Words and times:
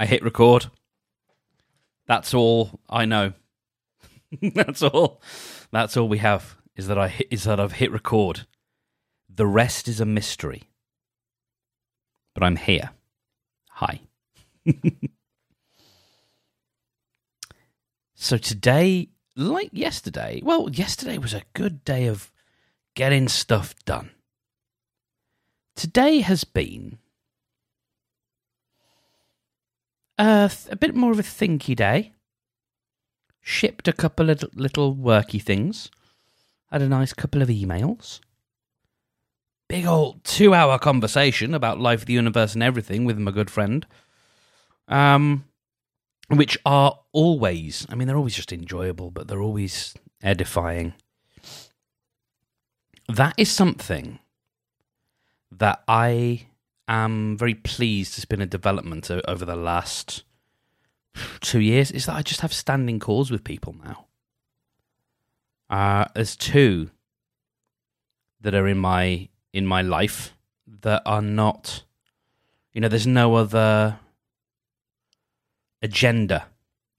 I 0.00 0.06
hit 0.06 0.24
record. 0.24 0.70
That's 2.06 2.32
all 2.32 2.80
I 2.88 3.04
know. 3.04 3.34
That's 4.42 4.82
all. 4.82 5.20
That's 5.72 5.94
all 5.94 6.08
we 6.08 6.16
have 6.18 6.56
is 6.74 6.86
that 6.86 6.96
I 6.98 7.08
hit, 7.08 7.28
is 7.30 7.44
that 7.44 7.60
I've 7.60 7.72
hit 7.72 7.92
record. 7.92 8.46
The 9.28 9.46
rest 9.46 9.88
is 9.88 10.00
a 10.00 10.06
mystery. 10.06 10.62
But 12.34 12.42
I'm 12.44 12.56
here. 12.56 12.92
Hi. 13.72 14.00
so 18.14 18.38
today, 18.38 19.10
like 19.36 19.68
yesterday, 19.70 20.40
well, 20.42 20.70
yesterday 20.70 21.18
was 21.18 21.34
a 21.34 21.42
good 21.52 21.84
day 21.84 22.06
of 22.06 22.32
getting 22.94 23.28
stuff 23.28 23.74
done. 23.84 24.12
Today 25.76 26.20
has 26.22 26.44
been 26.44 26.96
a, 30.20 30.50
a 30.70 30.76
bit 30.76 30.94
more 30.94 31.12
of 31.12 31.18
a 31.18 31.22
thinky 31.22 31.74
day. 31.74 32.12
Shipped 33.40 33.88
a 33.88 33.92
couple 33.92 34.28
of 34.28 34.44
little 34.54 34.94
worky 34.94 35.42
things. 35.42 35.90
Had 36.70 36.82
a 36.82 36.88
nice 36.88 37.12
couple 37.12 37.42
of 37.42 37.48
emails. 37.48 38.20
Big 39.68 39.86
old 39.86 40.22
two 40.24 40.52
hour 40.52 40.78
conversation 40.78 41.54
about 41.54 41.80
life, 41.80 42.04
the 42.04 42.12
universe, 42.12 42.54
and 42.54 42.62
everything 42.62 43.04
with 43.04 43.18
my 43.18 43.30
good 43.30 43.50
friend. 43.50 43.86
Um, 44.88 45.44
which 46.28 46.58
are 46.66 46.98
always, 47.12 47.86
I 47.88 47.94
mean, 47.94 48.06
they're 48.06 48.16
always 48.16 48.34
just 48.34 48.52
enjoyable, 48.52 49.10
but 49.10 49.26
they're 49.26 49.42
always 49.42 49.94
edifying. 50.22 50.94
That 53.08 53.34
is 53.36 53.50
something 53.50 54.18
that 55.50 55.82
I 55.88 56.46
am 56.90 57.36
very 57.36 57.54
pleased 57.54 58.16
it's 58.16 58.24
been 58.24 58.40
a 58.40 58.46
development 58.46 59.10
over 59.10 59.44
the 59.44 59.56
last 59.56 60.24
two 61.40 61.60
years 61.60 61.90
is 61.90 62.06
that 62.06 62.16
I 62.16 62.22
just 62.22 62.40
have 62.40 62.52
standing 62.52 62.98
calls 62.98 63.30
with 63.30 63.44
people 63.44 63.74
now. 63.84 64.06
Uh, 65.68 66.06
there's 66.14 66.36
two 66.36 66.90
that 68.40 68.54
are 68.54 68.66
in 68.66 68.78
my 68.78 69.28
in 69.52 69.66
my 69.66 69.82
life 69.82 70.34
that 70.82 71.02
are 71.04 71.22
not, 71.22 71.82
you 72.72 72.80
know, 72.80 72.88
there's 72.88 73.06
no 73.06 73.34
other 73.34 73.98
agenda. 75.82 76.46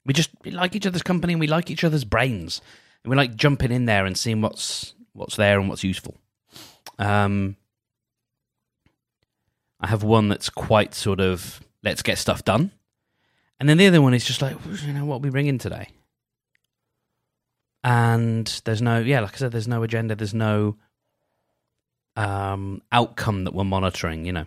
We 0.06 0.14
just 0.14 0.30
we 0.44 0.52
like 0.52 0.76
each 0.76 0.88
other's 0.88 1.04
company 1.04 1.34
and 1.34 1.40
we 1.40 1.48
like 1.48 1.70
each 1.70 1.84
other's 1.84 2.06
brains, 2.06 2.62
and 3.04 3.12
we 3.12 3.18
like 3.18 3.36
jumping 3.36 3.72
in 3.72 3.86
there 3.86 4.06
and 4.06 4.18
seeing 4.18 4.42
what's 4.42 4.94
what's 5.14 5.36
there 5.36 5.60
and 5.60 5.68
what's 5.68 5.84
useful. 5.84 6.16
Um, 6.98 7.58
I 9.82 9.88
have 9.88 10.04
one 10.04 10.30
that's 10.30 10.50
quite 10.50 10.94
sort 10.94 11.20
of 11.20 11.60
let's 11.84 12.04
get 12.04 12.20
stuff 12.20 12.46
done, 12.46 12.72
and 13.60 13.68
then 13.68 13.78
the 13.78 13.88
other 13.88 14.02
one 14.02 14.14
is 14.14 14.24
just 14.24 14.42
like 14.42 14.56
you 14.86 14.94
know 14.94 15.06
what 15.06 15.16
are 15.16 15.20
we 15.20 15.30
bringing 15.30 15.58
today. 15.58 15.90
And 17.84 18.46
there's 18.64 18.82
no 18.82 19.00
yeah, 19.00 19.22
like 19.22 19.34
I 19.34 19.38
said, 19.38 19.52
there's 19.52 19.68
no 19.68 19.82
agenda, 19.82 20.16
there's 20.16 20.36
no 20.36 20.78
um, 22.16 22.84
outcome 22.92 23.44
that 23.46 23.56
we're 23.56 23.64
monitoring. 23.64 24.26
You 24.26 24.34
know, 24.34 24.46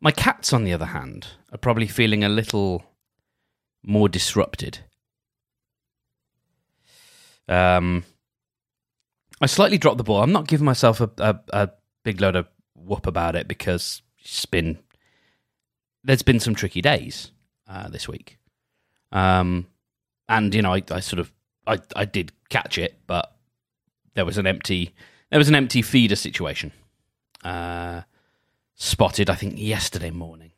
my 0.00 0.10
cats, 0.10 0.54
on 0.54 0.64
the 0.64 0.72
other 0.72 0.86
hand, 0.86 1.28
are 1.52 1.58
probably 1.58 1.86
feeling 1.86 2.24
a 2.24 2.30
little 2.30 2.82
more 3.82 4.08
disrupted. 4.08 4.78
Um, 7.46 8.04
I 9.40 9.46
slightly 9.46 9.76
dropped 9.76 9.98
the 9.98 10.04
ball. 10.04 10.22
I'm 10.22 10.32
not 10.32 10.46
giving 10.46 10.64
myself 10.64 11.00
a, 11.00 11.10
a, 11.18 11.40
a 11.52 11.70
big 12.02 12.20
load 12.20 12.36
of 12.36 12.48
whoop 12.74 13.06
about 13.06 13.36
it 13.36 13.48
because 13.48 14.02
it's 14.18 14.46
been 14.46 14.78
there's 16.02 16.22
been 16.22 16.40
some 16.40 16.54
tricky 16.54 16.80
days 16.80 17.30
uh, 17.68 17.88
this 17.88 18.08
week, 18.08 18.38
um, 19.12 19.66
and 20.28 20.54
you 20.54 20.62
know 20.62 20.74
I, 20.74 20.82
I 20.90 21.00
sort 21.00 21.20
of 21.20 21.32
I, 21.66 21.78
I 21.94 22.04
did 22.04 22.32
catch 22.48 22.78
it, 22.78 22.98
but 23.06 23.36
there 24.14 24.24
was 24.24 24.38
an 24.38 24.46
empty 24.46 24.94
there 25.30 25.38
was 25.38 25.48
an 25.48 25.54
empty 25.54 25.82
feeder 25.82 26.16
situation 26.16 26.72
uh, 27.44 28.02
spotted 28.74 29.30
I 29.30 29.34
think 29.34 29.58
yesterday 29.58 30.10
morning, 30.10 30.52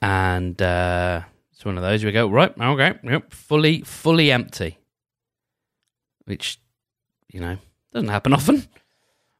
and 0.00 0.60
uh, 0.60 1.22
it's 1.52 1.64
one 1.64 1.76
of 1.76 1.82
those 1.82 2.04
we 2.04 2.12
go. 2.12 2.28
Right 2.28 2.52
okay 2.58 2.98
yep 3.04 3.32
fully 3.32 3.82
fully 3.82 4.30
empty, 4.30 4.78
which 6.24 6.60
you 7.32 7.40
know 7.40 7.56
doesn't 7.92 8.08
happen 8.08 8.32
often. 8.34 8.68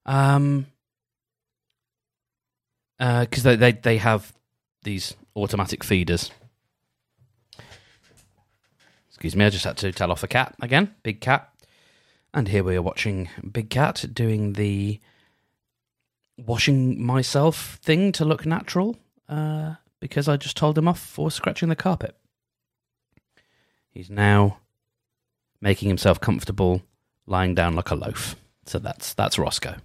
Um, 0.07 0.67
because 2.99 3.47
uh, 3.47 3.57
they, 3.57 3.57
they 3.57 3.73
they 3.73 3.97
have 3.99 4.33
these 4.83 5.15
automatic 5.35 5.83
feeders. 5.85 6.31
Excuse 9.09 9.37
me, 9.37 9.45
I 9.45 9.51
just 9.51 9.65
had 9.65 9.77
to 9.79 9.93
tell 9.93 10.11
off 10.11 10.23
a 10.23 10.29
cat 10.29 10.55
again, 10.61 10.95
big 11.03 11.21
cat. 11.21 11.53
And 12.35 12.49
here 12.49 12.65
we 12.65 12.77
are 12.77 12.83
watching 12.83 13.29
Big 13.51 13.69
Cat 13.69 14.07
doing 14.13 14.55
the 14.55 15.01
washing 16.39 17.03
myself 17.03 17.79
thing 17.83 18.11
to 18.13 18.25
look 18.25 18.47
natural 18.47 18.97
uh, 19.29 19.75
because 20.01 20.29
I 20.29 20.39
just 20.39 20.57
told 20.57 20.79
him 20.79 20.89
off 20.89 20.99
for 20.99 21.31
scratching 21.31 21.69
the 21.69 21.77
carpet. 21.77 22.17
He's 23.91 24.09
now 24.09 24.59
making 25.61 25.89
himself 25.89 26.21
comfortable, 26.21 26.83
lying 27.27 27.55
down 27.55 27.77
like 27.77 27.91
a 27.91 27.95
loaf. 27.95 28.35
So 28.65 28.79
that's 28.79 29.13
that's 29.13 29.39
Roscoe. 29.39 29.77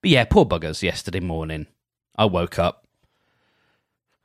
But 0.00 0.10
yeah, 0.10 0.24
poor 0.24 0.44
buggers. 0.44 0.82
Yesterday 0.82 1.20
morning, 1.20 1.66
I 2.16 2.26
woke 2.26 2.58
up, 2.58 2.86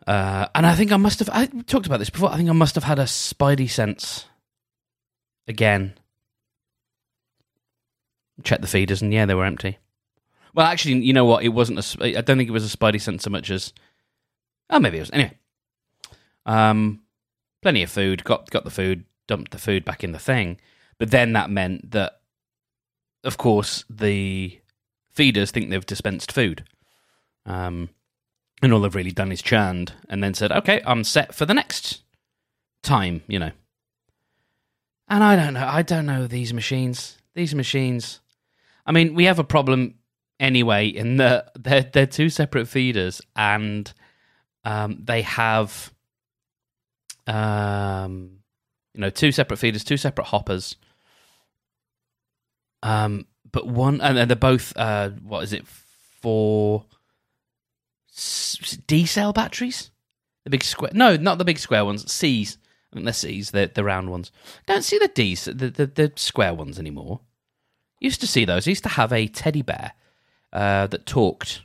uh, 0.05 0.47
and 0.53 0.65
I 0.65 0.75
think 0.75 0.91
I 0.91 0.97
must 0.97 1.19
have. 1.19 1.29
I 1.29 1.45
talked 1.45 1.85
about 1.85 1.99
this 1.99 2.09
before. 2.09 2.31
I 2.31 2.37
think 2.37 2.49
I 2.49 2.53
must 2.53 2.75
have 2.75 2.83
had 2.83 2.99
a 2.99 3.03
spidey 3.03 3.69
sense 3.69 4.25
again. 5.47 5.95
Check 8.43 8.61
the 8.61 8.67
feeders, 8.67 9.01
and 9.01 9.13
yeah, 9.13 9.25
they 9.25 9.35
were 9.35 9.45
empty. 9.45 9.77
Well, 10.53 10.65
actually, 10.65 11.03
you 11.03 11.13
know 11.13 11.25
what? 11.25 11.43
It 11.43 11.49
wasn't 11.49 11.79
a. 11.79 12.17
I 12.17 12.21
don't 12.21 12.37
think 12.37 12.49
it 12.49 12.53
was 12.53 12.71
a 12.71 12.77
spidey 12.77 13.01
sense 13.01 13.23
so 13.23 13.29
much 13.29 13.49
as. 13.49 13.73
Oh, 14.69 14.79
maybe 14.79 14.97
it 14.97 15.01
was. 15.01 15.11
Anyway, 15.11 15.37
um, 16.45 17.01
plenty 17.61 17.83
of 17.83 17.89
food. 17.89 18.23
Got 18.23 18.49
got 18.49 18.63
the 18.63 18.71
food. 18.71 19.05
Dumped 19.25 19.51
the 19.51 19.57
food 19.57 19.85
back 19.85 20.03
in 20.03 20.11
the 20.11 20.19
thing, 20.19 20.59
but 20.99 21.09
then 21.09 21.31
that 21.31 21.49
meant 21.49 21.91
that, 21.91 22.19
of 23.23 23.37
course, 23.37 23.85
the 23.89 24.59
feeders 25.13 25.51
think 25.51 25.69
they've 25.69 25.85
dispensed 25.85 26.31
food. 26.31 26.65
Um, 27.45 27.89
and 28.61 28.71
all 28.73 28.81
they've 28.81 28.95
really 28.95 29.11
done 29.11 29.31
is 29.31 29.41
churned 29.41 29.93
and 30.09 30.23
then 30.23 30.33
said, 30.33 30.51
okay, 30.51 30.81
I'm 30.85 31.03
set 31.03 31.35
for 31.35 31.45
the 31.45 31.53
next 31.53 32.01
time, 32.81 33.21
you 33.27 33.39
know. 33.39 33.51
And 35.07 35.23
I 35.23 35.35
don't 35.35 35.53
know. 35.53 35.67
I 35.67 35.81
don't 35.81 36.05
know 36.05 36.27
these 36.27 36.53
machines. 36.53 37.17
These 37.35 37.53
machines. 37.53 38.21
I 38.85 38.91
mean, 38.91 39.13
we 39.15 39.25
have 39.25 39.39
a 39.39 39.43
problem 39.43 39.95
anyway 40.39 40.87
in 40.87 41.17
that 41.17 41.51
they're, 41.61 41.83
they're 41.83 42.07
two 42.07 42.29
separate 42.29 42.67
feeders 42.67 43.21
and 43.35 43.91
um, 44.65 44.99
they 45.03 45.23
have, 45.23 45.93
um, 47.27 48.39
you 48.93 49.01
know, 49.01 49.09
two 49.09 49.31
separate 49.31 49.57
feeders, 49.57 49.83
two 49.83 49.97
separate 49.97 50.25
hoppers. 50.25 50.77
Um, 52.81 53.25
but 53.53 53.67
one 53.67 54.01
and 54.01 54.29
they're 54.29 54.35
both 54.35 54.73
uh, 54.75 55.11
what 55.11 55.43
is 55.43 55.53
it 55.53 55.65
for 55.65 56.83
D 58.85 59.05
cell 59.05 59.31
batteries? 59.31 59.91
The 60.43 60.49
big 60.49 60.63
square? 60.63 60.91
No, 60.93 61.15
not 61.15 61.37
the 61.37 61.45
big 61.45 61.59
square 61.59 61.85
ones. 61.85 62.11
C's. 62.11 62.57
I 62.91 62.95
think 62.95 63.05
they're 63.05 63.13
C's. 63.13 63.51
The 63.51 63.71
the 63.73 63.83
round 63.85 64.11
ones. 64.11 64.31
Don't 64.65 64.83
see 64.83 64.99
the 64.99 65.07
D's, 65.07 65.45
the, 65.45 65.53
the 65.53 65.85
the 65.85 66.11
square 66.17 66.53
ones 66.53 66.77
anymore. 66.77 67.21
Used 68.01 68.19
to 68.19 68.27
see 68.27 68.43
those. 68.43 68.67
I 68.67 68.71
used 68.71 68.83
to 68.83 68.89
have 68.89 69.13
a 69.13 69.27
teddy 69.27 69.61
bear 69.61 69.93
uh, 70.51 70.87
that 70.87 71.05
talked. 71.05 71.61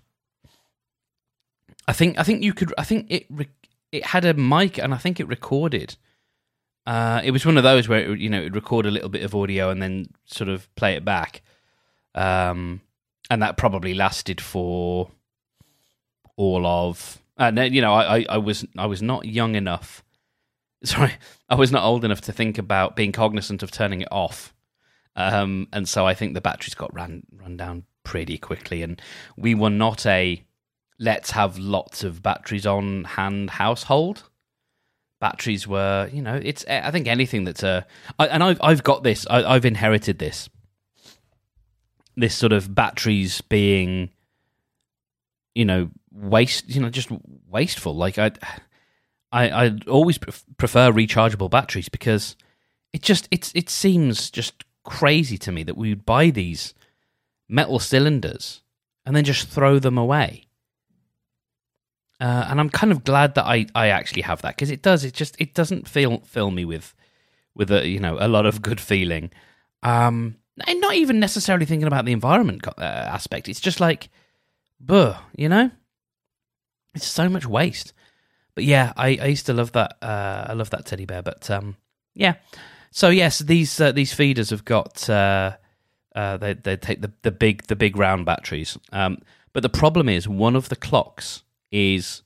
I 1.88 1.92
think 1.92 2.18
I 2.18 2.22
think 2.22 2.44
you 2.44 2.52
could. 2.52 2.72
I 2.78 2.84
think 2.84 3.06
it 3.10 3.26
it 3.90 4.06
had 4.06 4.24
a 4.24 4.34
mic 4.34 4.78
and 4.78 4.94
I 4.94 4.98
think 4.98 5.18
it 5.18 5.26
recorded. 5.26 5.96
Uh, 6.86 7.20
it 7.22 7.32
was 7.32 7.44
one 7.44 7.56
of 7.56 7.62
those 7.64 7.88
where 7.88 8.12
it, 8.12 8.18
you 8.18 8.30
know 8.30 8.40
it 8.40 8.44
would 8.44 8.54
record 8.54 8.86
a 8.86 8.90
little 8.90 9.08
bit 9.08 9.22
of 9.22 9.34
audio 9.34 9.70
and 9.70 9.82
then 9.82 10.06
sort 10.26 10.48
of 10.48 10.74
play 10.76 10.94
it 10.94 11.04
back. 11.04 11.42
Um, 12.18 12.80
and 13.30 13.42
that 13.42 13.56
probably 13.56 13.94
lasted 13.94 14.40
for 14.40 15.08
all 16.36 16.66
of. 16.66 17.22
And 17.36 17.58
uh, 17.58 17.62
you 17.62 17.80
know, 17.80 17.94
I, 17.94 18.26
I 18.28 18.38
was 18.38 18.66
I 18.76 18.86
was 18.86 19.00
not 19.00 19.24
young 19.24 19.54
enough. 19.54 20.02
Sorry, 20.84 21.12
I 21.48 21.54
was 21.54 21.70
not 21.70 21.84
old 21.84 22.04
enough 22.04 22.22
to 22.22 22.32
think 22.32 22.58
about 22.58 22.96
being 22.96 23.12
cognizant 23.12 23.62
of 23.62 23.70
turning 23.70 24.00
it 24.00 24.08
off. 24.10 24.52
Um, 25.14 25.68
and 25.72 25.88
so 25.88 26.06
I 26.06 26.14
think 26.14 26.34
the 26.34 26.40
batteries 26.40 26.74
got 26.74 26.92
run 26.92 27.22
run 27.32 27.56
down 27.56 27.84
pretty 28.02 28.36
quickly, 28.36 28.82
and 28.82 29.00
we 29.36 29.54
were 29.54 29.70
not 29.70 30.04
a 30.04 30.42
let's 30.98 31.30
have 31.30 31.56
lots 31.56 32.02
of 32.02 32.20
batteries 32.20 32.66
on 32.66 33.04
hand 33.04 33.50
household. 33.50 34.24
Batteries 35.20 35.68
were, 35.68 36.08
you 36.12 36.22
know, 36.22 36.40
it's. 36.42 36.64
I 36.68 36.90
think 36.90 37.06
anything 37.06 37.44
that's 37.44 37.62
a, 37.62 37.86
I, 38.18 38.26
and 38.26 38.42
I've 38.42 38.58
I've 38.60 38.82
got 38.82 39.04
this. 39.04 39.24
I, 39.30 39.44
I've 39.44 39.64
inherited 39.64 40.18
this 40.18 40.48
this 42.20 42.34
sort 42.34 42.52
of 42.52 42.74
batteries 42.74 43.40
being, 43.40 44.10
you 45.54 45.64
know, 45.64 45.90
waste, 46.12 46.68
you 46.68 46.80
know, 46.80 46.90
just 46.90 47.10
wasteful. 47.48 47.94
Like 47.94 48.18
I, 48.18 48.32
I, 49.32 49.48
I 49.48 49.78
always 49.88 50.18
prefer 50.18 50.90
rechargeable 50.90 51.50
batteries 51.50 51.88
because 51.88 52.36
it 52.92 53.02
just 53.02 53.28
it's 53.30 53.52
it 53.54 53.70
seems 53.70 54.30
just 54.30 54.64
crazy 54.84 55.38
to 55.38 55.52
me 55.52 55.62
that 55.62 55.76
we 55.76 55.90
would 55.90 56.06
buy 56.06 56.30
these 56.30 56.74
metal 57.48 57.78
cylinders 57.78 58.62
and 59.04 59.14
then 59.14 59.24
just 59.24 59.48
throw 59.48 59.78
them 59.78 59.98
away. 59.98 60.44
Uh, 62.20 62.46
and 62.48 62.58
I'm 62.58 62.70
kind 62.70 62.90
of 62.90 63.04
glad 63.04 63.36
that 63.36 63.44
I, 63.44 63.66
I 63.74 63.88
actually 63.88 64.22
have 64.22 64.42
that 64.42 64.56
because 64.56 64.70
it 64.70 64.82
does 64.82 65.04
it 65.04 65.14
just 65.14 65.36
it 65.38 65.54
doesn't 65.54 65.86
feel 65.86 66.18
fill 66.20 66.50
me 66.50 66.64
with 66.64 66.94
with 67.54 67.70
a 67.70 67.86
you 67.86 68.00
know 68.00 68.16
a 68.18 68.28
lot 68.28 68.46
of 68.46 68.62
good 68.62 68.80
feeling. 68.80 69.30
Um, 69.82 70.36
and 70.66 70.80
not 70.80 70.94
even 70.94 71.20
necessarily 71.20 71.66
thinking 71.66 71.86
about 71.86 72.04
the 72.04 72.12
environment 72.12 72.66
uh, 72.66 72.82
aspect. 72.82 73.48
It's 73.48 73.60
just 73.60 73.80
like, 73.80 74.08
buh, 74.80 75.16
you 75.36 75.48
know, 75.48 75.70
it's 76.94 77.06
so 77.06 77.28
much 77.28 77.46
waste. 77.46 77.92
But 78.54 78.64
yeah, 78.64 78.92
I, 78.96 79.18
I 79.20 79.26
used 79.26 79.46
to 79.46 79.52
love 79.52 79.72
that. 79.72 79.96
Uh, 80.02 80.46
I 80.48 80.52
love 80.54 80.70
that 80.70 80.86
teddy 80.86 81.06
bear. 81.06 81.22
But 81.22 81.48
um, 81.50 81.76
yeah, 82.14 82.34
so 82.90 83.08
yes, 83.08 83.38
these 83.38 83.80
uh, 83.80 83.92
these 83.92 84.12
feeders 84.12 84.50
have 84.50 84.64
got 84.64 85.08
uh, 85.08 85.56
uh, 86.14 86.36
they 86.38 86.54
they 86.54 86.76
take 86.76 87.00
the, 87.00 87.12
the 87.22 87.30
big 87.30 87.64
the 87.68 87.76
big 87.76 87.96
round 87.96 88.26
batteries. 88.26 88.76
Um, 88.92 89.18
but 89.52 89.62
the 89.62 89.68
problem 89.68 90.08
is 90.08 90.28
one 90.28 90.56
of 90.56 90.68
the 90.68 90.76
clocks 90.76 91.42
is 91.70 92.22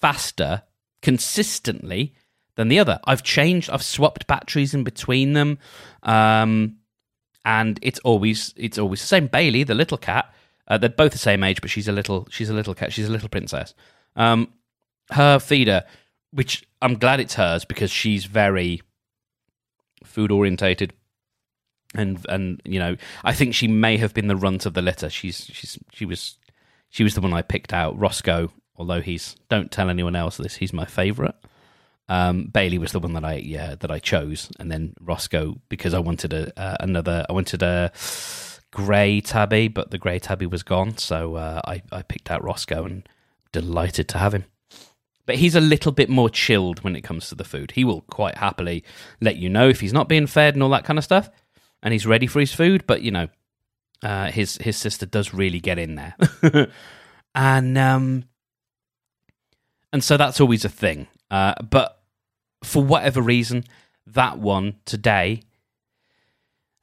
faster 0.00 0.62
consistently 1.02 2.14
than 2.56 2.68
the 2.68 2.78
other. 2.78 3.00
I've 3.04 3.22
changed, 3.22 3.70
I've 3.70 3.82
swapped 3.82 4.26
batteries 4.26 4.74
in 4.74 4.84
between 4.84 5.32
them, 5.32 5.58
um, 6.02 6.76
and 7.44 7.78
it's 7.82 7.98
always 8.00 8.54
it's 8.56 8.78
always 8.78 9.00
the 9.00 9.06
same. 9.06 9.26
Bailey, 9.26 9.62
the 9.62 9.74
little 9.74 9.98
cat, 9.98 10.32
uh, 10.68 10.78
they're 10.78 10.88
both 10.88 11.12
the 11.12 11.18
same 11.18 11.42
age, 11.42 11.60
but 11.60 11.70
she's 11.70 11.88
a 11.88 11.92
little 11.92 12.26
she's 12.30 12.50
a 12.50 12.54
little 12.54 12.74
cat. 12.74 12.92
She's 12.92 13.08
a 13.08 13.12
little 13.12 13.28
princess. 13.28 13.74
Um, 14.16 14.52
her 15.10 15.38
feeder, 15.38 15.84
which 16.32 16.66
I'm 16.82 16.94
glad 16.94 17.20
it's 17.20 17.34
hers 17.34 17.64
because 17.64 17.90
she's 17.90 18.24
very 18.24 18.82
food 20.04 20.30
orientated 20.30 20.92
and 21.94 22.24
and 22.28 22.60
you 22.64 22.78
know 22.78 22.96
I 23.24 23.32
think 23.32 23.54
she 23.54 23.68
may 23.68 23.96
have 23.96 24.14
been 24.14 24.28
the 24.28 24.36
runt 24.36 24.66
of 24.66 24.74
the 24.74 24.82
litter. 24.82 25.10
She's 25.10 25.46
she's 25.52 25.78
she 25.92 26.04
was 26.04 26.38
she 26.88 27.02
was 27.02 27.14
the 27.14 27.20
one 27.20 27.32
I 27.32 27.42
picked 27.42 27.72
out. 27.72 27.98
Roscoe, 27.98 28.52
although 28.76 29.00
he's 29.00 29.36
don't 29.48 29.70
tell 29.70 29.90
anyone 29.90 30.16
else 30.16 30.36
this, 30.36 30.56
he's 30.56 30.72
my 30.72 30.84
favourite. 30.84 31.34
Um, 32.10 32.46
Bailey 32.46 32.78
was 32.78 32.90
the 32.90 32.98
one 32.98 33.12
that 33.12 33.24
I 33.24 33.36
yeah 33.36 33.76
that 33.76 33.90
I 33.90 34.00
chose, 34.00 34.50
and 34.58 34.70
then 34.70 34.94
Roscoe 35.00 35.60
because 35.68 35.94
I 35.94 36.00
wanted 36.00 36.32
a 36.32 36.60
uh, 36.60 36.76
another 36.80 37.24
I 37.28 37.32
wanted 37.32 37.62
a 37.62 37.92
grey 38.72 39.20
tabby, 39.20 39.68
but 39.68 39.92
the 39.92 39.98
grey 39.98 40.18
tabby 40.18 40.46
was 40.46 40.64
gone, 40.64 40.98
so 40.98 41.36
uh, 41.36 41.60
I 41.64 41.82
I 41.92 42.02
picked 42.02 42.28
out 42.28 42.42
Roscoe 42.42 42.84
and 42.84 43.08
delighted 43.52 44.08
to 44.08 44.18
have 44.18 44.34
him. 44.34 44.44
But 45.24 45.36
he's 45.36 45.54
a 45.54 45.60
little 45.60 45.92
bit 45.92 46.08
more 46.10 46.28
chilled 46.28 46.82
when 46.82 46.96
it 46.96 47.02
comes 47.02 47.28
to 47.28 47.36
the 47.36 47.44
food. 47.44 47.72
He 47.72 47.84
will 47.84 48.00
quite 48.00 48.38
happily 48.38 48.82
let 49.20 49.36
you 49.36 49.48
know 49.48 49.68
if 49.68 49.78
he's 49.78 49.92
not 49.92 50.08
being 50.08 50.26
fed 50.26 50.54
and 50.54 50.64
all 50.64 50.70
that 50.70 50.84
kind 50.84 50.98
of 50.98 51.04
stuff, 51.04 51.30
and 51.80 51.92
he's 51.92 52.06
ready 52.06 52.26
for 52.26 52.40
his 52.40 52.52
food. 52.52 52.88
But 52.88 53.02
you 53.02 53.12
know, 53.12 53.28
uh, 54.02 54.32
his 54.32 54.56
his 54.56 54.76
sister 54.76 55.06
does 55.06 55.32
really 55.32 55.60
get 55.60 55.78
in 55.78 55.94
there, 55.94 56.16
and 57.36 57.78
um, 57.78 58.24
and 59.92 60.02
so 60.02 60.16
that's 60.16 60.40
always 60.40 60.64
a 60.64 60.68
thing. 60.68 61.06
Uh, 61.30 61.54
but 61.62 61.99
for 62.62 62.82
whatever 62.82 63.20
reason, 63.20 63.64
that 64.06 64.38
one 64.38 64.76
today, 64.84 65.42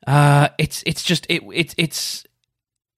uh, 0.06 0.50
it's 0.58 0.84
it's 0.86 1.04
just 1.04 1.26
it, 1.30 1.44
it 1.54 1.76
it's 1.78 2.26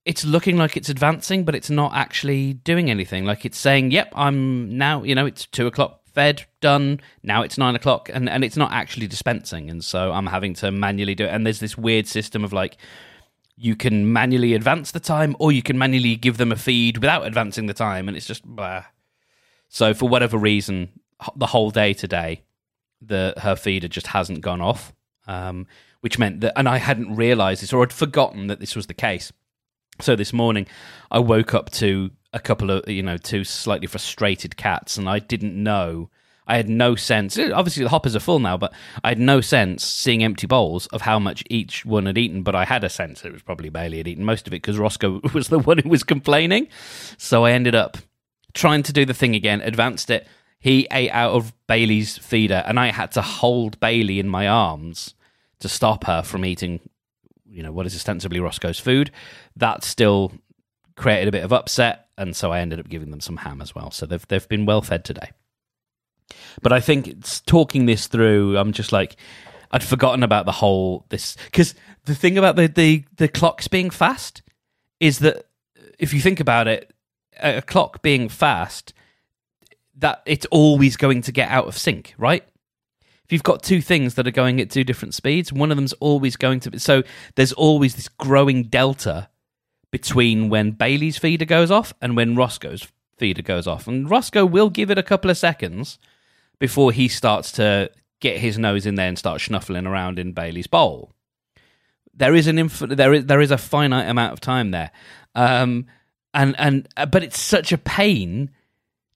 it's 0.06 0.24
looking 0.24 0.58
like 0.58 0.78
it's 0.78 0.90
advancing, 0.90 1.44
but 1.44 1.56
it's 1.56 1.70
not 1.70 1.94
actually 1.94 2.54
doing 2.54 2.90
anything. 2.90 3.26
Like 3.26 3.46
it's 3.46 3.58
saying, 3.58 3.92
"Yep, 3.92 4.14
I'm 4.16 4.78
now." 4.78 5.04
You 5.04 5.16
know, 5.16 5.26
it's 5.26 5.46
two 5.46 5.68
o'clock, 5.68 6.02
fed, 6.14 6.46
done. 6.62 7.00
Now 7.24 7.42
it's 7.42 7.58
nine 7.58 7.76
o'clock, 7.76 8.10
and 8.14 8.30
and 8.30 8.44
it's 8.44 8.58
not 8.58 8.72
actually 8.72 9.08
dispensing, 9.08 9.70
and 9.70 9.84
so 9.84 10.12
I'm 10.12 10.28
having 10.28 10.54
to 10.56 10.72
manually 10.72 11.16
do 11.16 11.26
it. 11.26 11.30
And 11.30 11.46
there's 11.46 11.60
this 11.60 11.78
weird 11.78 12.08
system 12.08 12.44
of 12.44 12.54
like 12.54 12.78
you 13.56 13.76
can 13.76 14.14
manually 14.14 14.54
advance 14.54 14.92
the 14.92 15.00
time, 15.00 15.36
or 15.38 15.52
you 15.52 15.62
can 15.62 15.78
manually 15.78 16.16
give 16.16 16.38
them 16.38 16.52
a 16.52 16.56
feed 16.56 16.98
without 16.98 17.26
advancing 17.26 17.66
the 17.66 17.74
time, 17.74 18.08
and 18.08 18.16
it's 18.16 18.28
just 18.28 18.46
blah. 18.46 18.86
So 19.68 19.94
for 19.94 20.08
whatever 20.08 20.38
reason, 20.38 20.90
the 21.36 21.48
whole 21.48 21.70
day 21.70 21.94
today, 21.94 22.44
the 23.02 23.34
her 23.38 23.56
feeder 23.56 23.88
just 23.88 24.08
hasn't 24.08 24.42
gone 24.42 24.62
off, 24.62 24.94
um, 25.28 25.68
which 26.02 26.20
meant 26.20 26.42
that, 26.42 26.54
and 26.58 26.68
I 26.68 26.78
hadn't 26.78 27.16
realised 27.16 27.62
this 27.62 27.74
or 27.74 27.82
had 27.82 27.94
forgotten 27.94 28.48
that 28.48 28.60
this 28.60 28.76
was 28.76 28.88
the 28.88 28.94
case. 28.94 29.32
So 30.02 30.16
this 30.16 30.32
morning, 30.32 30.68
I 31.12 31.20
woke 31.20 31.54
up 31.54 31.70
to 31.72 32.12
a 32.32 32.40
couple 32.40 32.72
of 32.72 32.88
you 32.88 33.04
know 33.04 33.18
two 33.18 33.44
slightly 33.44 33.88
frustrated 33.88 34.58
cats, 34.58 34.98
and 34.98 35.10
I 35.10 35.20
didn't 35.20 35.62
know. 35.62 36.10
I 36.48 36.58
had 36.58 36.68
no 36.68 36.96
sense. 36.96 37.38
Obviously, 37.38 37.84
the 37.84 37.90
hoppers 37.90 38.16
are 38.16 38.20
full 38.20 38.40
now, 38.40 38.58
but 38.58 38.74
I 39.04 39.10
had 39.10 39.20
no 39.20 39.40
sense 39.40 39.86
seeing 39.86 40.24
empty 40.24 40.48
bowls 40.48 40.88
of 40.88 41.02
how 41.02 41.20
much 41.20 41.44
each 41.48 41.86
one 41.86 42.08
had 42.08 42.18
eaten. 42.18 42.42
But 42.42 42.56
I 42.56 42.66
had 42.66 42.84
a 42.84 42.90
sense 42.90 43.24
it 43.24 43.32
was 43.32 43.44
probably 43.44 43.70
Bailey 43.70 43.98
had 43.98 44.08
eaten 44.08 44.26
most 44.26 44.48
of 44.48 44.54
it 44.54 44.58
because 44.64 44.80
Roscoe 44.80 45.22
was 45.34 45.50
the 45.50 45.60
one 45.60 45.78
who 45.78 45.90
was 45.90 46.04
complaining. 46.04 46.68
So 47.18 47.46
I 47.46 47.52
ended 47.52 47.76
up 47.76 47.98
trying 48.54 48.82
to 48.84 48.94
do 48.94 49.06
the 49.06 49.14
thing 49.14 49.36
again, 49.36 49.62
advanced 49.62 50.10
it. 50.10 50.28
He 50.60 50.88
ate 50.92 51.12
out 51.12 51.32
of 51.32 51.54
Bailey's 51.68 52.18
feeder, 52.18 52.64
and 52.66 52.80
I 52.80 52.88
had 52.92 53.12
to 53.14 53.22
hold 53.22 53.80
Bailey 53.80 54.20
in 54.20 54.28
my 54.28 54.48
arms 54.48 55.16
to 55.60 55.70
stop 55.70 56.06
her 56.06 56.22
from 56.22 56.44
eating, 56.44 56.82
you 57.50 57.64
know, 57.64 57.72
what 57.72 57.86
is 57.86 57.96
ostensibly 57.96 58.40
Roscoe's 58.40 58.80
food. 58.80 59.12
That 59.56 59.84
still 59.84 60.34
created 60.96 61.30
a 61.30 61.32
bit 61.32 61.44
of 61.44 61.54
upset, 61.54 62.08
and 62.18 62.36
so 62.36 62.52
I 62.52 62.60
ended 62.60 62.80
up 62.80 62.90
giving 62.90 63.12
them 63.12 63.22
some 63.22 63.38
ham 63.38 63.62
as 63.62 63.74
well. 63.74 63.92
So 63.92 64.06
they've 64.06 64.28
they've 64.28 64.50
been 64.50 64.66
well 64.66 64.82
fed 64.82 65.06
today. 65.06 65.32
But 66.62 66.74
I 66.74 66.80
think 66.80 67.08
it's 67.08 67.40
talking 67.42 67.86
this 67.86 68.08
through, 68.08 68.58
I'm 68.58 68.74
just 68.74 68.92
like 68.92 69.16
I'd 69.72 69.84
forgotten 69.84 70.24
about 70.24 70.46
the 70.46 70.52
whole 70.52 71.06
this 71.10 71.38
because 71.46 71.76
the 72.06 72.16
thing 72.16 72.38
about 72.38 72.56
the, 72.56 72.68
the 72.68 73.06
the 73.18 73.28
clocks 73.28 73.68
being 73.68 73.90
fast 73.90 74.42
is 75.00 75.20
that 75.20 75.46
if 75.98 76.14
you 76.14 76.20
think 76.20 76.40
about 76.40 76.68
it, 76.68 76.94
a 77.42 77.62
clock 77.62 78.02
being 78.02 78.30
fast, 78.30 78.94
that 80.00 80.22
it's 80.26 80.46
always 80.48 80.98
going 80.98 81.22
to 81.24 81.32
get 81.32 81.50
out 81.50 81.68
of 81.68 81.78
sync, 81.78 82.14
right? 82.18 82.44
If 83.30 83.34
you've 83.34 83.44
got 83.44 83.62
two 83.62 83.82
things 83.82 84.16
that 84.16 84.28
are 84.28 84.32
going 84.32 84.60
at 84.60 84.72
two 84.72 84.84
different 84.84 85.14
speeds, 85.14 85.54
one 85.54 85.70
of 85.70 85.78
them's 85.78 85.94
always 85.94 86.36
going 86.36 86.62
to 86.62 86.72
be. 86.72 86.80
So 86.80 87.04
there's 87.36 87.54
always 87.54 87.96
this 87.96 88.08
growing 88.08 88.64
delta 88.64 89.30
between 89.92 90.50
when 90.50 90.72
Bailey's 90.72 91.18
feeder 91.18 91.46
goes 91.46 91.70
off 91.70 91.94
and 92.02 92.16
when 92.16 92.36
Roscoe's 92.36 92.88
feeder 93.18 93.42
goes 93.42 93.68
off. 93.68 93.88
And 93.88 94.10
Roscoe 94.10 94.46
will 94.46 94.70
give 94.70 94.90
it 94.90 94.98
a 94.98 95.04
couple 95.04 95.30
of 95.30 95.38
seconds 95.38 96.00
before 96.58 96.92
he 96.92 97.08
starts 97.08 97.52
to 97.54 97.92
get 98.20 98.38
his 98.38 98.58
nose 98.58 98.86
in 98.86 98.96
there 98.96 99.08
and 99.08 99.18
start 99.18 99.42
snuffling 99.42 99.86
around 99.86 100.18
in 100.18 100.34
Bailey's 100.34 100.68
bowl. 100.68 101.12
There 102.14 102.36
is 102.36 102.48
an 102.48 102.58
inf- 102.58 102.80
there 102.80 103.14
is 103.14 103.26
there 103.28 103.42
is 103.42 103.52
a 103.52 103.58
finite 103.58 104.10
amount 104.10 104.34
of 104.34 104.42
time 104.42 104.72
there. 104.72 104.92
Um, 105.36 105.86
and 106.34 106.56
and 106.60 106.88
but 107.12 107.24
it's 107.24 107.40
such 107.40 107.72
a 107.72 107.78
pain 107.78 108.52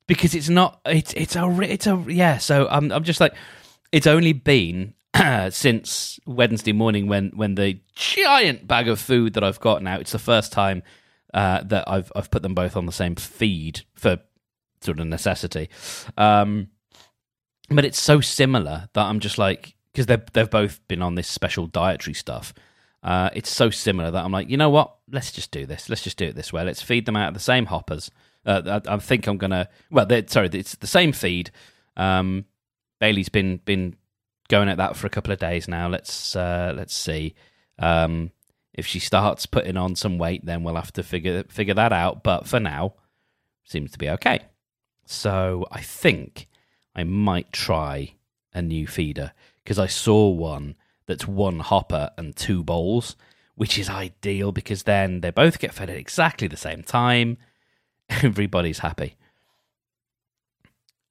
because 0.07 0.35
it's 0.35 0.49
not 0.49 0.79
it's 0.85 1.13
it's 1.13 1.35
a 1.35 1.59
it's 1.61 1.87
a 1.87 2.03
yeah 2.07 2.37
so 2.37 2.67
i'm 2.69 2.91
i'm 2.91 3.03
just 3.03 3.19
like 3.19 3.33
it's 3.91 4.07
only 4.07 4.33
been 4.33 4.93
since 5.49 6.19
wednesday 6.25 6.73
morning 6.73 7.07
when 7.07 7.29
when 7.35 7.55
the 7.55 7.79
giant 7.95 8.67
bag 8.67 8.87
of 8.87 8.99
food 8.99 9.33
that 9.33 9.43
i've 9.43 9.59
got 9.59 9.81
now 9.83 9.97
it's 9.97 10.11
the 10.11 10.19
first 10.19 10.51
time 10.51 10.83
uh, 11.33 11.63
that 11.63 11.83
i've 11.87 12.11
i've 12.15 12.29
put 12.29 12.43
them 12.43 12.53
both 12.53 12.77
on 12.77 12.85
the 12.85 12.91
same 12.91 13.15
feed 13.15 13.81
for 13.95 14.19
sort 14.81 14.99
of 14.99 15.07
necessity 15.07 15.69
um 16.17 16.67
but 17.69 17.85
it's 17.85 17.99
so 17.99 18.19
similar 18.21 18.87
that 18.93 19.05
i'm 19.05 19.19
just 19.19 19.37
like 19.37 19.75
because 19.91 20.05
they've 20.05 20.25
they've 20.33 20.49
both 20.49 20.85
been 20.87 21.01
on 21.01 21.15
this 21.15 21.27
special 21.27 21.65
dietary 21.67 22.13
stuff 22.13 22.53
uh, 23.03 23.29
it's 23.33 23.51
so 23.51 23.69
similar 23.69 24.09
that 24.11 24.23
I'm 24.23 24.31
like, 24.31 24.49
you 24.49 24.55
know 24.55 24.69
what? 24.69 24.95
Let's 25.11 25.31
just 25.31 25.51
do 25.51 25.65
this. 25.65 25.89
Let's 25.89 26.03
just 26.03 26.17
do 26.17 26.27
it 26.27 26.35
this 26.35 26.53
way. 26.53 26.63
Let's 26.63 26.81
feed 26.81 27.05
them 27.05 27.17
out 27.17 27.27
of 27.27 27.33
the 27.33 27.39
same 27.39 27.65
hoppers. 27.65 28.09
Uh, 28.45 28.81
I, 28.85 28.95
I, 28.95 28.97
think 28.97 29.27
I'm 29.27 29.37
gonna. 29.37 29.69
Well, 29.89 30.07
sorry, 30.27 30.49
it's 30.53 30.75
the 30.75 30.87
same 30.87 31.11
feed. 31.13 31.51
Um, 31.95 32.45
Bailey's 32.99 33.29
been 33.29 33.57
been 33.57 33.95
going 34.49 34.69
at 34.69 34.77
that 34.77 34.95
for 34.95 35.07
a 35.07 35.09
couple 35.09 35.33
of 35.33 35.39
days 35.39 35.67
now. 35.67 35.87
Let's 35.87 36.35
uh, 36.35 36.73
let's 36.75 36.93
see. 36.93 37.35
Um, 37.79 38.31
if 38.73 38.85
she 38.85 38.99
starts 38.99 39.45
putting 39.45 39.77
on 39.77 39.95
some 39.95 40.17
weight, 40.17 40.45
then 40.45 40.63
we'll 40.63 40.75
have 40.75 40.93
to 40.93 41.03
figure 41.03 41.43
figure 41.43 41.73
that 41.75 41.93
out. 41.93 42.23
But 42.23 42.47
for 42.47 42.59
now, 42.59 42.95
seems 43.63 43.91
to 43.91 43.99
be 43.99 44.09
okay. 44.09 44.41
So 45.05 45.65
I 45.71 45.81
think 45.81 46.47
I 46.95 47.03
might 47.03 47.51
try 47.51 48.15
a 48.53 48.61
new 48.61 48.87
feeder 48.87 49.33
because 49.63 49.79
I 49.79 49.87
saw 49.87 50.29
one 50.29 50.75
that's 51.05 51.27
one 51.27 51.59
hopper 51.59 52.11
and 52.17 52.35
two 52.35 52.63
bowls, 52.63 53.15
which 53.55 53.77
is 53.77 53.89
ideal 53.89 54.51
because 54.51 54.83
then 54.83 55.21
they 55.21 55.31
both 55.31 55.59
get 55.59 55.73
fed 55.73 55.89
at 55.89 55.97
exactly 55.97 56.47
the 56.47 56.57
same 56.57 56.83
time. 56.83 57.37
Everybody's 58.21 58.79
happy. 58.79 59.15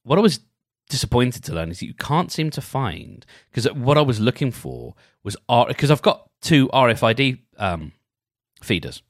What 0.04 0.18
I 0.18 0.22
was 0.22 0.40
disappointed 0.88 1.42
to 1.44 1.54
learn 1.54 1.70
is 1.70 1.80
that 1.80 1.86
you 1.86 1.94
can't 1.94 2.30
seem 2.30 2.50
to 2.50 2.60
find 2.60 3.24
because 3.50 3.72
what 3.72 3.96
I 3.96 4.02
was 4.02 4.20
looking 4.20 4.50
for 4.50 4.94
was 5.22 5.36
because 5.68 5.90
I've 5.90 6.02
got 6.02 6.28
two 6.40 6.68
RFID 6.68 7.38
um, 7.56 7.92
feeders 8.62 9.02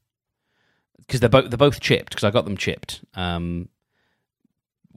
because 0.98 1.20
they're 1.20 1.28
both 1.28 1.50
they're 1.50 1.58
both 1.58 1.80
chipped 1.80 2.10
because 2.10 2.24
I 2.24 2.30
got 2.30 2.44
them 2.44 2.56
chipped. 2.56 3.04
Um, 3.14 3.68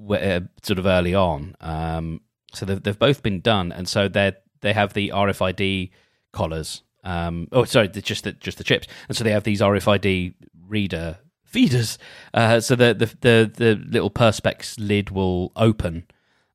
uh, 0.10 0.42
sort 0.62 0.80
of 0.80 0.86
early 0.86 1.16
on. 1.16 1.56
Um, 1.62 2.22
so 2.54 2.66
they've, 2.66 2.82
they've 2.82 3.00
both 3.00 3.24
been 3.24 3.42
done, 3.42 3.72
and 3.72 3.88
so 3.88 4.08
they 4.08 4.34
they 4.62 4.74
have 4.74 4.94
the 4.94 5.10
RFID 5.10 5.92
collars. 6.32 6.84
Um, 7.04 7.48
oh, 7.52 7.66
sorry, 7.66 7.88
just 7.88 8.24
the 8.24 8.34
just 8.34 8.58
the 8.58 8.64
chips, 8.64 8.88
and 9.08 9.18
so 9.18 9.24
they 9.24 9.32
have 9.32 9.44
these 9.44 9.62
RFID 9.62 10.34
reader 10.68 11.18
feeders. 11.56 11.98
Uh, 12.34 12.60
so 12.60 12.76
the, 12.76 12.94
the 12.94 13.06
the 13.22 13.52
the 13.62 13.76
little 13.90 14.12
perspex 14.12 14.76
lid 14.78 15.10
will 15.10 15.52
open 15.56 16.06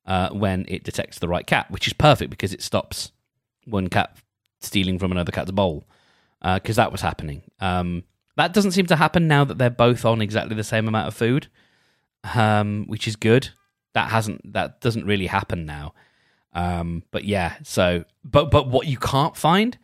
uh, 0.05 0.29
when 0.29 0.65
it 0.67 0.83
detects 0.83 1.17
the 1.19 1.27
right 1.27 1.47
cat, 1.47 1.69
which 1.71 1.87
is 1.87 1.93
perfect 1.93 2.29
because 2.29 2.53
it 2.53 2.61
stops 2.61 3.11
one 3.65 3.87
cat 3.87 4.15
stealing 4.59 4.99
from 4.99 5.11
another 5.11 5.31
cat's 5.31 5.51
bowl. 5.51 5.83
Because 6.41 6.79
uh, 6.79 6.83
that 6.83 6.91
was 6.91 7.01
happening. 7.01 7.43
Um, 7.59 8.03
that 8.35 8.53
doesn't 8.53 8.71
seem 8.71 8.87
to 8.87 8.95
happen 8.95 9.27
now 9.27 9.43
that 9.43 9.57
they're 9.59 9.69
both 9.69 10.05
on 10.05 10.21
exactly 10.21 10.55
the 10.55 10.63
same 10.63 10.87
amount 10.87 11.07
of 11.07 11.13
food, 11.13 11.47
um, 12.33 12.85
which 12.87 13.07
is 13.07 13.15
good. 13.15 13.49
That 13.93 14.09
hasn't 14.09 14.53
that 14.53 14.81
doesn't 14.81 15.05
really 15.05 15.27
happen 15.27 15.65
now. 15.65 15.93
Um, 16.53 17.03
but 17.11 17.25
yeah, 17.25 17.55
so 17.63 18.05
but 18.23 18.49
but 18.49 18.67
what 18.67 18.87
you 18.87 18.97
can't 18.97 19.35
find 19.35 19.77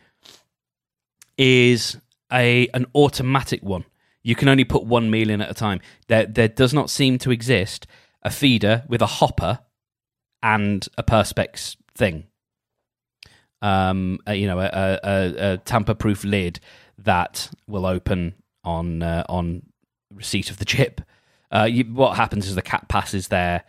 is 1.37 1.97
a 2.31 2.67
an 2.73 2.85
automatic 2.95 3.61
one. 3.63 3.85
You 4.27 4.35
can 4.35 4.49
only 4.49 4.65
put 4.65 4.83
one 4.83 5.09
meal 5.09 5.29
in 5.29 5.39
at 5.39 5.49
a 5.49 5.53
time. 5.53 5.79
There 6.09 6.25
there 6.25 6.49
does 6.49 6.73
not 6.73 6.89
seem 6.89 7.17
to 7.19 7.31
exist 7.31 7.87
a 8.23 8.29
feeder 8.29 8.83
with 8.89 9.01
a 9.01 9.05
hopper 9.05 9.59
and 10.43 10.85
a 10.97 11.03
perspex 11.03 11.77
thing. 11.95 12.25
Um, 13.61 14.19
a, 14.27 14.35
you 14.35 14.45
know, 14.45 14.59
a, 14.59 14.99
a, 15.01 15.53
a 15.53 15.57
tamper-proof 15.59 16.25
lid 16.25 16.59
that 16.97 17.49
will 17.67 17.85
open 17.85 18.35
on 18.65 19.01
uh, 19.01 19.23
on 19.29 19.63
receipt 20.13 20.51
of 20.51 20.57
the 20.57 20.65
chip. 20.65 20.99
Uh, 21.49 21.63
you, 21.63 21.85
what 21.85 22.17
happens 22.17 22.49
is 22.49 22.55
the 22.55 22.61
cat 22.61 22.89
passes 22.89 23.29
their 23.29 23.63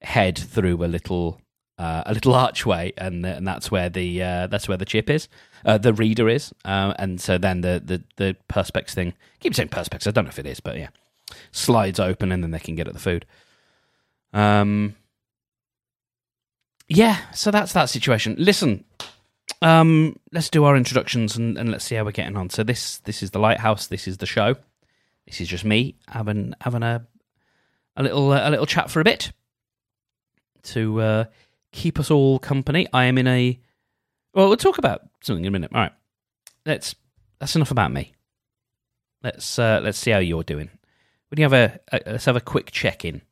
head 0.00 0.38
through 0.38 0.82
a 0.82 0.86
little 0.86 1.38
uh, 1.78 2.02
a 2.06 2.12
little 2.14 2.34
archway, 2.34 2.92
and 2.96 3.24
and 3.24 3.46
that's 3.46 3.70
where 3.70 3.88
the 3.88 4.22
uh, 4.22 4.46
that's 4.48 4.68
where 4.68 4.76
the 4.76 4.84
chip 4.84 5.08
is, 5.08 5.28
uh, 5.64 5.78
the 5.78 5.92
reader 5.92 6.28
is, 6.28 6.52
uh, 6.64 6.92
and 6.98 7.20
so 7.20 7.38
then 7.38 7.60
the 7.60 7.80
the 7.84 8.02
the 8.16 8.36
perspex 8.48 8.90
thing. 8.90 9.08
I 9.10 9.38
keep 9.40 9.54
saying 9.54 9.68
perspex. 9.68 10.06
I 10.06 10.10
don't 10.10 10.24
know 10.24 10.30
if 10.30 10.38
it 10.38 10.46
is, 10.46 10.60
but 10.60 10.76
yeah, 10.76 10.88
slides 11.52 12.00
open, 12.00 12.32
and 12.32 12.42
then 12.42 12.50
they 12.50 12.58
can 12.58 12.74
get 12.74 12.88
at 12.88 12.94
the 12.94 13.00
food. 13.00 13.24
Um, 14.32 14.96
yeah, 16.88 17.18
so 17.32 17.50
that's 17.50 17.72
that 17.74 17.90
situation. 17.90 18.34
Listen, 18.38 18.84
um, 19.62 20.18
let's 20.32 20.50
do 20.50 20.64
our 20.64 20.76
introductions 20.76 21.36
and, 21.36 21.56
and 21.58 21.70
let's 21.70 21.84
see 21.84 21.94
how 21.94 22.04
we're 22.04 22.12
getting 22.12 22.36
on. 22.36 22.50
So 22.50 22.62
this 22.62 22.98
this 22.98 23.22
is 23.22 23.30
the 23.30 23.38
lighthouse. 23.38 23.86
This 23.86 24.08
is 24.08 24.18
the 24.18 24.26
show. 24.26 24.56
This 25.26 25.40
is 25.40 25.48
just 25.48 25.64
me 25.64 25.96
having 26.08 26.54
having 26.60 26.82
a 26.82 27.06
a 27.96 28.02
little 28.02 28.32
uh, 28.32 28.48
a 28.48 28.50
little 28.50 28.66
chat 28.66 28.90
for 28.90 29.00
a 29.00 29.04
bit 29.04 29.32
to 30.64 31.00
uh, 31.00 31.24
keep 31.72 31.98
us 31.98 32.10
all 32.10 32.38
company. 32.38 32.86
I 32.92 33.04
am 33.04 33.18
in 33.18 33.26
a 33.26 33.60
well. 34.34 34.48
We'll 34.48 34.56
talk 34.56 34.78
about 34.78 35.02
something 35.22 35.44
in 35.44 35.48
a 35.48 35.52
minute. 35.52 35.70
All 35.74 35.80
right, 35.82 35.92
let's. 36.66 36.94
That's 37.38 37.54
enough 37.54 37.70
about 37.70 37.92
me. 37.92 38.14
Let's 39.22 39.58
uh, 39.58 39.80
let's 39.82 39.98
see 39.98 40.10
how 40.10 40.18
you're 40.18 40.42
doing. 40.42 40.70
Would 41.30 41.38
you 41.38 41.44
have 41.44 41.52
a, 41.52 41.80
a 41.92 42.00
let's 42.12 42.24
have 42.24 42.36
a 42.36 42.40
quick 42.40 42.70
check 42.70 43.04
in? 43.04 43.22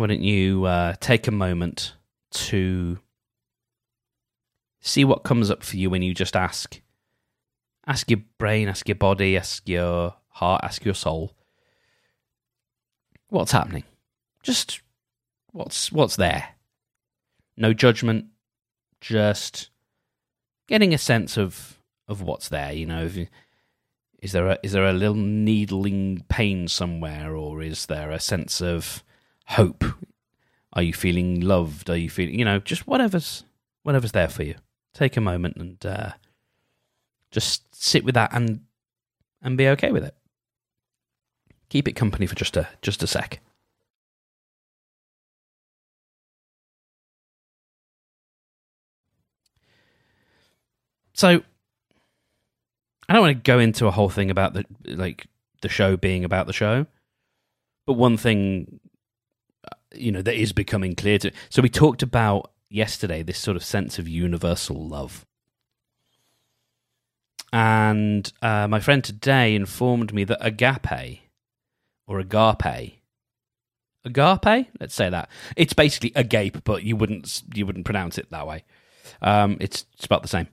why 0.00 0.06
don't 0.06 0.22
you 0.22 0.64
uh, 0.64 0.94
take 0.98 1.28
a 1.28 1.30
moment 1.30 1.92
to 2.30 2.98
see 4.80 5.04
what 5.04 5.24
comes 5.24 5.50
up 5.50 5.62
for 5.62 5.76
you 5.76 5.90
when 5.90 6.00
you 6.00 6.14
just 6.14 6.34
ask 6.34 6.80
ask 7.86 8.10
your 8.10 8.20
brain 8.38 8.66
ask 8.66 8.88
your 8.88 8.96
body 8.96 9.36
ask 9.36 9.68
your 9.68 10.14
heart 10.28 10.62
ask 10.64 10.86
your 10.86 10.94
soul 10.94 11.36
what's 13.28 13.52
happening 13.52 13.84
just 14.42 14.80
what's 15.52 15.90
what's 15.92 16.16
there 16.16 16.50
no 17.56 17.72
judgment 17.72 18.26
just 19.00 19.70
getting 20.68 20.94
a 20.94 20.98
sense 20.98 21.36
of 21.36 21.78
of 22.08 22.22
what's 22.22 22.48
there 22.48 22.72
you 22.72 22.86
know 22.86 23.04
you, 23.04 23.26
is 24.20 24.32
there 24.32 24.48
a 24.48 24.58
is 24.62 24.72
there 24.72 24.86
a 24.86 24.92
little 24.92 25.14
needling 25.14 26.24
pain 26.28 26.68
somewhere 26.68 27.34
or 27.34 27.62
is 27.62 27.86
there 27.86 28.10
a 28.10 28.20
sense 28.20 28.60
of 28.60 29.02
hope? 29.46 29.84
Are 30.72 30.82
you 30.82 30.92
feeling 30.92 31.40
loved? 31.40 31.90
Are 31.90 31.96
you 31.96 32.10
feeling, 32.10 32.38
you 32.38 32.44
know, 32.44 32.60
just 32.60 32.86
whatever's 32.86 33.44
whatever's 33.82 34.12
there 34.12 34.28
for 34.28 34.42
you. 34.42 34.56
Take 34.94 35.16
a 35.16 35.20
moment 35.20 35.56
and 35.56 35.86
uh, 35.86 36.10
just 37.30 37.62
sit 37.74 38.04
with 38.04 38.14
that 38.14 38.32
and 38.32 38.60
and 39.42 39.56
be 39.56 39.68
okay 39.68 39.90
with 39.90 40.04
it. 40.04 40.14
Keep 41.70 41.88
it 41.88 41.92
company 41.92 42.26
for 42.26 42.34
just 42.34 42.56
a 42.56 42.68
just 42.82 43.02
a 43.02 43.06
sec. 43.06 43.40
So 51.20 51.42
I 53.06 53.12
don't 53.12 53.20
want 53.20 53.36
to 53.36 53.42
go 53.42 53.58
into 53.58 53.86
a 53.86 53.90
whole 53.90 54.08
thing 54.08 54.30
about 54.30 54.54
the 54.54 54.64
like 54.86 55.26
the 55.60 55.68
show 55.68 55.98
being 55.98 56.24
about 56.24 56.46
the 56.46 56.54
show, 56.54 56.86
but 57.86 57.92
one 57.92 58.16
thing 58.16 58.80
you 59.94 60.12
know 60.12 60.22
that 60.22 60.34
is 60.34 60.54
becoming 60.54 60.94
clear 60.94 61.18
to. 61.18 61.30
So 61.50 61.60
we 61.60 61.68
talked 61.68 62.02
about 62.02 62.52
yesterday 62.70 63.22
this 63.22 63.36
sort 63.36 63.58
of 63.58 63.62
sense 63.62 63.98
of 63.98 64.08
universal 64.08 64.88
love. 64.88 65.26
And 67.52 68.32
uh, 68.40 68.66
my 68.68 68.80
friend 68.80 69.04
today 69.04 69.54
informed 69.54 70.14
me 70.14 70.24
that 70.24 70.38
agape 70.40 71.20
or 72.06 72.18
agape, 72.18 73.02
agape, 74.06 74.68
let's 74.80 74.94
say 74.94 75.10
that 75.10 75.28
it's 75.54 75.74
basically 75.74 76.12
agape, 76.14 76.64
but 76.64 76.82
you 76.82 76.96
wouldn't 76.96 77.42
you 77.52 77.66
wouldn't 77.66 77.84
pronounce 77.84 78.16
it 78.16 78.30
that 78.30 78.46
way. 78.46 78.64
Um, 79.20 79.58
it's 79.60 79.84
spelled 79.98 80.24
the 80.24 80.28
same, 80.28 80.48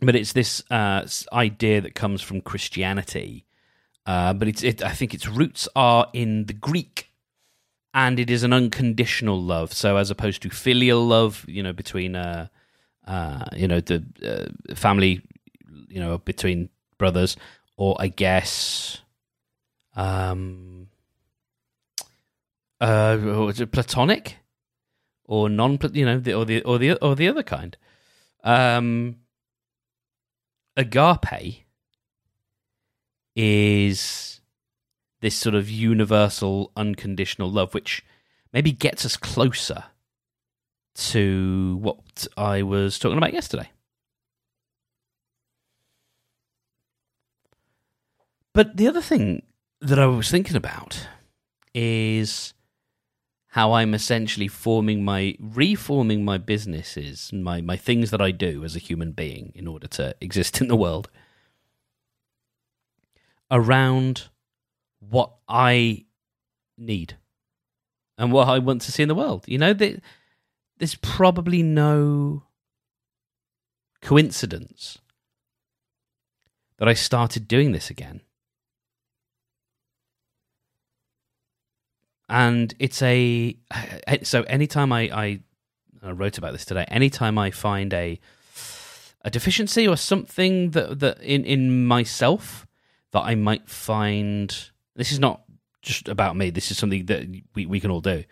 but 0.00 0.16
it's 0.16 0.32
this 0.32 0.62
uh, 0.70 1.06
idea 1.32 1.80
that 1.80 1.94
comes 1.94 2.22
from 2.22 2.40
Christianity. 2.40 3.44
Uh, 4.06 4.32
but 4.32 4.48
it's 4.48 4.62
it, 4.62 4.82
I 4.82 4.90
think 4.92 5.14
its 5.14 5.28
roots 5.28 5.68
are 5.76 6.08
in 6.12 6.46
the 6.46 6.52
Greek 6.52 7.10
and 7.92 8.18
it 8.18 8.30
is 8.30 8.42
an 8.42 8.52
unconditional 8.52 9.40
love. 9.40 9.72
So 9.72 9.96
as 9.96 10.10
opposed 10.10 10.42
to 10.42 10.50
filial 10.50 11.04
love, 11.06 11.44
you 11.48 11.62
know, 11.62 11.72
between 11.72 12.16
uh, 12.16 12.48
uh 13.06 13.44
you 13.54 13.68
know 13.68 13.80
the 13.80 14.04
uh, 14.24 14.74
family, 14.74 15.22
you 15.88 16.00
know, 16.00 16.18
between 16.18 16.70
brothers, 16.98 17.36
or 17.76 17.96
I 17.98 18.08
guess, 18.08 19.00
um, 19.96 20.88
uh, 22.80 23.18
was 23.20 23.62
platonic 23.72 24.36
or 25.24 25.48
non, 25.48 25.78
you 25.92 26.04
know, 26.04 26.18
the, 26.18 26.34
or 26.34 26.44
the 26.44 26.62
or 26.62 26.78
the 26.78 26.94
or 26.94 27.14
the 27.14 27.28
other 27.28 27.42
kind, 27.42 27.76
um, 28.44 29.16
agape 30.80 31.64
is 33.36 34.40
this 35.20 35.34
sort 35.34 35.54
of 35.54 35.68
universal, 35.70 36.72
unconditional 36.76 37.50
love, 37.50 37.74
which 37.74 38.02
maybe 38.52 38.72
gets 38.72 39.04
us 39.04 39.16
closer 39.16 39.84
to 40.94 41.78
what 41.80 42.26
I 42.36 42.62
was 42.62 42.98
talking 42.98 43.18
about 43.18 43.32
yesterday. 43.32 43.70
But 48.52 48.76
the 48.76 48.88
other 48.88 49.02
thing 49.02 49.42
that 49.80 49.98
I 49.98 50.06
was 50.06 50.30
thinking 50.30 50.56
about 50.56 51.06
is 51.74 52.52
how 53.50 53.72
I'm 53.72 53.94
essentially 53.94 54.46
forming 54.46 55.04
my 55.04 55.36
reforming 55.40 56.24
my 56.24 56.38
businesses, 56.38 57.32
my 57.32 57.60
my 57.60 57.76
things 57.76 58.10
that 58.10 58.20
I 58.20 58.30
do 58.30 58.64
as 58.64 58.76
a 58.76 58.80
human 58.80 59.12
being 59.12 59.52
in 59.54 59.66
order 59.66 59.88
to 59.88 60.14
exist 60.20 60.60
in 60.60 60.68
the 60.68 60.76
world 60.76 61.10
around 63.50 64.28
what 65.00 65.32
I 65.48 66.04
need 66.78 67.16
and 68.16 68.30
what 68.30 68.48
I 68.48 68.58
want 68.60 68.82
to 68.82 68.92
see 68.92 69.02
in 69.02 69.08
the 69.08 69.14
world. 69.16 69.44
You 69.48 69.58
know, 69.58 69.72
there's 69.74 70.94
probably 70.94 71.62
no 71.62 72.44
coincidence 74.00 74.98
that 76.78 76.88
I 76.88 76.94
started 76.94 77.48
doing 77.48 77.72
this 77.72 77.90
again. 77.90 78.20
And 82.30 82.72
it's 82.78 83.02
a 83.02 83.56
so 84.22 84.42
anytime 84.44 84.92
I, 84.92 85.00
I 85.12 85.40
I 86.00 86.12
wrote 86.12 86.38
about 86.38 86.52
this 86.52 86.64
today. 86.64 86.84
Anytime 86.88 87.36
I 87.38 87.50
find 87.50 87.92
a 87.92 88.20
a 89.22 89.30
deficiency 89.30 89.86
or 89.86 89.96
something 89.96 90.70
that 90.70 91.00
that 91.00 91.20
in 91.20 91.44
in 91.44 91.86
myself 91.86 92.68
that 93.10 93.22
I 93.22 93.34
might 93.34 93.68
find 93.68 94.70
this 94.94 95.10
is 95.10 95.18
not 95.18 95.42
just 95.82 96.06
about 96.06 96.36
me. 96.36 96.50
This 96.50 96.70
is 96.70 96.78
something 96.78 97.06
that 97.06 97.26
we, 97.54 97.66
we 97.66 97.80
can 97.80 97.90
all 97.90 98.00
do. 98.00 98.22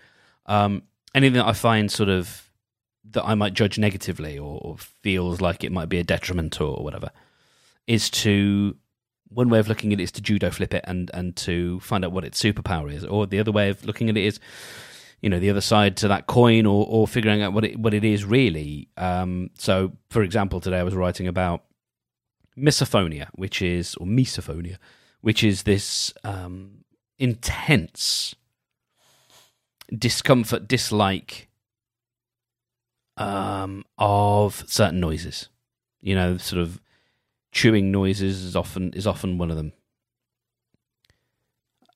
Um, 0.46 0.84
anything 1.12 1.38
that 1.38 1.46
I 1.46 1.52
find 1.52 1.90
sort 1.90 2.08
of 2.08 2.50
that 3.10 3.24
I 3.24 3.34
might 3.34 3.54
judge 3.54 3.78
negatively 3.78 4.38
or, 4.38 4.60
or 4.62 4.78
feels 4.78 5.40
like 5.40 5.64
it 5.64 5.72
might 5.72 5.88
be 5.88 5.98
a 5.98 6.04
detriment 6.04 6.60
or 6.60 6.84
whatever 6.84 7.10
is 7.86 8.10
to 8.10 8.76
one 9.30 9.48
way 9.48 9.58
of 9.58 9.68
looking 9.68 9.92
at 9.92 10.00
it 10.00 10.02
is 10.02 10.12
to 10.12 10.22
judo 10.22 10.50
flip 10.50 10.74
it 10.74 10.84
and 10.86 11.10
and 11.14 11.36
to 11.36 11.80
find 11.80 12.04
out 12.04 12.12
what 12.12 12.24
its 12.24 12.42
superpower 12.42 12.92
is, 12.92 13.04
or 13.04 13.26
the 13.26 13.38
other 13.38 13.52
way 13.52 13.70
of 13.70 13.84
looking 13.84 14.08
at 14.08 14.16
it 14.16 14.24
is, 14.24 14.40
you 15.20 15.28
know, 15.28 15.38
the 15.38 15.50
other 15.50 15.60
side 15.60 15.96
to 15.98 16.08
that 16.08 16.26
coin, 16.26 16.66
or 16.66 16.86
or 16.88 17.06
figuring 17.06 17.42
out 17.42 17.52
what 17.52 17.64
it 17.64 17.78
what 17.78 17.94
it 17.94 18.04
is 18.04 18.24
really. 18.24 18.88
Um, 18.96 19.50
so, 19.58 19.92
for 20.10 20.22
example, 20.22 20.60
today 20.60 20.78
I 20.78 20.82
was 20.82 20.94
writing 20.94 21.26
about 21.26 21.64
misophonia, 22.56 23.28
which 23.34 23.62
is 23.62 23.94
or 23.96 24.06
misophonia, 24.06 24.76
which 25.20 25.44
is 25.44 25.64
this 25.64 26.12
um, 26.24 26.84
intense 27.18 28.34
discomfort, 29.96 30.68
dislike 30.68 31.48
um, 33.16 33.84
of 33.98 34.64
certain 34.66 35.00
noises. 35.00 35.48
You 36.00 36.14
know, 36.14 36.36
sort 36.36 36.62
of 36.62 36.80
chewing 37.52 37.90
noises 37.90 38.44
is 38.44 38.56
often 38.56 38.92
is 38.94 39.06
often 39.06 39.38
one 39.38 39.50
of 39.50 39.56
them, 39.56 39.72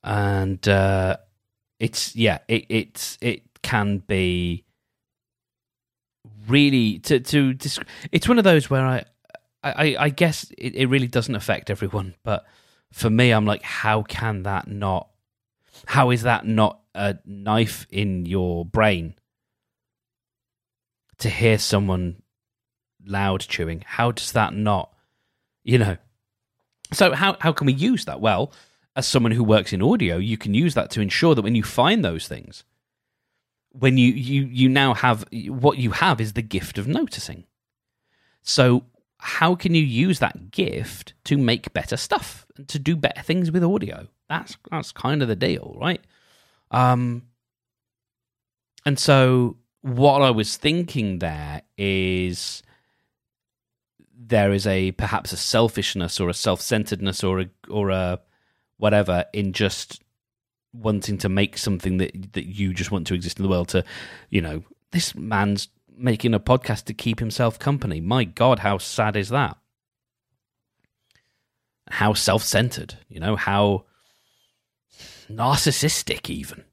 and 0.03 0.67
uh, 0.67 1.17
it's 1.79 2.15
yeah, 2.15 2.39
it 2.47 2.65
it's 2.69 3.17
it 3.21 3.43
can 3.61 3.99
be 3.99 4.65
really 6.47 6.99
to 6.99 7.19
to 7.19 7.55
it's 8.11 8.27
one 8.27 8.37
of 8.37 8.43
those 8.43 8.69
where 8.69 8.85
I 8.85 9.05
I, 9.63 9.95
I 9.97 10.09
guess 10.09 10.51
it, 10.57 10.75
it 10.75 10.87
really 10.87 11.07
doesn't 11.07 11.35
affect 11.35 11.69
everyone, 11.69 12.15
but 12.23 12.45
for 12.91 13.09
me, 13.09 13.31
I'm 13.31 13.45
like, 13.45 13.63
how 13.63 14.03
can 14.03 14.43
that 14.43 14.67
not? 14.67 15.09
How 15.85 16.11
is 16.11 16.23
that 16.23 16.45
not 16.45 16.81
a 16.93 17.17
knife 17.25 17.87
in 17.89 18.25
your 18.25 18.65
brain 18.65 19.15
to 21.19 21.29
hear 21.29 21.57
someone 21.57 22.21
loud 23.05 23.41
chewing? 23.41 23.83
How 23.85 24.11
does 24.11 24.33
that 24.33 24.53
not, 24.53 24.92
you 25.63 25.77
know? 25.77 25.97
So 26.91 27.13
how 27.13 27.37
how 27.39 27.51
can 27.51 27.65
we 27.65 27.73
use 27.73 28.05
that? 28.05 28.21
Well, 28.21 28.51
as 28.95 29.07
someone 29.07 29.31
who 29.31 29.43
works 29.43 29.73
in 29.73 29.81
audio, 29.81 30.17
you 30.17 30.37
can 30.37 30.53
use 30.53 30.73
that 30.75 30.91
to 30.91 31.01
ensure 31.01 31.35
that 31.35 31.41
when 31.41 31.55
you 31.55 31.63
find 31.63 32.03
those 32.03 32.27
things, 32.27 32.63
when 33.71 33.97
you 33.97 34.13
you 34.13 34.43
you 34.43 34.69
now 34.69 34.93
have 34.93 35.25
what 35.47 35.77
you 35.77 35.91
have 35.91 36.21
is 36.21 36.33
the 36.33 36.41
gift 36.41 36.77
of 36.77 36.87
noticing. 36.87 37.45
So 38.41 38.85
how 39.17 39.55
can 39.55 39.73
you 39.73 39.83
use 39.83 40.19
that 40.19 40.51
gift 40.51 41.13
to 41.23 41.37
make 41.37 41.73
better 41.73 41.95
stuff 41.95 42.45
and 42.57 42.67
to 42.67 42.77
do 42.77 42.95
better 42.95 43.21
things 43.21 43.51
with 43.51 43.63
audio? 43.63 44.07
That's 44.29 44.57
that's 44.69 44.91
kind 44.91 45.21
of 45.21 45.27
the 45.27 45.35
deal, 45.35 45.75
right? 45.79 46.01
Um, 46.69 47.23
and 48.85 48.99
so 48.99 49.57
what 49.81 50.21
I 50.21 50.29
was 50.29 50.57
thinking 50.57 51.19
there 51.19 51.61
is 51.77 52.63
there 54.25 54.53
is 54.53 54.65
a 54.67 54.91
perhaps 54.93 55.31
a 55.33 55.37
selfishness 55.37 56.19
or 56.19 56.29
a 56.29 56.33
self-centeredness 56.33 57.23
or 57.23 57.41
a 57.41 57.49
or 57.69 57.89
a 57.89 58.19
whatever 58.77 59.25
in 59.33 59.53
just 59.53 60.01
wanting 60.73 61.17
to 61.17 61.29
make 61.29 61.57
something 61.57 61.97
that 61.97 62.33
that 62.33 62.45
you 62.45 62.73
just 62.73 62.91
want 62.91 63.07
to 63.07 63.13
exist 63.13 63.39
in 63.39 63.43
the 63.43 63.49
world 63.49 63.67
to 63.69 63.83
you 64.29 64.41
know 64.41 64.63
this 64.91 65.15
man's 65.15 65.67
making 65.97 66.33
a 66.33 66.39
podcast 66.39 66.85
to 66.85 66.93
keep 66.93 67.19
himself 67.19 67.59
company. 67.59 68.01
My 68.01 68.23
God, 68.23 68.59
how 68.59 68.77
sad 68.77 69.15
is 69.15 69.29
that? 69.29 69.57
How 71.89 72.13
self 72.13 72.43
centered, 72.43 72.97
you 73.09 73.19
know, 73.19 73.35
how 73.35 73.85
narcissistic, 75.29 76.29
even. 76.29 76.63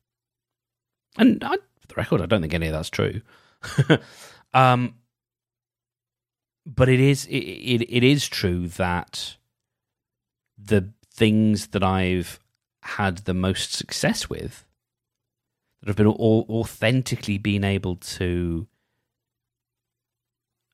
And 1.19 1.43
I, 1.43 1.57
for 1.81 1.89
the 1.89 1.95
record, 1.95 2.21
I 2.23 2.27
don't 2.27 2.41
think 2.41 2.55
any 2.55 2.69
of 2.69 2.73
that's 2.73 2.91
true. 2.91 3.21
um, 4.55 4.95
but 6.67 6.89
it 6.89 7.01
is 7.01 7.27
it, 7.27 7.39
it, 7.39 7.97
it 7.97 8.05
is 8.05 8.29
true 8.29 8.69
that 8.69 9.37
the 10.59 10.93
things 11.13 11.69
that 11.69 11.83
I've 11.83 12.39
had 12.83 13.19
the 13.19 13.35
most 13.35 13.73
success 13.73 14.31
with 14.31 14.65
that 15.81 15.89
have 15.89 15.97
been 15.97 16.07
all 16.07 16.47
authentically 16.49 17.39
been 17.39 17.65
able 17.65 17.97
to 17.97 18.67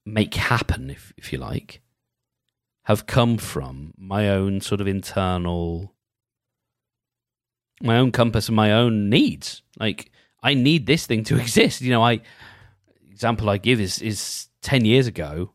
make 0.04 0.34
happen, 0.34 0.90
if 0.90 1.12
if 1.16 1.32
you 1.32 1.38
like, 1.38 1.82
have 2.84 3.06
come 3.06 3.36
from 3.36 3.92
my 3.98 4.28
own 4.28 4.60
sort 4.60 4.80
of 4.80 4.86
internal, 4.86 5.94
my 7.82 7.98
own 7.98 8.12
compass 8.12 8.48
and 8.48 8.56
my 8.56 8.72
own 8.72 9.10
needs. 9.10 9.62
Like 9.78 10.10
I 10.42 10.54
need 10.54 10.86
this 10.86 11.06
thing 11.06 11.24
to 11.24 11.36
exist. 11.40 11.80
You 11.82 11.90
know, 11.90 12.02
I 12.02 12.20
example 13.10 13.50
I 13.50 13.58
give 13.58 13.80
is 13.80 14.00
is 14.00 14.48
ten 14.62 14.84
years 14.84 15.06
ago. 15.06 15.52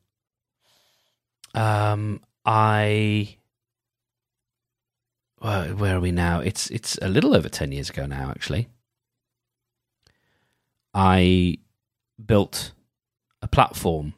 Um, 1.54 2.22
I 2.46 3.38
well, 5.42 5.70
where 5.76 5.98
are 5.98 6.00
we 6.00 6.12
now? 6.12 6.40
It's 6.40 6.70
it's 6.70 6.98
a 7.02 7.10
little 7.10 7.36
over 7.36 7.50
ten 7.50 7.72
years 7.72 7.90
ago 7.90 8.06
now, 8.06 8.30
actually. 8.30 8.70
I 10.94 11.58
built 12.24 12.74
a 13.42 13.48
platform 13.48 14.14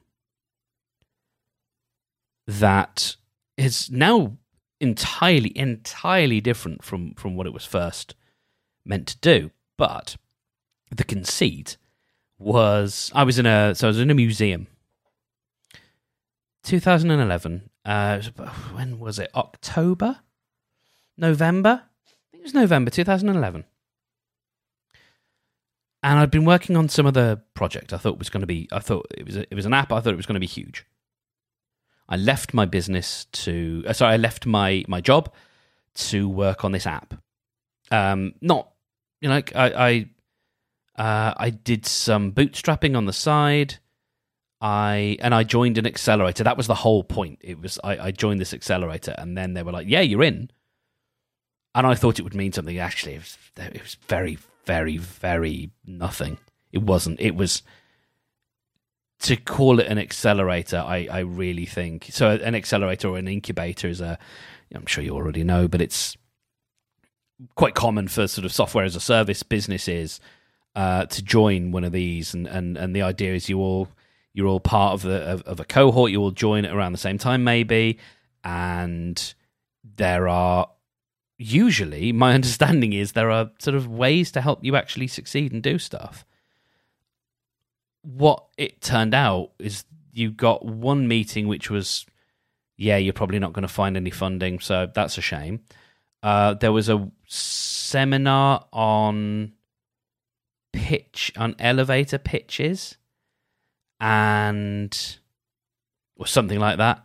that 2.48 3.16
is 3.58 3.90
now 3.92 4.38
entirely, 4.82 5.58
entirely 5.58 6.42
different 6.42 6.84
from, 6.84 7.14
from 7.14 7.36
what 7.36 7.48
it 7.48 7.54
was 7.54 7.66
first 7.66 8.16
meant 8.86 9.08
to 9.08 9.18
do. 9.20 9.52
But 9.78 10.18
the 10.92 11.04
conceit 11.04 11.78
was 12.38 13.12
I 13.16 13.24
was 13.24 13.40
in 13.40 13.46
a 13.46 13.74
so 13.76 13.88
I 13.88 13.90
was 13.90 14.00
in 14.00 14.12
a 14.12 14.16
museum. 14.16 14.68
2011. 16.64 17.70
Uh, 17.86 18.22
when 18.74 19.00
was 19.00 19.20
it? 19.20 19.30
October, 19.36 20.20
November. 21.18 21.84
I 22.08 22.32
think 22.32 22.42
it 22.42 22.44
was 22.44 22.54
November 22.54 22.90
2011. 22.90 23.66
And 26.02 26.20
I'd 26.20 26.32
been 26.32 26.46
working 26.46 26.76
on 26.76 26.90
some 26.90 27.06
other 27.06 27.42
project. 27.54 27.94
I 27.94 27.98
thought 27.98 28.20
was 28.20 28.30
going 28.30 28.42
to 28.42 28.48
be. 28.48 28.68
I 28.72 28.80
thought 28.80 29.08
it 29.18 29.26
was. 29.26 29.38
A, 29.38 29.42
it 29.50 29.56
was 29.56 29.66
an 29.66 29.74
app. 29.74 29.92
I 29.92 30.02
thought 30.02 30.14
it 30.14 30.18
was 30.18 30.26
going 30.26 30.36
to 30.36 30.40
be 30.40 30.48
huge. 30.48 30.86
I 32.10 32.18
left 32.18 32.54
my 32.54 32.66
business 32.66 33.26
to 33.32 33.84
uh, 33.88 33.94
sorry, 33.94 34.14
I 34.14 34.18
left 34.18 34.46
my 34.46 34.84
my 34.88 35.00
job 35.00 35.34
to 35.96 36.28
work 36.28 36.66
on 36.66 36.74
this 36.74 36.86
app. 36.86 37.14
Um, 37.90 38.34
not 38.42 38.74
you 39.22 39.30
know, 39.30 39.36
like 39.36 39.56
I 39.56 40.08
I, 40.98 41.02
uh, 41.02 41.34
I 41.38 41.50
did 41.50 41.86
some 41.86 42.34
bootstrapping 42.34 42.98
on 42.98 43.06
the 43.06 43.14
side. 43.14 43.78
I 44.64 45.18
and 45.20 45.36
I 45.36 45.44
joined 45.44 45.78
an 45.78 45.86
accelerator. 45.86 46.46
That 46.46 46.56
was 46.56 46.68
the 46.68 46.74
whole 46.74 47.04
point. 47.04 47.40
It 47.42 47.60
was 47.60 47.78
I, 47.84 47.98
I 47.98 48.12
joined 48.12 48.40
this 48.40 48.54
accelerator, 48.54 49.14
and 49.18 49.38
then 49.38 49.54
they 49.54 49.62
were 49.62 49.74
like, 49.74 49.88
"Yeah, 49.88 50.00
you're 50.00 50.24
in." 50.24 50.50
And 51.76 51.86
I 51.86 51.96
thought 51.96 52.18
it 52.18 52.24
would 52.24 52.34
mean 52.34 52.54
something. 52.54 52.78
Actually, 52.78 53.16
it 53.16 53.20
was, 53.20 53.38
it 53.58 53.82
was 53.82 53.98
very, 54.08 54.38
very, 54.66 54.98
very 54.98 55.72
nothing. 55.86 56.38
It 56.72 56.82
wasn't. 56.82 57.20
It 57.20 57.36
was 57.36 57.62
to 59.24 59.36
call 59.36 59.80
it 59.80 59.88
an 59.88 59.98
accelerator, 59.98 60.78
I, 60.78 61.08
I 61.10 61.20
really 61.20 61.66
think 61.66 62.08
so. 62.12 62.32
An 62.32 62.56
accelerator 62.56 63.08
or 63.08 63.18
an 63.18 63.28
incubator 63.28 63.88
is 63.88 64.02
a, 64.02 64.20
I'm 64.76 64.86
sure 64.86 65.04
you 65.04 65.16
already 65.16 65.46
know, 65.46 65.70
but 65.70 65.82
it's 65.82 66.18
quite 67.56 67.74
common 67.74 68.10
for 68.10 68.28
sort 68.28 68.44
of 68.44 68.52
software 68.52 68.84
as 68.84 68.98
a 68.98 69.00
service 69.00 69.42
businesses 69.42 70.20
uh, 70.76 71.06
to 71.06 71.24
join 71.24 71.72
one 71.72 71.86
of 71.86 71.94
these, 71.94 72.34
and, 72.34 72.48
and, 72.48 72.78
and 72.78 72.94
the 72.94 73.02
idea 73.02 73.34
is 73.34 73.48
you 73.48 73.60
all 73.60 73.88
you're 74.34 74.48
all 74.48 74.60
part 74.60 74.94
of 74.94 75.02
the 75.04 75.22
of, 75.22 75.42
of 75.44 75.60
a 75.60 75.66
cohort. 75.66 76.12
You 76.12 76.22
all 76.22 76.32
join 76.32 76.66
it 76.66 76.72
around 76.72 76.92
the 76.92 76.98
same 76.98 77.18
time, 77.18 77.44
maybe, 77.44 78.00
and 78.44 79.34
there 79.84 80.28
are 80.28 80.70
usually 81.38 82.12
my 82.12 82.34
understanding 82.36 82.94
is 82.94 83.12
there 83.12 83.32
are 83.32 83.52
sort 83.60 83.76
of 83.76 83.88
ways 83.88 84.32
to 84.32 84.42
help 84.42 84.64
you 84.64 84.76
actually 84.76 85.08
succeed 85.08 85.52
and 85.52 85.62
do 85.62 85.78
stuff 85.78 86.26
what 88.04 88.46
it 88.58 88.82
turned 88.82 89.16
out 89.16 89.52
is 89.60 89.86
you 90.12 90.30
got 90.30 90.64
one 90.64 91.08
meeting 91.08 91.48
which 91.48 91.70
was, 91.70 92.06
yeah, 92.78 92.98
you're 92.98 93.14
probably 93.14 93.40
not 93.40 93.54
going 93.54 93.64
to 93.64 93.74
find 93.74 93.98
any 93.98 94.12
funding, 94.12 94.60
so 94.60 94.90
that's 94.94 95.18
a 95.18 95.22
shame. 95.22 95.62
Uh, 96.22 96.54
there 96.54 96.72
was 96.72 96.90
a 96.90 97.10
seminar 97.28 98.66
on 98.72 99.54
pitch 100.72 101.32
on 101.38 101.56
elevator 101.60 102.18
pitches 102.18 102.98
and 104.04 105.18
or 106.18 106.28
something 106.28 106.60
like 106.60 106.78
that. 106.78 107.02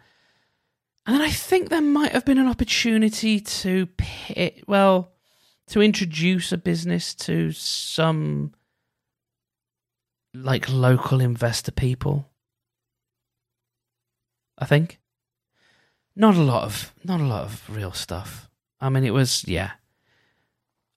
And 1.06 1.14
then 1.14 1.22
I 1.22 1.30
think 1.30 1.68
there 1.68 1.80
might 1.80 2.10
have 2.10 2.24
been 2.24 2.38
an 2.38 2.48
opportunity 2.48 3.40
to 3.40 3.86
pit, 3.96 4.64
well, 4.66 5.12
to 5.68 5.80
introduce 5.80 6.50
a 6.50 6.58
business 6.58 7.14
to 7.14 7.52
some 7.52 8.52
like 10.34 10.68
local 10.68 11.20
investor 11.20 11.70
people. 11.70 12.28
I 14.58 14.64
think 14.64 14.98
not 16.16 16.34
a 16.34 16.42
lot 16.42 16.64
of 16.64 16.92
not 17.04 17.20
a 17.20 17.24
lot 17.24 17.44
of 17.44 17.62
real 17.70 17.92
stuff. 17.92 18.50
I 18.80 18.88
mean, 18.88 19.04
it 19.04 19.14
was 19.14 19.46
yeah. 19.46 19.70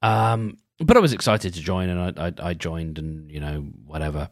Um, 0.02 0.58
but 0.80 0.98
I 0.98 1.00
was 1.00 1.14
excited 1.14 1.54
to 1.54 1.62
join, 1.62 1.90
and 1.90 2.20
I, 2.20 2.28
I, 2.28 2.50
I 2.50 2.54
joined, 2.56 2.98
and 2.98 3.30
you 3.30 3.40
know 3.40 3.60
whatever, 3.86 4.32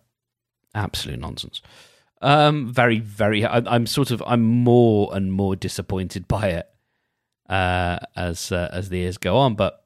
absolute 0.74 1.20
nonsense. 1.20 1.62
Um, 2.22 2.72
very 2.72 3.00
very. 3.00 3.46
I, 3.46 3.58
I'm 3.66 3.86
sort 3.88 4.12
of 4.12 4.22
I'm 4.26 4.42
more 4.42 5.10
and 5.16 5.32
more 5.32 5.56
disappointed 5.56 6.28
by 6.28 6.50
it. 6.50 6.70
uh, 7.50 7.98
as 8.16 8.52
uh, 8.52 8.70
as 8.72 8.90
the 8.90 9.00
years 9.00 9.18
go 9.18 9.38
on. 9.38 9.56
But 9.56 9.84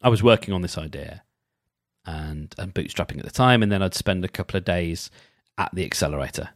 I 0.00 0.08
was 0.08 0.22
working 0.22 0.54
on 0.54 0.62
this 0.62 0.78
idea 0.78 1.22
and 2.06 2.54
and 2.58 2.74
bootstrapping 2.74 3.18
at 3.18 3.24
the 3.24 3.30
time, 3.30 3.62
and 3.62 3.70
then 3.70 3.82
I'd 3.82 3.94
spend 3.94 4.24
a 4.24 4.28
couple 4.28 4.56
of 4.56 4.64
days 4.64 5.10
at 5.58 5.70
the 5.74 5.84
accelerator. 5.84 6.50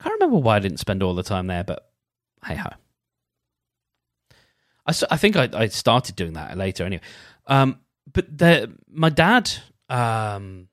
I 0.00 0.04
can't 0.04 0.14
remember 0.14 0.38
why 0.38 0.56
I 0.56 0.60
didn't 0.60 0.78
spend 0.80 1.02
all 1.02 1.14
the 1.14 1.22
time 1.22 1.46
there, 1.46 1.64
but 1.64 1.90
hey 2.44 2.56
ho. 2.56 2.70
I, 4.86 4.94
I 5.10 5.16
think 5.16 5.36
I, 5.36 5.48
I 5.52 5.66
started 5.68 6.16
doing 6.16 6.34
that 6.34 6.56
later 6.56 6.84
anyway. 6.84 7.02
Um, 7.46 7.80
but 8.12 8.38
the, 8.38 8.72
my 8.88 9.08
dad, 9.08 9.50
um, 9.88 10.68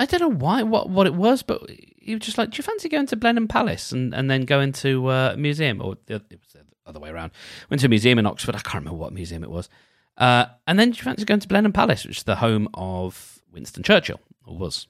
I 0.00 0.06
don't 0.06 0.20
know 0.20 0.30
why, 0.30 0.62
what, 0.62 0.88
what 0.88 1.06
it 1.06 1.14
was, 1.14 1.42
but 1.42 1.68
he 1.68 2.14
was 2.14 2.24
just 2.24 2.38
like, 2.38 2.50
"Do 2.50 2.56
you 2.56 2.62
fancy 2.62 2.88
going 2.88 3.06
to 3.08 3.16
Blenheim 3.16 3.48
Palace 3.48 3.92
and, 3.92 4.14
and 4.14 4.30
then 4.30 4.46
going 4.46 4.72
to 4.72 5.06
uh, 5.08 5.32
a 5.34 5.36
museum?" 5.36 5.82
Or 5.82 5.98
it 6.08 6.22
was 6.30 6.52
the 6.54 6.64
other 6.86 6.98
way 6.98 7.10
around. 7.10 7.32
Went 7.68 7.80
to 7.80 7.86
a 7.86 7.90
museum 7.90 8.18
in 8.18 8.24
Oxford. 8.24 8.56
I 8.56 8.60
can't 8.60 8.76
remember 8.76 8.96
what 8.96 9.12
museum 9.12 9.44
it 9.44 9.50
was. 9.50 9.68
Uh, 10.16 10.46
and 10.66 10.80
then 10.80 10.92
do 10.92 10.96
you 10.96 11.02
fancy 11.02 11.26
going 11.26 11.40
to 11.40 11.48
Blenheim 11.48 11.74
Palace, 11.74 12.06
which 12.06 12.16
is 12.16 12.22
the 12.22 12.36
home 12.36 12.66
of 12.72 13.42
Winston 13.52 13.82
Churchill, 13.82 14.20
or 14.46 14.56
was? 14.56 14.86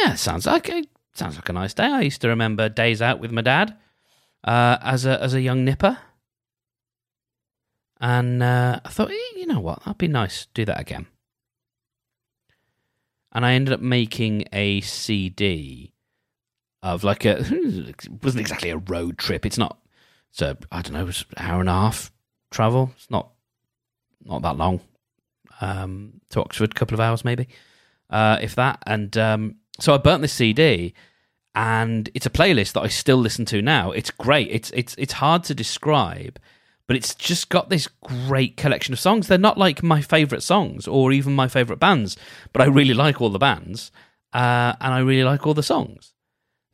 Yeah, 0.00 0.14
sounds 0.14 0.46
like 0.46 0.70
a, 0.70 0.82
sounds 1.12 1.36
like 1.36 1.48
a 1.50 1.52
nice 1.52 1.74
day. 1.74 1.84
I 1.84 2.00
used 2.00 2.22
to 2.22 2.28
remember 2.28 2.70
days 2.70 3.02
out 3.02 3.20
with 3.20 3.32
my 3.32 3.42
dad 3.42 3.76
uh, 4.44 4.78
as 4.80 5.04
a 5.04 5.22
as 5.22 5.34
a 5.34 5.42
young 5.42 5.62
nipper, 5.62 5.98
and 8.00 8.42
uh, 8.42 8.80
I 8.82 8.88
thought, 8.88 9.10
eh, 9.10 9.36
you 9.36 9.46
know 9.46 9.60
what, 9.60 9.80
that'd 9.80 9.98
be 9.98 10.08
nice. 10.08 10.46
Do 10.54 10.64
that 10.64 10.80
again 10.80 11.06
and 13.34 13.44
I 13.44 13.54
ended 13.54 13.74
up 13.74 13.80
making 13.80 14.44
a 14.52 14.80
CD 14.82 15.92
of 16.82 17.02
like 17.02 17.24
a 17.24 17.38
it 17.50 18.08
wasn't 18.22 18.42
exactly 18.42 18.70
a 18.70 18.76
road 18.76 19.18
trip. 19.18 19.44
It's 19.44 19.58
not. 19.58 19.78
So 20.30 20.56
I 20.70 20.82
don't 20.82 20.92
know. 20.92 21.00
It 21.00 21.06
was 21.06 21.24
an 21.36 21.46
hour 21.46 21.60
and 21.60 21.68
a 21.68 21.72
half 21.72 22.12
travel. 22.50 22.92
It's 22.96 23.10
not 23.10 23.30
not 24.24 24.42
that 24.42 24.56
long. 24.56 24.80
Um, 25.60 26.20
to 26.30 26.40
Oxford, 26.40 26.72
a 26.72 26.74
couple 26.74 26.94
of 26.94 27.00
hours 27.00 27.24
maybe, 27.24 27.48
uh, 28.10 28.38
if 28.42 28.56
that. 28.56 28.82
And 28.86 29.16
um, 29.16 29.56
so 29.78 29.94
I 29.94 29.98
burnt 29.98 30.22
this 30.22 30.32
CD, 30.32 30.94
and 31.54 32.10
it's 32.12 32.26
a 32.26 32.30
playlist 32.30 32.72
that 32.72 32.82
I 32.82 32.88
still 32.88 33.18
listen 33.18 33.44
to 33.46 33.62
now. 33.62 33.92
It's 33.92 34.10
great. 34.10 34.48
It's 34.50 34.70
it's 34.72 34.94
it's 34.98 35.14
hard 35.14 35.44
to 35.44 35.54
describe 35.54 36.38
but 36.86 36.96
it's 36.96 37.14
just 37.14 37.48
got 37.48 37.70
this 37.70 37.88
great 38.02 38.56
collection 38.56 38.92
of 38.92 39.00
songs. 39.00 39.26
They're 39.26 39.38
not 39.38 39.58
like 39.58 39.82
my 39.82 40.02
favorite 40.02 40.42
songs 40.42 40.86
or 40.86 41.12
even 41.12 41.32
my 41.34 41.48
favorite 41.48 41.80
bands, 41.80 42.16
but 42.52 42.62
I 42.62 42.66
really 42.66 42.94
like 42.94 43.20
all 43.20 43.30
the 43.30 43.38
bands 43.38 43.90
uh, 44.34 44.74
and 44.80 44.92
I 44.92 44.98
really 44.98 45.24
like 45.24 45.46
all 45.46 45.54
the 45.54 45.62
songs. 45.62 46.12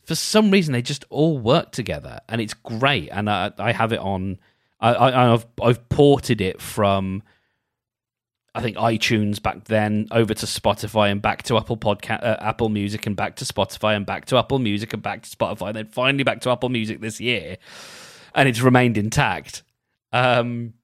For 0.02 0.14
some 0.14 0.50
reason, 0.50 0.72
they 0.72 0.82
just 0.82 1.04
all 1.10 1.38
work 1.38 1.70
together, 1.70 2.20
and 2.28 2.40
it's 2.40 2.54
great. 2.54 3.10
And 3.12 3.30
I, 3.30 3.52
I 3.58 3.70
have 3.72 3.92
it 3.92 4.00
on. 4.00 4.38
I, 4.80 5.10
have 5.10 5.46
I've 5.62 5.88
ported 5.90 6.40
it 6.40 6.60
from. 6.60 7.22
I 8.52 8.62
think 8.62 8.76
iTunes 8.78 9.40
back 9.40 9.64
then 9.64 10.08
over 10.10 10.34
to 10.34 10.46
Spotify 10.46 11.12
and 11.12 11.22
back 11.22 11.44
to 11.44 11.56
Apple 11.56 11.76
Podcast, 11.76 12.24
uh, 12.24 12.36
Apple 12.40 12.68
Music 12.68 13.06
and 13.06 13.14
back 13.14 13.36
to 13.36 13.44
Spotify 13.44 13.94
and 13.94 14.04
back 14.04 14.24
to 14.24 14.38
Apple 14.38 14.58
Music 14.58 14.92
and 14.92 15.00
back 15.00 15.22
to 15.22 15.30
Spotify 15.36 15.68
and 15.68 15.76
then 15.76 15.86
finally 15.86 16.24
back 16.24 16.40
to 16.40 16.50
Apple 16.50 16.70
Music 16.70 17.00
this 17.00 17.20
year, 17.20 17.58
and 18.34 18.48
it's 18.48 18.60
remained 18.60 18.98
intact. 18.98 19.62
Um, 20.12 20.74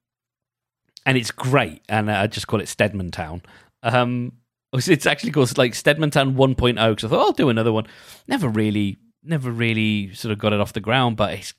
and 1.05 1.17
it's 1.17 1.31
great. 1.31 1.81
And 1.87 2.11
I 2.11 2.27
just 2.27 2.47
call 2.47 2.59
it 2.59 2.67
Stedman 2.67 3.11
Town. 3.11 3.41
Um, 3.83 4.33
it's 4.73 5.05
actually 5.05 5.31
called 5.31 5.57
like 5.57 5.73
Stedman 5.73 6.11
Town 6.11 6.35
1.0 6.35 6.89
because 6.89 7.03
I 7.05 7.07
thought 7.07 7.25
I'll 7.25 7.31
do 7.31 7.49
another 7.49 7.71
one. 7.71 7.87
Never 8.27 8.49
really, 8.49 8.97
never 9.23 9.49
really 9.49 10.13
sort 10.13 10.31
of 10.31 10.37
got 10.37 10.53
it 10.53 10.59
off 10.59 10.73
the 10.73 10.81
ground, 10.81 11.17
but 11.17 11.33
it's 11.33 11.53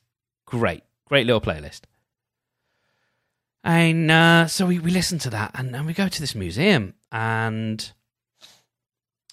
great. 0.46 0.82
Great 1.06 1.26
little 1.26 1.40
playlist. 1.40 1.82
And 3.64 4.10
uh, 4.10 4.46
so 4.46 4.66
we, 4.66 4.78
we 4.78 4.90
listen 4.90 5.18
to 5.20 5.30
that 5.30 5.52
and, 5.54 5.74
and 5.74 5.86
we 5.86 5.92
go 5.92 6.08
to 6.08 6.20
this 6.20 6.34
museum 6.34 6.94
and 7.10 7.90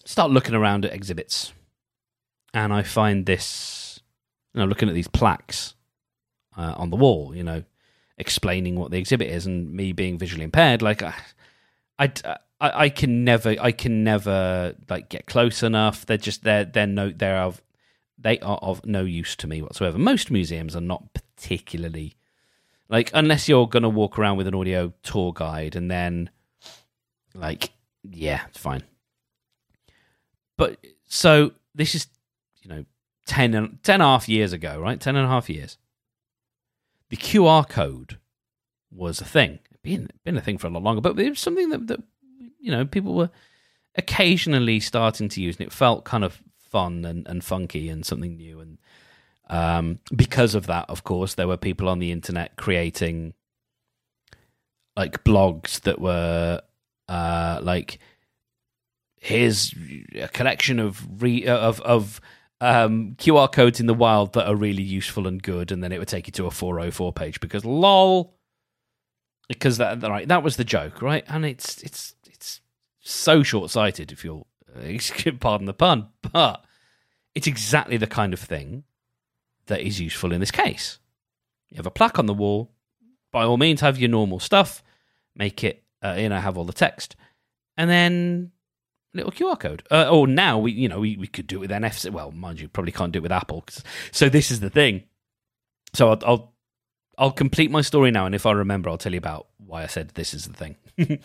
start 0.05 0.31
looking 0.31 0.55
around 0.55 0.85
at 0.85 0.93
exhibits. 0.93 1.53
And 2.53 2.73
I 2.73 2.83
find 2.83 3.25
this, 3.25 3.99
you 4.53 4.61
know, 4.61 4.65
looking 4.65 4.87
at 4.87 4.95
these 4.95 5.09
plaques 5.09 5.75
uh, 6.57 6.73
on 6.77 6.89
the 6.89 6.95
wall, 6.95 7.35
you 7.35 7.43
know, 7.43 7.63
explaining 8.17 8.75
what 8.75 8.91
the 8.91 8.97
exhibit 8.97 9.27
is, 9.27 9.45
and 9.45 9.73
me 9.73 9.91
being 9.91 10.17
visually 10.17 10.43
impaired, 10.43 10.81
like 10.81 11.03
I, 11.03 11.13
I, 11.99 12.11
I, 12.59 12.89
can 12.89 13.23
never, 13.23 13.55
I 13.59 13.71
can 13.71 14.03
never 14.03 14.75
like 14.89 15.09
get 15.09 15.25
close 15.25 15.63
enough. 15.63 16.05
They're 16.05 16.17
just 16.17 16.43
they're 16.43 16.65
they're 16.65 16.87
no 16.87 17.09
they're 17.09 17.37
of 17.37 17.61
they 18.17 18.39
are 18.39 18.57
of 18.57 18.85
no 18.85 19.03
use 19.03 19.35
to 19.37 19.47
me 19.47 19.61
whatsoever. 19.61 19.97
Most 19.97 20.31
museums 20.31 20.75
are 20.75 20.81
not 20.81 21.13
particularly 21.13 22.15
like 22.89 23.11
unless 23.13 23.49
you're 23.49 23.67
gonna 23.67 23.89
walk 23.89 24.17
around 24.17 24.37
with 24.37 24.47
an 24.47 24.55
audio 24.55 24.93
tour 25.03 25.33
guide, 25.33 25.75
and 25.75 25.89
then 25.89 26.29
like 27.33 27.71
yeah, 28.03 28.45
it's 28.47 28.59
fine. 28.59 28.83
But 30.57 30.77
so 31.07 31.51
this 31.73 31.95
is 31.95 32.07
you 32.61 32.69
know 32.69 32.85
10 33.25 33.53
and, 33.53 33.83
10 33.83 33.95
and 33.95 34.03
a 34.03 34.05
half 34.05 34.29
years 34.29 34.53
ago, 34.53 34.79
right? 34.79 34.99
10 34.99 35.15
and 35.15 35.25
a 35.25 35.29
half 35.29 35.49
years 35.49 35.77
the 37.09 37.17
QR 37.17 37.67
code 37.67 38.17
was 38.91 39.21
a 39.21 39.25
thing. 39.25 39.59
Been 39.83 40.09
been 40.23 40.37
a 40.37 40.41
thing 40.41 40.57
for 40.57 40.67
a 40.67 40.69
lot 40.69 40.83
longer, 40.83 41.01
but 41.01 41.19
it 41.19 41.29
was 41.29 41.39
something 41.39 41.69
that, 41.69 41.87
that 41.87 42.03
you 42.59 42.71
know 42.71 42.85
people 42.85 43.13
were 43.13 43.29
occasionally 43.95 44.79
starting 44.79 45.29
to 45.29 45.41
use, 45.41 45.57
and 45.57 45.67
it 45.67 45.73
felt 45.73 46.05
kind 46.05 46.23
of 46.23 46.41
fun 46.57 47.05
and, 47.05 47.27
and 47.27 47.43
funky 47.43 47.89
and 47.89 48.05
something 48.05 48.35
new. 48.35 48.59
And 48.59 48.77
um, 49.49 49.99
because 50.15 50.55
of 50.55 50.65
that, 50.67 50.89
of 50.89 51.03
course, 51.03 51.35
there 51.35 51.47
were 51.47 51.57
people 51.57 51.87
on 51.87 51.99
the 51.99 52.11
internet 52.11 52.55
creating 52.55 53.33
like 54.97 55.23
blogs 55.23 55.81
that 55.81 55.99
were 55.99 56.61
uh, 57.07 57.59
like 57.61 57.99
here's 59.19 59.73
a 60.15 60.27
collection 60.29 60.79
of 60.79 61.21
re- 61.21 61.45
of 61.45 61.81
of 61.81 62.21
um, 62.61 63.15
QR 63.17 63.51
codes 63.51 63.79
in 63.79 63.85
the 63.85 63.93
wild 63.93 64.33
that 64.33 64.47
are 64.47 64.55
really 64.55 64.83
useful 64.83 65.27
and 65.27 65.41
good, 65.41 65.71
and 65.71 65.83
then 65.83 65.91
it 65.91 65.99
would 65.99 66.07
take 66.07 66.27
you 66.27 66.31
to 66.33 66.45
a 66.45 66.51
404 66.51 67.13
page 67.13 67.39
because 67.39 67.65
lol. 67.65 68.33
Because 69.47 69.77
that 69.77 70.01
right, 70.01 70.27
that 70.27 70.41
was 70.41 70.57
the 70.57 70.63
joke, 70.63 71.01
right? 71.01 71.23
And 71.27 71.45
it's 71.45 71.81
it's 71.83 72.15
it's 72.25 72.61
so 72.99 73.43
short 73.43 73.69
sighted, 73.69 74.11
if 74.11 74.23
you'll 74.23 74.47
uh, 74.75 74.97
pardon 75.39 75.67
the 75.67 75.73
pun, 75.73 76.07
but 76.21 76.65
it's 77.35 77.47
exactly 77.47 77.97
the 77.97 78.07
kind 78.07 78.33
of 78.33 78.39
thing 78.39 78.85
that 79.67 79.81
is 79.81 79.99
useful 79.99 80.31
in 80.31 80.39
this 80.39 80.51
case. 80.51 80.99
You 81.69 81.77
have 81.77 81.85
a 81.85 81.91
plaque 81.91 82.17
on 82.17 82.25
the 82.25 82.33
wall. 82.33 82.71
By 83.31 83.43
all 83.43 83.57
means, 83.57 83.81
have 83.81 83.99
your 83.99 84.09
normal 84.09 84.39
stuff. 84.39 84.81
Make 85.35 85.63
it, 85.63 85.83
uh, 86.01 86.15
you 86.17 86.29
know, 86.29 86.39
have 86.39 86.57
all 86.57 86.63
the 86.63 86.73
text, 86.73 87.15
and 87.77 87.89
then 87.89 88.51
little 89.15 89.31
QR 89.31 89.59
code. 89.59 89.83
Uh, 89.89 90.09
or 90.09 90.27
now 90.27 90.59
we, 90.59 90.71
you 90.71 90.87
know, 90.87 90.99
we, 90.99 91.17
we 91.17 91.27
could 91.27 91.47
do 91.47 91.57
it 91.57 91.59
with 91.59 91.71
NFC. 91.71 92.11
Well, 92.11 92.31
mind 92.31 92.59
you, 92.59 92.67
probably 92.67 92.91
can't 92.91 93.11
do 93.11 93.19
it 93.19 93.23
with 93.23 93.31
Apple. 93.31 93.65
So 94.11 94.29
this 94.29 94.51
is 94.51 94.59
the 94.59 94.69
thing. 94.69 95.03
So 95.93 96.09
I'll, 96.09 96.19
I'll, 96.25 96.53
I'll 97.17 97.31
complete 97.31 97.71
my 97.71 97.81
story 97.81 98.11
now, 98.11 98.25
and 98.25 98.35
if 98.35 98.45
I 98.45 98.51
remember, 98.51 98.89
I'll 98.89 98.97
tell 98.97 99.13
you 99.13 99.17
about 99.17 99.47
why 99.57 99.83
I 99.83 99.87
said 99.87 100.09
this 100.09 100.33
is 100.33 100.47
the 100.47 100.53
thing. 100.53 100.75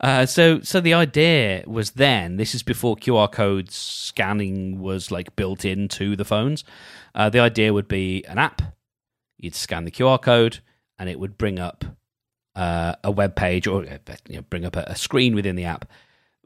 uh, 0.00 0.26
so 0.26 0.60
so 0.60 0.80
the 0.80 0.94
idea 0.94 1.64
was 1.66 1.92
then. 1.92 2.36
This 2.36 2.54
is 2.54 2.62
before 2.62 2.96
QR 2.96 3.30
code 3.30 3.70
scanning 3.70 4.80
was 4.80 5.10
like 5.10 5.34
built 5.34 5.64
into 5.64 6.14
the 6.14 6.24
phones. 6.24 6.62
Uh, 7.16 7.30
the 7.30 7.40
idea 7.40 7.72
would 7.72 7.88
be 7.88 8.24
an 8.26 8.38
app. 8.38 8.62
You'd 9.38 9.56
scan 9.56 9.84
the 9.84 9.90
QR 9.90 10.22
code, 10.22 10.60
and 10.98 11.08
it 11.08 11.18
would 11.18 11.36
bring 11.36 11.58
up 11.58 11.84
uh, 12.54 12.94
a 13.02 13.10
web 13.10 13.34
page 13.34 13.66
or 13.66 13.84
you 13.84 14.36
know, 14.36 14.42
bring 14.42 14.64
up 14.64 14.76
a, 14.76 14.84
a 14.86 14.96
screen 14.96 15.34
within 15.34 15.56
the 15.56 15.64
app 15.64 15.86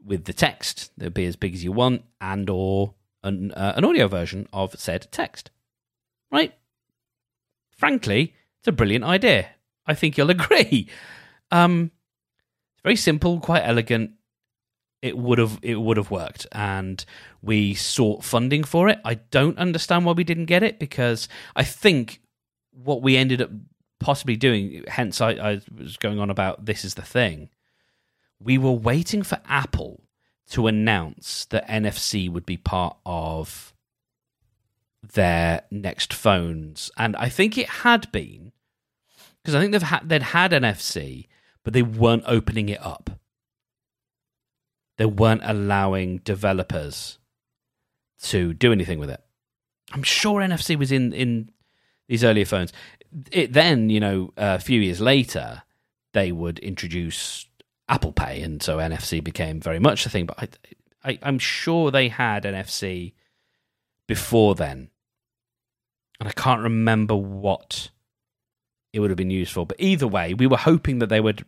with 0.03 0.25
the 0.25 0.33
text. 0.33 0.91
That'll 0.97 1.11
be 1.11 1.25
as 1.25 1.35
big 1.35 1.53
as 1.53 1.63
you 1.63 1.71
want 1.71 2.03
and 2.19 2.49
or 2.49 2.93
an, 3.23 3.51
uh, 3.51 3.73
an 3.75 3.85
audio 3.85 4.07
version 4.07 4.47
of 4.53 4.79
said 4.79 5.07
text. 5.11 5.51
Right? 6.31 6.53
Frankly 7.77 8.33
it's 8.59 8.67
a 8.67 8.73
brilliant 8.73 9.05
idea. 9.05 9.49
I 9.85 9.93
think 9.93 10.17
you'll 10.17 10.29
agree. 10.39 10.87
Um 11.51 11.91
it's 12.75 12.83
very 12.83 12.95
simple 12.95 13.39
quite 13.39 13.63
elegant. 13.63 14.11
It 15.01 15.17
would 15.17 15.37
have 15.37 15.59
it 15.61 15.75
would 15.75 15.97
have 15.97 16.11
worked. 16.11 16.45
And 16.51 17.03
we 17.41 17.73
sought 17.73 18.23
funding 18.23 18.63
for 18.63 18.89
it. 18.89 18.99
I 19.05 19.15
don't 19.15 19.57
understand 19.57 20.05
why 20.05 20.11
we 20.11 20.23
didn't 20.23 20.45
get 20.45 20.63
it 20.63 20.79
because 20.79 21.27
i 21.55 21.63
think 21.63 22.21
what 22.71 23.01
we 23.01 23.17
ended 23.17 23.41
up 23.41 23.49
possibly 23.99 24.35
doing 24.35 24.83
hence 24.87 25.19
i, 25.21 25.31
I 25.31 25.61
was 25.77 25.97
going 25.97 26.19
on 26.19 26.29
about 26.29 26.65
this 26.65 26.85
is 26.85 26.95
the 26.95 27.01
thing 27.01 27.49
we 28.41 28.57
were 28.57 28.71
waiting 28.71 29.23
for 29.23 29.39
Apple 29.47 30.03
to 30.51 30.67
announce 30.67 31.45
that 31.45 31.67
NFC 31.67 32.29
would 32.31 32.45
be 32.45 32.57
part 32.57 32.97
of 33.05 33.73
their 35.13 35.63
next 35.71 36.13
phones, 36.13 36.91
and 36.97 37.15
I 37.15 37.29
think 37.29 37.57
it 37.57 37.69
had 37.69 38.11
been 38.11 38.51
because 39.41 39.55
I 39.55 39.59
think 39.59 39.71
they've 39.71 39.81
had 39.81 40.09
they'd 40.09 40.21
had 40.21 40.51
NFC, 40.51 41.27
but 41.63 41.73
they 41.73 41.81
weren't 41.81 42.23
opening 42.27 42.69
it 42.69 42.83
up. 42.85 43.09
They 44.97 45.05
weren't 45.05 45.41
allowing 45.43 46.17
developers 46.19 47.19
to 48.23 48.53
do 48.53 48.71
anything 48.71 48.99
with 48.99 49.09
it. 49.09 49.23
I'm 49.93 50.03
sure 50.03 50.41
NFC 50.41 50.77
was 50.77 50.91
in 50.91 51.13
in 51.13 51.51
these 52.07 52.23
earlier 52.23 52.45
phones. 52.45 52.73
It 53.31 53.53
then, 53.53 53.89
you 53.89 53.99
know, 53.99 54.33
a 54.37 54.59
few 54.59 54.81
years 54.81 55.01
later, 55.01 55.63
they 56.13 56.31
would 56.31 56.59
introduce 56.59 57.45
Apple 57.89 58.13
Pay, 58.13 58.41
and 58.41 58.61
so 58.61 58.77
NFC 58.77 59.21
became 59.23 59.59
very 59.59 59.79
much 59.79 60.05
a 60.05 60.09
thing. 60.09 60.27
But 60.27 60.57
I, 61.03 61.09
I, 61.09 61.19
I'm 61.23 61.39
sure 61.39 61.91
they 61.91 62.07
had 62.07 62.43
NFC 62.43 63.13
before 64.07 64.55
then, 64.55 64.89
and 66.19 66.29
I 66.29 66.31
can't 66.31 66.61
remember 66.61 67.15
what 67.15 67.89
it 68.93 68.99
would 68.99 69.09
have 69.09 69.17
been 69.17 69.31
used 69.31 69.51
for. 69.51 69.65
But 69.65 69.79
either 69.79 70.07
way, 70.07 70.33
we 70.33 70.47
were 70.47 70.57
hoping 70.57 70.99
that 70.99 71.09
they 71.09 71.19
would 71.19 71.45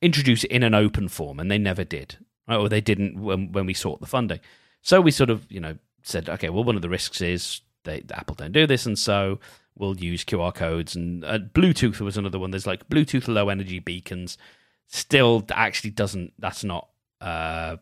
introduce 0.00 0.44
it 0.44 0.50
in 0.50 0.62
an 0.62 0.74
open 0.74 1.08
form, 1.08 1.40
and 1.40 1.50
they 1.50 1.58
never 1.58 1.84
did, 1.84 2.18
right? 2.48 2.56
or 2.56 2.68
they 2.68 2.80
didn't 2.80 3.20
when, 3.20 3.52
when 3.52 3.66
we 3.66 3.74
sought 3.74 4.00
the 4.00 4.06
funding. 4.06 4.40
So 4.82 5.00
we 5.00 5.10
sort 5.10 5.30
of, 5.30 5.50
you 5.50 5.60
know, 5.60 5.76
said, 6.02 6.28
okay, 6.28 6.48
well, 6.48 6.64
one 6.64 6.76
of 6.76 6.82
the 6.82 6.88
risks 6.88 7.20
is 7.20 7.60
they, 7.82 8.04
Apple 8.12 8.36
don't 8.36 8.52
do 8.52 8.66
this, 8.66 8.86
and 8.86 8.98
so 8.98 9.40
we'll 9.76 9.96
use 9.96 10.24
QR 10.24 10.54
codes. 10.54 10.94
And 10.94 11.24
uh, 11.24 11.38
Bluetooth 11.38 12.00
was 12.00 12.16
another 12.16 12.38
one. 12.38 12.50
There's 12.50 12.66
like 12.66 12.88
Bluetooth 12.88 13.26
low 13.28 13.48
energy 13.48 13.78
beacons. 13.78 14.38
Still, 14.88 15.44
actually 15.50 15.90
doesn't. 15.90 16.32
That's 16.38 16.64
not 16.64 16.88
uh, 17.20 17.76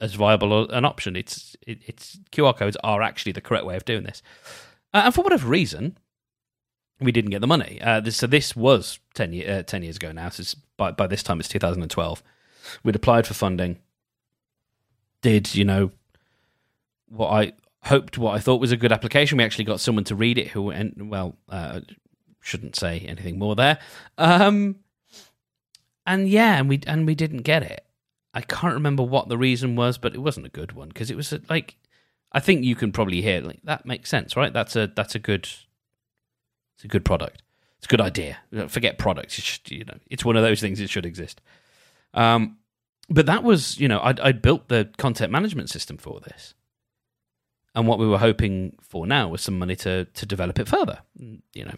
as 0.00 0.14
viable 0.14 0.70
an 0.70 0.84
option. 0.84 1.16
It's 1.16 1.56
it, 1.66 1.82
it's 1.86 2.18
QR 2.32 2.56
codes 2.56 2.76
are 2.82 3.02
actually 3.02 3.32
the 3.32 3.40
correct 3.40 3.64
way 3.64 3.76
of 3.76 3.84
doing 3.84 4.02
this. 4.02 4.22
Uh, 4.92 5.02
and 5.04 5.14
for 5.14 5.22
whatever 5.22 5.48
reason, 5.48 5.96
we 7.00 7.12
didn't 7.12 7.30
get 7.30 7.40
the 7.40 7.46
money. 7.46 7.80
Uh, 7.82 8.00
this, 8.00 8.16
so 8.16 8.26
this 8.26 8.54
was 8.54 8.98
10, 9.14 9.32
year, 9.32 9.58
uh, 9.58 9.62
10 9.62 9.82
years 9.82 9.96
ago 9.96 10.12
now. 10.12 10.28
So 10.28 10.58
by, 10.76 10.90
by 10.90 11.06
this 11.06 11.22
time, 11.22 11.40
it's 11.40 11.48
2012. 11.48 12.22
We'd 12.84 12.96
applied 12.96 13.26
for 13.26 13.34
funding. 13.34 13.78
Did, 15.20 15.54
you 15.54 15.64
know, 15.64 15.92
what 17.08 17.28
I 17.28 17.52
hoped, 17.84 18.18
what 18.18 18.34
I 18.34 18.38
thought 18.38 18.60
was 18.60 18.72
a 18.72 18.76
good 18.76 18.92
application. 18.92 19.38
We 19.38 19.44
actually 19.44 19.64
got 19.64 19.80
someone 19.80 20.04
to 20.04 20.14
read 20.14 20.38
it 20.38 20.48
who, 20.48 20.70
and 20.70 21.10
well, 21.10 21.36
uh, 21.48 21.80
shouldn't 22.40 22.76
say 22.76 23.00
anything 23.00 23.38
more 23.38 23.54
there. 23.54 23.78
Um, 24.18 24.76
and 26.06 26.28
yeah, 26.28 26.58
and 26.58 26.68
we 26.68 26.80
and 26.86 27.06
we 27.06 27.14
didn't 27.14 27.42
get 27.42 27.62
it. 27.62 27.84
I 28.34 28.40
can't 28.40 28.74
remember 28.74 29.02
what 29.02 29.28
the 29.28 29.38
reason 29.38 29.76
was, 29.76 29.98
but 29.98 30.14
it 30.14 30.20
wasn't 30.20 30.46
a 30.46 30.50
good 30.50 30.72
one 30.72 30.88
because 30.88 31.10
it 31.10 31.16
was 31.16 31.34
like 31.48 31.76
I 32.32 32.40
think 32.40 32.64
you 32.64 32.74
can 32.74 32.92
probably 32.92 33.20
hear 33.22 33.40
like 33.40 33.60
that 33.64 33.86
makes 33.86 34.08
sense, 34.08 34.36
right? 34.36 34.52
That's 34.52 34.76
a 34.76 34.90
that's 34.94 35.14
a 35.14 35.18
good 35.18 35.48
it's 36.76 36.84
a 36.84 36.88
good 36.88 37.04
product. 37.04 37.42
It's 37.78 37.86
a 37.86 37.88
good 37.88 38.00
idea. 38.00 38.38
Forget 38.68 38.96
products. 38.96 39.38
It's 39.38 39.46
just, 39.46 39.70
you 39.70 39.84
know, 39.84 39.98
it's 40.08 40.24
one 40.24 40.36
of 40.36 40.42
those 40.42 40.60
things. 40.60 40.78
It 40.78 40.88
should 40.88 41.04
exist. 41.04 41.40
Um, 42.14 42.58
but 43.08 43.26
that 43.26 43.42
was, 43.42 43.78
you 43.78 43.88
know, 43.88 44.00
I'd, 44.00 44.20
I'd 44.20 44.40
built 44.40 44.68
the 44.68 44.88
content 44.98 45.32
management 45.32 45.68
system 45.68 45.96
for 45.96 46.20
this, 46.20 46.54
and 47.74 47.86
what 47.86 47.98
we 47.98 48.06
were 48.06 48.18
hoping 48.18 48.76
for 48.80 49.06
now 49.06 49.28
was 49.28 49.42
some 49.42 49.58
money 49.58 49.76
to 49.76 50.04
to 50.04 50.26
develop 50.26 50.58
it 50.58 50.68
further. 50.68 51.00
You 51.16 51.64
know, 51.64 51.74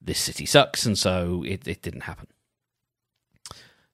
this 0.00 0.18
city 0.18 0.46
sucks, 0.46 0.86
and 0.86 0.98
so 0.98 1.44
it, 1.46 1.66
it 1.66 1.82
didn't 1.82 2.02
happen. 2.02 2.26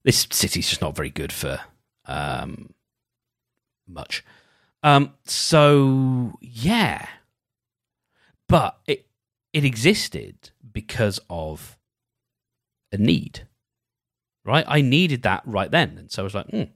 This 0.04 0.26
city's 0.30 0.68
just 0.68 0.80
not 0.80 0.94
very 0.94 1.10
good 1.10 1.32
for 1.32 1.60
um, 2.04 2.74
much. 3.88 4.24
Um, 4.82 5.14
so 5.24 6.38
yeah, 6.40 7.08
but 8.48 8.78
it 8.86 9.06
it 9.52 9.64
existed 9.64 10.50
because 10.72 11.18
of 11.28 11.76
a 12.92 12.96
need, 12.96 13.46
right? 14.44 14.64
I 14.68 14.80
needed 14.82 15.22
that 15.22 15.42
right 15.44 15.70
then, 15.70 15.96
and 15.98 16.10
so 16.10 16.22
I 16.22 16.24
was 16.24 16.34
like, 16.34 16.48
mm. 16.48 16.70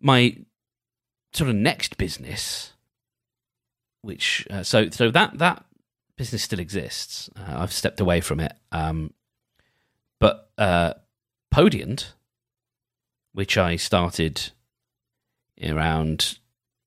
my 0.00 0.36
sort 1.32 1.50
of 1.50 1.56
next 1.56 1.96
business, 1.96 2.72
which 4.02 4.46
uh, 4.50 4.64
so 4.64 4.90
so 4.90 5.10
that 5.12 5.38
that 5.38 5.64
business 6.16 6.42
still 6.42 6.60
exists. 6.60 7.30
Uh, 7.36 7.58
I've 7.58 7.72
stepped 7.72 8.00
away 8.00 8.20
from 8.20 8.40
it, 8.40 8.54
um, 8.72 9.12
but 10.18 10.50
uh, 10.58 10.94
Podiant, 11.52 12.12
which 13.32 13.56
I 13.58 13.76
started 13.76 14.50
around 15.62 16.38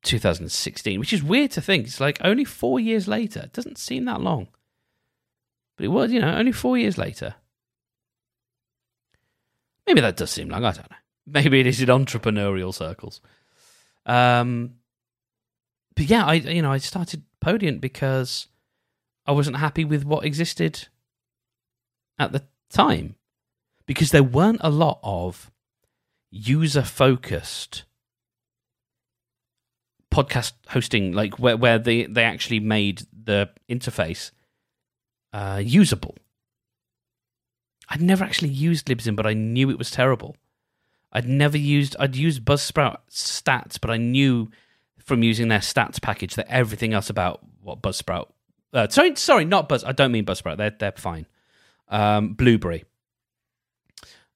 2016, 0.04 1.00
which 1.00 1.14
is 1.14 1.24
weird 1.24 1.52
to 1.52 1.62
think. 1.62 1.88
It's 1.88 2.00
like 2.00 2.18
only 2.24 2.46
four 2.46 2.80
years 2.80 3.08
later. 3.08 3.42
It 3.42 3.54
doesn't 3.54 3.78
seem 3.78 4.06
that 4.06 4.22
long. 4.22 4.48
But 5.76 5.86
it 5.86 5.90
was, 5.90 6.12
you 6.12 6.20
know, 6.20 6.34
only 6.36 6.52
four 6.52 6.78
years 6.78 6.98
later. 6.98 7.36
Maybe 9.88 10.02
that 10.02 10.18
does 10.18 10.30
seem 10.30 10.50
long. 10.50 10.66
I 10.66 10.72
don't 10.72 10.90
know. 10.90 10.98
Maybe 11.26 11.60
it 11.60 11.68
is 11.68 11.82
in 11.82 11.90
entrepreneurial 11.90 12.74
circles. 12.74 13.22
Um, 14.06 14.76
but 15.96 16.06
yeah, 16.06 16.26
I 16.26 16.36
you 16.36 16.62
know 16.62 16.72
I 16.72 16.78
started 16.78 17.24
Podiant 17.44 17.82
because 17.82 18.48
I 19.30 19.32
wasn't 19.32 19.58
happy 19.58 19.86
with 19.86 20.06
what 20.06 20.26
existed 20.26 20.88
at 22.18 22.32
the 22.32 22.42
time 22.72 23.14
because 23.86 24.10
there 24.10 24.24
weren't 24.24 24.62
a 24.62 24.72
lot 24.72 25.00
of 25.04 25.52
user 26.32 26.82
focused 26.82 27.84
podcast 30.12 30.54
hosting, 30.70 31.14
like 31.14 31.38
where 31.38 31.56
where 31.56 31.78
they 31.78 32.06
they 32.06 32.24
actually 32.24 32.60
made 32.60 33.04
the 33.14 33.52
interface 33.70 34.32
uh, 35.32 35.62
usable. 35.64 36.16
I'd 37.88 38.02
never 38.02 38.24
actually 38.24 38.50
used 38.50 38.88
Libsyn, 38.88 39.16
but 39.16 39.28
I 39.28 39.34
knew 39.34 39.70
it 39.70 39.78
was 39.78 39.92
terrible. 39.92 40.38
I'd 41.12 41.28
never 41.28 41.56
used. 41.56 41.96
I'd 42.00 42.16
used 42.16 42.44
Buzzsprout 42.44 42.98
stats, 43.12 43.80
but 43.80 43.92
I 43.92 43.98
knew 43.98 44.50
from 44.98 45.22
using 45.22 45.50
their 45.50 45.60
stats 45.60 46.02
package 46.02 46.34
that 46.34 46.52
everything 46.52 46.94
else 46.96 47.12
about 47.12 47.42
what 47.62 47.84
Buzzsprout. 47.84 48.30
Uh, 48.74 48.88
sorry, 48.88 49.16
sorry, 49.16 49.46
not 49.46 49.68
Buzz. 49.68 49.84
I 49.84 49.92
don't 49.92 50.12
mean 50.12 50.26
Buzzsprout. 50.26 50.58
They're 50.58 50.76
they're 50.78 50.92
fine. 50.92 51.26
Um, 51.88 52.34
Blubrry. 52.34 52.86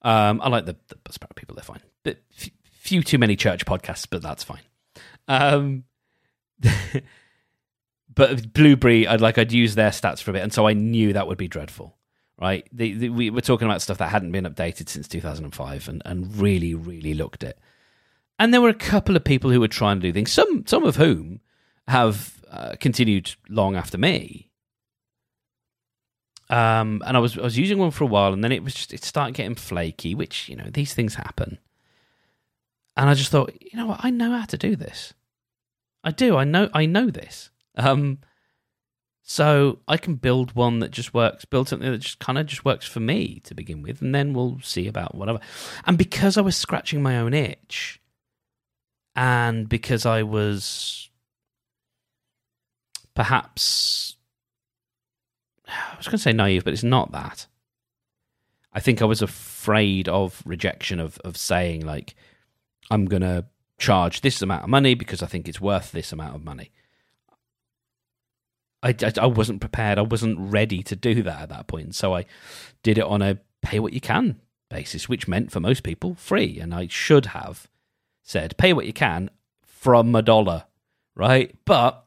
Um, 0.01 0.41
I 0.41 0.49
like 0.49 0.65
the, 0.65 0.75
the 0.87 0.95
Buzzsprout 0.95 1.35
people. 1.35 1.55
They're 1.55 1.63
fine. 1.63 1.81
But 2.03 2.17
f- 2.37 2.49
few 2.71 3.03
too 3.03 3.17
many 3.17 3.35
church 3.35 3.65
podcasts, 3.65 4.07
but 4.09 4.21
that's 4.21 4.43
fine. 4.43 4.61
Um, 5.27 5.83
but 8.13 8.53
Blubrry, 8.53 9.07
I'd 9.07 9.21
like 9.21 9.37
I'd 9.37 9.51
use 9.51 9.75
their 9.75 9.91
stats 9.91 10.21
for 10.21 10.31
a 10.31 10.33
bit, 10.33 10.43
and 10.43 10.53
so 10.53 10.67
I 10.67 10.73
knew 10.73 11.13
that 11.13 11.27
would 11.27 11.37
be 11.37 11.47
dreadful. 11.47 11.95
Right? 12.41 12.67
The, 12.73 12.93
the, 12.93 13.09
we 13.09 13.29
were 13.29 13.41
talking 13.41 13.67
about 13.67 13.81
stuff 13.81 13.99
that 13.99 14.09
hadn't 14.09 14.31
been 14.31 14.45
updated 14.45 14.89
since 14.89 15.07
2005, 15.07 15.87
and, 15.87 16.01
and 16.03 16.35
really, 16.35 16.73
really 16.73 17.13
looked 17.13 17.43
it. 17.43 17.57
And 18.39 18.53
there 18.53 18.61
were 18.61 18.69
a 18.69 18.73
couple 18.73 19.15
of 19.15 19.23
people 19.23 19.51
who 19.51 19.59
were 19.59 19.67
trying 19.67 20.01
to 20.01 20.07
do 20.07 20.11
things. 20.11 20.31
Some 20.31 20.65
some 20.65 20.83
of 20.83 20.95
whom 20.95 21.39
have 21.87 22.42
uh, 22.53 22.75
continued 22.79 23.35
long 23.49 23.75
after 23.75 23.97
me. 23.97 24.51
Um, 26.49 27.01
and 27.05 27.17
I 27.17 27.19
was 27.19 27.37
I 27.37 27.41
was 27.41 27.57
using 27.57 27.79
one 27.79 27.89
for 27.89 28.03
a 28.03 28.07
while, 28.07 28.31
and 28.31 28.43
then 28.43 28.51
it 28.51 28.63
was 28.63 28.75
just 28.75 28.93
it 28.93 29.03
started 29.03 29.33
getting 29.33 29.55
flaky, 29.55 30.13
which 30.13 30.47
you 30.49 30.55
know 30.55 30.69
these 30.71 30.93
things 30.93 31.15
happen. 31.15 31.57
And 32.95 33.09
I 33.09 33.15
just 33.15 33.31
thought, 33.31 33.51
you 33.59 33.75
know 33.75 33.87
what, 33.87 34.01
I 34.03 34.11
know 34.11 34.37
how 34.37 34.45
to 34.45 34.57
do 34.57 34.75
this. 34.75 35.15
I 36.03 36.11
do. 36.11 36.37
I 36.37 36.43
know. 36.43 36.69
I 36.73 36.85
know 36.85 37.09
this. 37.09 37.49
Um, 37.75 38.19
so 39.23 39.79
I 39.87 39.97
can 39.97 40.15
build 40.15 40.53
one 40.53 40.77
that 40.79 40.91
just 40.91 41.11
works, 41.13 41.45
build 41.45 41.69
something 41.69 41.89
that 41.89 41.99
just 41.99 42.19
kind 42.19 42.37
of 42.37 42.45
just 42.45 42.65
works 42.65 42.85
for 42.85 42.99
me 42.99 43.41
to 43.45 43.55
begin 43.55 43.81
with, 43.81 44.01
and 44.01 44.13
then 44.13 44.33
we'll 44.33 44.59
see 44.61 44.87
about 44.87 45.15
whatever. 45.15 45.39
And 45.87 45.97
because 45.97 46.37
I 46.37 46.41
was 46.41 46.55
scratching 46.55 47.01
my 47.01 47.17
own 47.17 47.33
itch, 47.33 47.99
and 49.15 49.67
because 49.67 50.05
I 50.05 50.21
was 50.21 51.09
perhaps 53.15 54.15
I 55.67 55.97
was 55.97 56.08
going 56.08 56.17
to 56.17 56.23
say 56.23 56.34
naive, 56.34 56.63
but 56.63 56.73
it's 56.73 56.84
not 56.84 57.12
that. 57.12 57.47
I 58.73 58.80
think 58.80 59.02
I 59.02 59.06
was 59.06 59.21
afraid 59.21 60.10
of 60.10 60.41
rejection 60.45 60.99
of 60.99 61.17
of 61.19 61.38
saying 61.38 61.86
like 61.86 62.15
I'm 62.89 63.06
going 63.06 63.21
to 63.21 63.45
charge 63.78 64.21
this 64.21 64.41
amount 64.41 64.63
of 64.63 64.69
money 64.69 64.95
because 64.95 65.21
I 65.21 65.28
think 65.28 65.47
it's 65.47 65.62
worth 65.62 65.91
this 65.91 66.12
amount 66.12 66.36
of 66.36 66.43
money. 66.43 66.71
I, 68.82 68.89
I, 68.89 69.13
I, 69.21 69.26
wasn't 69.26 69.62
prepared. 69.62 69.97
I 69.97 70.02
wasn't 70.02 70.38
ready 70.39 70.84
to 70.84 70.95
do 70.95 71.23
that 71.23 71.41
at 71.43 71.49
that 71.49 71.67
point. 71.67 71.95
So 71.95 72.13
I 72.13 72.26
did 72.82 72.97
it 72.97 73.06
on 73.06 73.21
a 73.21 73.39
pay 73.62 73.80
what 73.80 73.93
you 73.93 74.02
can 74.02 74.41
basis, 74.69 75.08
which 75.08 75.28
meant 75.28 75.52
for 75.52 75.60
most 75.60 75.84
people 75.84 76.15
free. 76.15 76.60
And 76.60 76.73
I 76.73 76.88
should 76.88 77.28
have 77.28 77.67
said 78.23 78.58
pay 78.58 78.73
what 78.73 78.86
you 78.86 78.93
can 78.93 79.30
from 79.62 80.13
a 80.15 80.21
dollar, 80.21 80.65
right? 81.15 81.56
But 81.65 82.02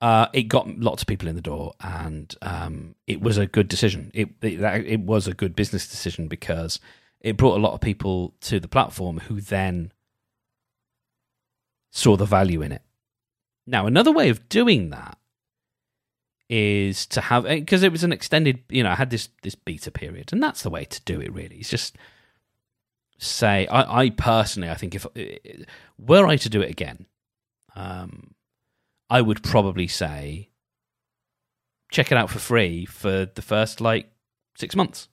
uh, 0.00 0.26
it 0.32 0.44
got 0.44 0.68
lots 0.78 1.02
of 1.02 1.08
people 1.08 1.28
in 1.28 1.36
the 1.36 1.42
door, 1.42 1.72
and 1.80 2.34
um, 2.42 2.94
it 3.06 3.20
was 3.20 3.38
a 3.38 3.46
good 3.46 3.68
decision. 3.68 4.10
It, 4.14 4.28
it 4.42 4.60
it 4.86 5.00
was 5.00 5.26
a 5.26 5.34
good 5.34 5.56
business 5.56 5.88
decision 5.88 6.28
because 6.28 6.80
it 7.20 7.36
brought 7.36 7.56
a 7.56 7.60
lot 7.60 7.72
of 7.72 7.80
people 7.80 8.34
to 8.42 8.60
the 8.60 8.68
platform 8.68 9.18
who 9.20 9.40
then 9.40 9.92
saw 11.90 12.16
the 12.16 12.26
value 12.26 12.60
in 12.60 12.72
it. 12.72 12.82
Now, 13.66 13.86
another 13.86 14.12
way 14.12 14.28
of 14.28 14.48
doing 14.48 14.90
that 14.90 15.18
is 16.48 17.06
to 17.06 17.20
have 17.22 17.44
because 17.44 17.82
it 17.82 17.90
was 17.90 18.04
an 18.04 18.12
extended, 18.12 18.62
you 18.68 18.82
know, 18.82 18.90
I 18.90 18.94
had 18.94 19.10
this 19.10 19.30
this 19.42 19.54
beta 19.54 19.90
period, 19.90 20.30
and 20.30 20.42
that's 20.42 20.62
the 20.62 20.70
way 20.70 20.84
to 20.84 21.00
do 21.02 21.20
it. 21.20 21.32
Really, 21.32 21.56
it's 21.56 21.70
just 21.70 21.96
say 23.18 23.66
I, 23.68 24.02
I 24.02 24.10
personally, 24.10 24.68
I 24.68 24.74
think 24.74 24.94
if 24.94 25.06
were 25.98 26.26
I 26.26 26.36
to 26.36 26.48
do 26.50 26.60
it 26.60 26.70
again, 26.70 27.06
um, 27.74 28.34
I 29.08 29.20
would 29.20 29.42
probably 29.42 29.86
say 29.86 30.50
check 31.90 32.10
it 32.10 32.18
out 32.18 32.30
for 32.30 32.38
free 32.38 32.84
for 32.84 33.26
the 33.26 33.42
first 33.42 33.80
like 33.80 34.10
six 34.56 34.74
months 34.74 35.08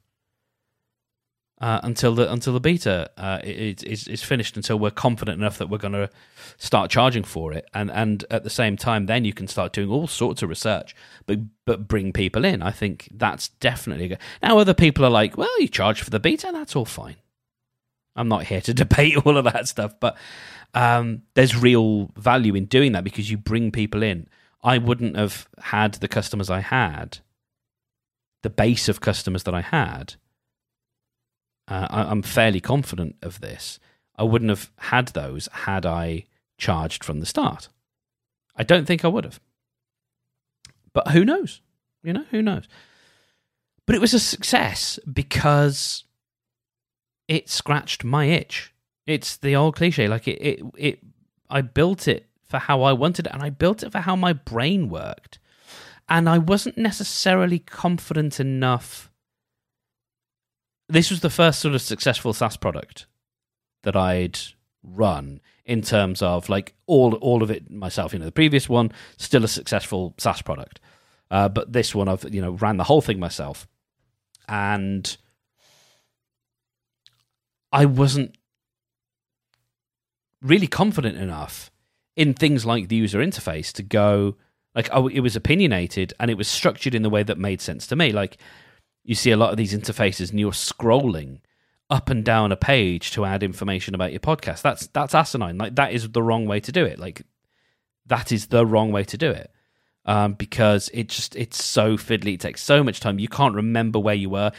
uh, 1.64 1.80
until 1.84 2.14
the 2.14 2.30
until 2.30 2.52
the 2.52 2.60
beta 2.60 3.10
uh, 3.18 3.40
is, 3.42 3.84
is 3.84 4.08
is 4.10 4.22
finished. 4.22 4.58
Until 4.58 4.78
we're 4.78 4.92
confident 4.92 5.40
enough 5.40 5.58
that 5.60 5.70
we're 5.70 5.78
going 5.78 5.94
to 5.94 6.10
start 6.58 6.92
charging 6.92 7.24
for 7.24 7.54
it, 7.54 7.70
and 7.74 7.90
and 7.90 8.26
at 8.30 8.44
the 8.44 8.50
same 8.50 8.76
time, 8.76 9.06
then 9.06 9.24
you 9.24 9.32
can 9.32 9.48
start 9.48 9.72
doing 9.72 9.90
all 9.90 10.06
sorts 10.06 10.44
of 10.44 10.50
research, 10.50 10.94
but 11.26 11.40
but 11.66 11.88
bring 11.88 12.12
people 12.12 12.44
in. 12.44 12.62
I 12.62 12.72
think 12.72 13.08
that's 13.14 13.48
definitely 13.48 14.10
good. 14.10 14.18
Now, 14.42 14.58
other 14.58 14.74
people 14.74 15.06
are 15.06 15.10
like, 15.10 15.38
well, 15.38 15.62
you 15.62 15.70
charge 15.70 16.02
for 16.02 16.10
the 16.10 16.20
beta, 16.20 16.50
that's 16.52 16.76
all 16.76 16.84
fine. 16.84 17.16
I'm 18.16 18.28
not 18.28 18.46
here 18.46 18.62
to 18.62 18.74
debate 18.74 19.18
all 19.26 19.38
of 19.38 19.46
that 19.46 19.68
stuff, 19.68 19.96
but 20.00 20.18
um, 20.74 21.24
there's 21.36 21.56
real 21.56 22.12
value 22.18 22.56
in 22.56 22.66
doing 22.66 22.92
that 22.94 23.04
because 23.04 23.30
you 23.30 23.38
bring 23.38 23.72
people 23.72 24.04
in. 24.04 24.28
I 24.64 24.78
wouldn't 24.78 25.18
have 25.18 25.48
had 25.60 25.96
the 25.96 26.08
customers 26.08 26.50
I 26.50 26.60
had, 26.62 27.20
the 28.42 28.50
base 28.50 28.88
of 28.88 29.02
customers 29.02 29.44
that 29.44 29.54
I 29.54 29.62
had. 29.62 30.16
Uh, 31.68 31.88
I, 31.90 32.04
I'm 32.04 32.22
fairly 32.22 32.62
confident 32.62 33.16
of 33.22 33.42
this. 33.42 33.80
I 34.16 34.24
wouldn't 34.24 34.50
have 34.50 34.72
had 34.78 35.10
those 35.10 35.50
had 35.52 35.86
I 35.86 36.26
charged 36.58 37.04
from 37.04 37.20
the 37.20 37.26
start. 37.26 37.70
I 38.56 38.64
don't 38.64 38.86
think 38.86 39.04
I 39.04 39.10
would 39.10 39.24
have. 39.26 39.40
But 40.94 41.10
who 41.10 41.26
knows? 41.26 41.62
You 42.04 42.14
know, 42.14 42.26
who 42.32 42.42
knows? 42.42 42.68
But 43.86 43.96
it 43.96 44.02
was 44.02 44.14
a 44.14 44.20
success 44.20 45.00
because 45.12 46.04
it 47.28 47.50
scratched 47.50 48.04
my 48.04 48.26
itch. 48.26 48.74
It's 49.06 49.38
the 49.38 49.56
old 49.56 49.76
cliche. 49.76 50.08
Like 50.08 50.28
it, 50.28 50.42
it, 50.42 50.62
it 50.78 51.00
I 51.50 51.62
built 51.62 52.08
it 52.08 52.28
for 52.44 52.58
how 52.60 52.84
I 52.84 52.94
wanted 52.94 53.28
it, 53.28 53.34
and 53.34 53.42
I 53.42 53.50
built 53.50 53.84
it 53.84 53.92
for 53.92 54.00
how 54.00 54.16
my 54.16 54.34
brain 54.34 54.90
worked. 54.90 55.40
And 56.10 56.30
I 56.30 56.38
wasn't 56.38 56.78
necessarily 56.78 57.60
confident 57.60 58.40
enough. 58.40 59.10
This 60.90 61.10
was 61.10 61.22
the 61.22 61.30
first 61.30 61.60
sort 61.60 61.76
of 61.76 61.82
successful 61.82 62.34
SaaS 62.34 62.58
product 62.58 63.08
that 63.84 63.96
I'd 63.96 64.38
run 64.84 65.40
in 65.66 65.82
terms 65.82 66.22
of 66.22 66.50
like 66.50 66.76
all 66.86 67.16
all 67.16 67.42
of 67.42 67.50
it 67.50 67.72
myself. 67.72 68.14
You 68.14 68.20
know, 68.20 68.26
the 68.26 68.32
previous 68.32 68.68
one 68.68 68.92
still 69.18 69.44
a 69.44 69.48
successful 69.48 70.14
SaaS 70.18 70.42
product, 70.42 70.80
uh, 71.32 71.50
but 71.50 71.72
this 71.74 71.96
one 71.96 72.08
I've 72.08 72.26
you 72.34 72.42
know 72.42 72.52
ran 72.52 72.78
the 72.78 72.84
whole 72.84 73.02
thing 73.02 73.20
myself, 73.20 73.68
and 74.48 75.16
I 77.74 77.86
wasn't 77.86 78.38
really 80.42 80.68
confident 80.68 81.18
enough 81.18 81.72
in 82.16 82.36
things 82.36 82.66
like 82.66 82.88
the 82.88 82.96
user 82.96 83.20
interface 83.20 83.72
to 83.74 83.82
go 83.82 84.36
like 84.76 84.90
oh 84.92 85.08
it 85.08 85.22
was 85.22 85.36
opinionated 85.36 86.14
and 86.20 86.30
it 86.30 86.38
was 86.38 86.48
structured 86.48 86.94
in 86.94 87.02
the 87.02 87.10
way 87.10 87.24
that 87.24 87.38
made 87.38 87.60
sense 87.60 87.88
to 87.88 87.96
me. 87.96 88.12
Like 88.12 88.38
you 89.04 89.16
see 89.16 89.32
a 89.32 89.38
lot 89.38 89.50
of 89.50 89.58
these 89.58 89.74
interfaces 89.74 90.30
and 90.30 90.40
you're 90.40 90.52
scrolling 90.52 91.40
up 91.90 92.10
and 92.10 92.24
down 92.24 92.52
a 92.52 92.56
page 92.56 93.12
to 93.12 93.26
add 93.26 93.44
information 93.44 93.96
about 93.96 94.12
your 94.12 94.20
podcast. 94.20 94.62
That's 94.62 94.88
that's 94.88 95.16
asinine. 95.16 95.58
Like 95.58 95.76
that 95.76 95.94
is 95.94 96.08
the 96.10 96.24
wrong 96.24 96.46
way 96.46 96.60
to 96.60 96.72
do 96.72 96.86
it. 96.86 97.00
Like 97.00 97.24
that 98.06 98.32
is 98.32 98.48
the 98.48 98.66
wrong 98.66 98.92
way 98.92 99.04
to 99.06 99.18
do 99.18 99.32
it. 99.32 99.52
Um, 100.06 100.34
because 100.34 100.90
it 100.94 101.08
just 101.10 101.36
it's 101.36 101.64
so 101.64 101.98
fiddly. 101.98 102.36
It 102.36 102.42
takes 102.42 102.62
so 102.62 102.84
much 102.84 103.00
time. 103.00 103.20
You 103.20 103.30
can't 103.30 103.56
remember 103.56 104.00
where 104.00 104.16
you 104.16 104.30
were 104.30 104.52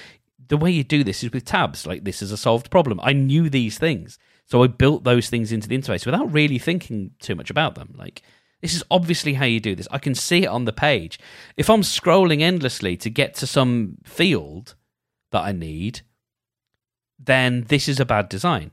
the 0.48 0.56
way 0.56 0.70
you 0.70 0.84
do 0.84 1.04
this 1.04 1.22
is 1.22 1.32
with 1.32 1.44
tabs 1.44 1.86
like 1.86 2.04
this 2.04 2.22
is 2.22 2.32
a 2.32 2.36
solved 2.36 2.70
problem 2.70 3.00
i 3.02 3.12
knew 3.12 3.48
these 3.48 3.78
things 3.78 4.18
so 4.46 4.62
I 4.62 4.66
built 4.66 5.04
those 5.04 5.30
things 5.30 5.52
into 5.52 5.68
the 5.68 5.78
interface 5.78 6.04
without 6.04 6.32
really 6.32 6.58
thinking 6.58 7.12
too 7.18 7.34
much 7.34 7.50
about 7.50 7.74
them. 7.74 7.94
Like, 7.96 8.22
this 8.60 8.74
is 8.74 8.84
obviously 8.90 9.34
how 9.34 9.46
you 9.46 9.60
do 9.60 9.74
this. 9.74 9.88
I 9.90 9.98
can 9.98 10.14
see 10.14 10.44
it 10.44 10.48
on 10.48 10.64
the 10.64 10.72
page. 10.72 11.18
If 11.56 11.70
I'm 11.70 11.82
scrolling 11.82 12.40
endlessly 12.40 12.96
to 12.98 13.10
get 13.10 13.34
to 13.36 13.46
some 13.46 13.98
field 14.04 14.74
that 15.32 15.42
I 15.42 15.52
need, 15.52 16.02
then 17.18 17.64
this 17.68 17.88
is 17.88 18.00
a 18.00 18.04
bad 18.04 18.28
design. 18.28 18.72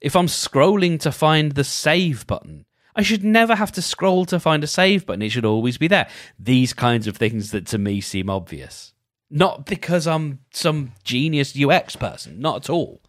If 0.00 0.16
I'm 0.16 0.26
scrolling 0.26 0.98
to 1.00 1.12
find 1.12 1.52
the 1.52 1.64
save 1.64 2.26
button, 2.26 2.66
I 2.94 3.02
should 3.02 3.24
never 3.24 3.54
have 3.54 3.72
to 3.72 3.82
scroll 3.82 4.26
to 4.26 4.40
find 4.40 4.62
a 4.64 4.66
save 4.66 5.06
button. 5.06 5.22
It 5.22 5.30
should 5.30 5.44
always 5.44 5.78
be 5.78 5.88
there. 5.88 6.08
These 6.38 6.72
kinds 6.72 7.06
of 7.06 7.16
things 7.16 7.52
that 7.52 7.66
to 7.68 7.78
me 7.78 8.00
seem 8.00 8.28
obvious. 8.28 8.91
Not 9.34 9.66
because 9.66 10.06
I'm 10.06 10.40
some 10.52 10.92
genius 11.02 11.58
UX 11.58 11.96
person, 11.96 12.40
not 12.40 12.64
at 12.64 12.70
all 12.70 13.00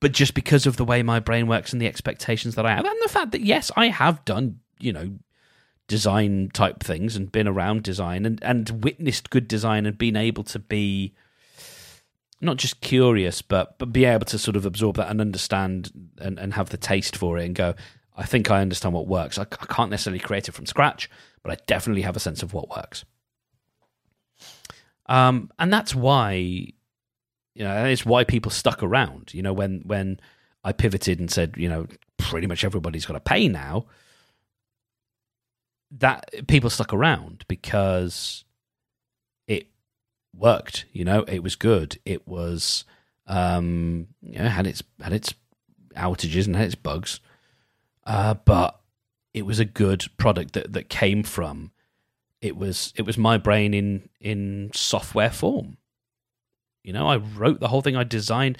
but 0.00 0.12
just 0.12 0.34
because 0.34 0.66
of 0.66 0.76
the 0.76 0.84
way 0.84 1.02
my 1.02 1.18
brain 1.18 1.46
works 1.46 1.72
and 1.72 1.80
the 1.80 1.86
expectations 1.86 2.56
that 2.56 2.66
I 2.66 2.74
have, 2.74 2.84
and 2.84 2.96
the 3.02 3.08
fact 3.08 3.32
that 3.32 3.40
yes, 3.40 3.70
I 3.74 3.88
have 3.88 4.22
done 4.26 4.60
you 4.78 4.92
know 4.92 5.18
design 5.88 6.50
type 6.52 6.82
things 6.82 7.16
and 7.16 7.30
been 7.30 7.48
around 7.48 7.82
design 7.82 8.24
and 8.24 8.42
and 8.42 8.84
witnessed 8.84 9.30
good 9.30 9.46
design 9.48 9.86
and 9.86 9.98
been 9.98 10.16
able 10.16 10.42
to 10.44 10.58
be 10.58 11.14
not 12.40 12.56
just 12.56 12.80
curious 12.80 13.42
but 13.42 13.78
but 13.78 13.92
be 13.92 14.04
able 14.04 14.24
to 14.24 14.38
sort 14.38 14.56
of 14.56 14.64
absorb 14.64 14.96
that 14.96 15.10
and 15.10 15.20
understand 15.20 15.90
and, 16.18 16.38
and 16.38 16.54
have 16.54 16.70
the 16.70 16.76
taste 16.76 17.16
for 17.16 17.36
it 17.38 17.44
and 17.44 17.54
go 17.54 17.74
i 18.16 18.24
think 18.24 18.50
i 18.50 18.60
understand 18.60 18.94
what 18.94 19.06
works. 19.06 19.38
I, 19.38 19.42
I 19.42 19.66
can't 19.66 19.90
necessarily 19.90 20.18
create 20.18 20.48
it 20.48 20.52
from 20.52 20.66
scratch 20.66 21.10
but 21.42 21.52
i 21.52 21.62
definitely 21.66 22.02
have 22.02 22.16
a 22.16 22.20
sense 22.20 22.42
of 22.42 22.54
what 22.54 22.74
works 22.74 23.04
um, 25.06 25.50
and 25.58 25.72
that's 25.72 25.94
why 25.94 26.72
you 27.54 27.62
know, 27.62 27.84
it's 27.84 28.04
why 28.04 28.24
people 28.24 28.50
stuck 28.50 28.82
around. 28.82 29.32
You 29.32 29.42
know, 29.42 29.52
when 29.52 29.82
when 29.86 30.20
I 30.64 30.72
pivoted 30.72 31.20
and 31.20 31.30
said, 31.30 31.54
you 31.56 31.68
know, 31.68 31.86
pretty 32.18 32.46
much 32.46 32.64
everybody's 32.64 33.06
got 33.06 33.14
to 33.14 33.20
pay 33.20 33.48
now. 33.48 33.86
That 35.92 36.28
people 36.48 36.70
stuck 36.70 36.92
around 36.92 37.44
because 37.46 38.44
it 39.46 39.68
worked. 40.36 40.86
You 40.92 41.04
know, 41.04 41.22
it 41.28 41.42
was 41.42 41.54
good. 41.54 41.98
It 42.04 42.26
was, 42.26 42.84
um, 43.28 44.08
you 44.20 44.40
know, 44.40 44.48
had 44.48 44.66
its 44.66 44.82
had 45.00 45.12
its 45.12 45.32
outages 45.96 46.46
and 46.46 46.56
had 46.56 46.66
its 46.66 46.74
bugs, 46.74 47.20
uh, 48.04 48.34
but 48.34 48.80
it 49.32 49.46
was 49.46 49.60
a 49.60 49.64
good 49.64 50.06
product 50.16 50.54
that 50.54 50.72
that 50.72 50.88
came 50.88 51.22
from. 51.22 51.70
It 52.44 52.56
was 52.56 52.92
it 52.96 53.02
was 53.02 53.16
my 53.16 53.38
brain 53.38 53.74
in 53.74 54.08
in 54.20 54.70
software 54.74 55.30
form 55.30 55.78
you 56.84 56.92
know, 56.92 57.08
I 57.08 57.16
wrote 57.16 57.60
the 57.60 57.68
whole 57.68 57.80
thing. 57.80 57.96
I 57.96 58.04
designed 58.04 58.58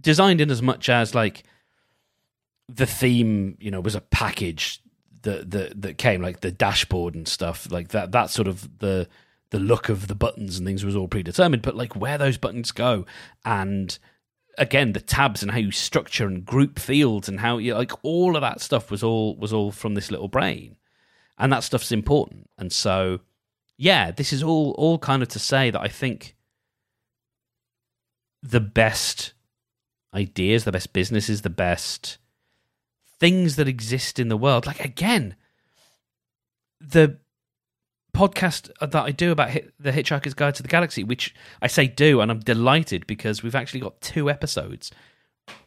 designed 0.00 0.40
in 0.40 0.50
as 0.50 0.62
much 0.62 0.88
as 0.88 1.14
like 1.14 1.42
the 2.68 2.86
theme, 2.86 3.58
you 3.60 3.70
know, 3.70 3.80
was 3.80 3.96
a 3.96 4.00
package 4.00 4.80
that 5.22 5.50
that 5.50 5.82
that 5.82 5.98
came 5.98 6.22
like 6.22 6.40
the 6.40 6.52
dashboard 6.52 7.16
and 7.16 7.26
stuff 7.26 7.70
like 7.70 7.88
that. 7.88 8.12
That 8.12 8.30
sort 8.30 8.46
of 8.48 8.78
the 8.78 9.08
the 9.50 9.58
look 9.58 9.88
of 9.88 10.06
the 10.06 10.14
buttons 10.14 10.56
and 10.56 10.66
things 10.66 10.84
was 10.84 10.94
all 10.94 11.08
predetermined. 11.08 11.62
But 11.62 11.76
like 11.76 11.96
where 11.96 12.18
those 12.18 12.38
buttons 12.38 12.70
go 12.70 13.04
and 13.44 13.98
again 14.56 14.92
the 14.92 15.00
tabs 15.00 15.42
and 15.42 15.50
how 15.50 15.58
you 15.58 15.72
structure 15.72 16.26
and 16.26 16.46
group 16.46 16.78
fields 16.78 17.28
and 17.28 17.40
how 17.40 17.58
you 17.58 17.74
like 17.74 17.92
all 18.02 18.36
of 18.36 18.42
that 18.42 18.60
stuff 18.60 18.92
was 18.92 19.02
all 19.02 19.36
was 19.36 19.52
all 19.52 19.72
from 19.72 19.94
this 19.94 20.10
little 20.10 20.28
brain 20.28 20.76
and 21.38 21.52
that 21.52 21.64
stuff's 21.64 21.92
important 21.92 22.48
and 22.58 22.72
so 22.72 23.20
yeah 23.76 24.10
this 24.10 24.32
is 24.32 24.42
all 24.42 24.74
all 24.78 24.98
kind 24.98 25.22
of 25.22 25.28
to 25.28 25.38
say 25.38 25.70
that 25.70 25.80
i 25.80 25.88
think 25.88 26.36
the 28.42 28.60
best 28.60 29.32
ideas, 30.14 30.64
the 30.64 30.72
best 30.72 30.92
businesses, 30.92 31.42
the 31.42 31.50
best 31.50 32.18
things 33.18 33.56
that 33.56 33.68
exist 33.68 34.18
in 34.18 34.28
the 34.28 34.36
world. 34.36 34.66
Like 34.66 34.84
again, 34.84 35.36
the 36.80 37.18
podcast 38.14 38.70
that 38.80 38.94
I 38.94 39.10
do 39.10 39.30
about 39.30 39.56
the 39.78 39.92
Hitchhiker's 39.92 40.34
Guide 40.34 40.54
to 40.56 40.62
the 40.62 40.68
Galaxy, 40.68 41.04
which 41.04 41.34
I 41.60 41.66
say 41.66 41.86
do, 41.86 42.20
and 42.20 42.30
I'm 42.30 42.40
delighted 42.40 43.06
because 43.06 43.42
we've 43.42 43.54
actually 43.54 43.80
got 43.80 44.00
two 44.00 44.30
episodes 44.30 44.90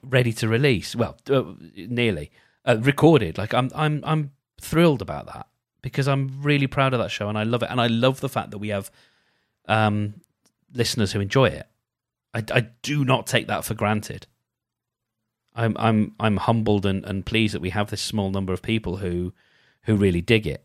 ready 0.01 0.33
to 0.33 0.47
release. 0.47 0.95
Well, 0.95 1.17
uh, 1.29 1.43
nearly 1.75 2.31
uh, 2.65 2.77
recorded. 2.79 3.37
Like 3.37 3.53
I'm, 3.53 3.69
I'm, 3.75 4.03
I'm 4.03 4.31
thrilled 4.59 5.01
about 5.01 5.27
that 5.27 5.47
because 5.81 6.07
I'm 6.07 6.41
really 6.41 6.67
proud 6.67 6.93
of 6.93 6.99
that 6.99 7.11
show 7.11 7.29
and 7.29 7.37
I 7.37 7.43
love 7.43 7.63
it, 7.63 7.69
and 7.69 7.79
I 7.79 7.87
love 7.87 8.19
the 8.19 8.29
fact 8.29 8.51
that 8.51 8.57
we 8.57 8.69
have 8.69 8.91
um, 9.67 10.15
listeners 10.73 11.11
who 11.11 11.19
enjoy 11.19 11.45
it. 11.45 11.67
I, 12.33 12.43
I 12.53 12.67
do 12.81 13.03
not 13.03 13.27
take 13.27 13.47
that 13.47 13.65
for 13.65 13.73
granted. 13.73 14.27
I'm 15.55 15.75
I'm 15.77 16.13
I'm 16.19 16.37
humbled 16.37 16.85
and, 16.85 17.03
and 17.05 17.25
pleased 17.25 17.53
that 17.53 17.61
we 17.61 17.71
have 17.71 17.89
this 17.89 18.01
small 18.01 18.31
number 18.31 18.53
of 18.53 18.61
people 18.61 18.97
who 18.97 19.33
who 19.83 19.95
really 19.95 20.21
dig 20.21 20.45
it. 20.47 20.63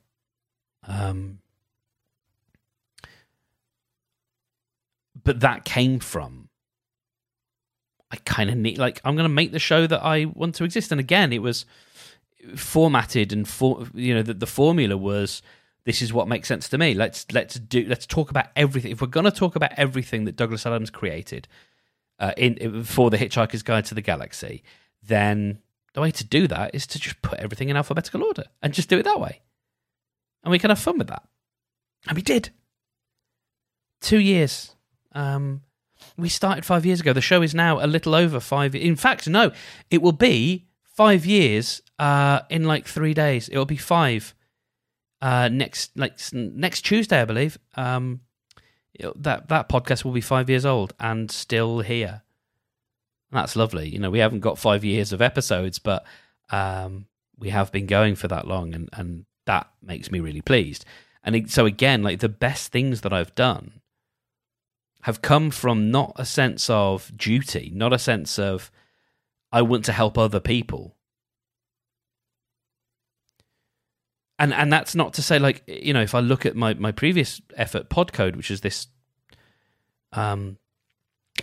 Um, 0.87 1.39
but 5.23 5.41
that 5.41 5.65
came 5.65 5.99
from 5.99 6.49
I 8.11 8.17
kind 8.25 8.49
of 8.49 8.57
need 8.57 8.79
like 8.79 9.01
I'm 9.05 9.17
going 9.17 9.29
to 9.29 9.35
make 9.35 9.51
the 9.51 9.59
show 9.59 9.87
that 9.89 10.05
I 10.05 10.27
want 10.27 10.55
to 10.57 10.65
exist. 10.65 10.93
And 10.93 11.01
again, 11.01 11.33
it 11.33 11.43
was 11.43 11.65
formatted 12.57 13.33
and 13.33 13.49
for 13.49 13.87
you 13.95 14.15
know 14.15 14.23
the, 14.23 14.35
the 14.35 14.47
formula 14.47 14.97
was 14.97 15.43
this 15.85 16.01
is 16.01 16.13
what 16.13 16.29
makes 16.29 16.49
sense 16.49 16.69
to 16.71 16.79
me. 16.79 16.95
Let's 16.95 17.27
let's 17.33 17.57
do 17.57 17.85
let's 17.87 18.07
talk 18.07 18.31
about 18.31 18.47
everything. 18.57 18.93
If 18.93 19.01
we're 19.01 19.09
going 19.09 19.25
to 19.25 19.31
talk 19.31 19.57
about 19.57 19.73
everything 19.77 20.25
that 20.25 20.37
Douglas 20.37 20.67
Adams 20.67 20.91
created 20.91 21.47
uh, 22.19 22.33
in 22.37 22.85
for 22.85 23.11
the 23.11 23.19
Hitchhiker's 23.19 23.63
Guide 23.63 23.85
to 23.87 23.95
the 23.95 24.01
Galaxy, 24.01 24.63
then 25.03 25.59
the 25.93 26.01
way 26.01 26.11
to 26.11 26.25
do 26.25 26.49
that 26.49 26.75
is 26.75 26.87
to 26.89 26.99
just 26.99 27.21
put 27.23 27.39
everything 27.39 27.69
in 27.69 27.77
alphabetical 27.77 28.23
order 28.23 28.45
and 28.63 28.73
just 28.73 28.89
do 28.89 28.99
it 28.99 29.05
that 29.05 29.21
way. 29.21 29.43
and 30.43 30.51
we 30.51 30.59
can 30.59 30.71
have 30.71 30.79
fun 30.79 30.99
with 30.99 31.09
that. 31.09 31.23
And 32.09 32.17
we 32.17 32.23
did. 32.23 32.51
Two 34.01 34.19
years. 34.19 34.75
Um, 35.13 35.63
we 36.17 36.29
started 36.29 36.65
five 36.65 36.85
years 36.85 37.01
ago. 37.01 37.13
The 37.13 37.21
show 37.21 37.43
is 37.43 37.55
now 37.55 37.83
a 37.83 37.87
little 37.87 38.15
over 38.15 38.41
five. 38.41 38.75
In 38.75 38.97
fact, 38.97 39.29
no, 39.29 39.53
it 39.91 40.03
will 40.03 40.13
be 40.13 40.67
five 40.95 41.27
years 41.27 41.83
uh, 41.99 42.41
in 42.49 42.65
like 42.65 42.87
three 42.87 43.15
days. 43.15 43.49
It 43.49 43.59
will 43.59 43.67
be 43.67 43.77
five 43.77 44.35
uh, 45.21 45.49
next 45.49 45.97
like 45.97 46.19
next 46.33 46.83
Tuesday, 46.83 47.21
I 47.21 47.25
believe. 47.25 47.59
Um, 47.77 48.21
that 49.17 49.49
that 49.49 49.69
podcast 49.69 50.05
will 50.05 50.13
be 50.13 50.21
five 50.21 50.49
years 50.49 50.65
old 50.65 50.95
and 51.01 51.31
still 51.31 51.81
here. 51.81 52.23
That's 53.33 53.57
lovely. 53.57 53.89
You 53.89 53.99
know, 53.99 54.11
we 54.11 54.21
haven't 54.21 54.41
got 54.41 54.59
five 54.59 54.85
years 54.85 55.13
of 55.13 55.21
episodes, 55.21 55.81
but 55.81 56.05
um, 56.51 57.07
we 57.37 57.51
have 57.51 57.73
been 57.73 57.87
going 57.87 58.15
for 58.15 58.29
that 58.29 58.47
long, 58.47 58.75
and 58.75 58.89
and 58.93 59.27
that 59.47 59.69
makes 59.83 60.11
me 60.11 60.21
really 60.21 60.41
pleased. 60.41 60.85
And 61.25 61.51
so 61.51 61.67
again, 61.67 62.03
like 62.03 62.21
the 62.21 62.29
best 62.29 62.71
things 62.71 63.01
that 63.01 63.13
I've 63.13 63.35
done 63.35 63.81
have 65.03 65.23
come 65.23 65.51
from 65.51 65.91
not 65.91 66.13
a 66.17 66.25
sense 66.25 66.71
of 66.71 67.13
duty, 67.17 67.73
not 67.75 67.93
a 67.93 67.99
sense 67.99 68.39
of 68.39 68.71
I 69.55 69.63
want 69.63 69.85
to 69.85 69.93
help 69.93 70.19
other 70.19 70.41
people. 70.41 70.97
And 74.39 74.53
and 74.53 74.73
that's 74.73 74.95
not 74.97 75.15
to 75.15 75.23
say 75.23 75.39
like 75.39 75.63
you 75.67 75.93
know 75.93 76.03
if 76.03 76.15
I 76.15 76.21
look 76.21 76.45
at 76.45 76.57
my 76.57 76.75
my 76.75 76.91
previous 76.91 77.41
effort 77.57 77.89
Podcode 77.89 78.35
which 78.35 78.51
is 78.51 78.63
this 78.63 78.89
um 80.13 80.59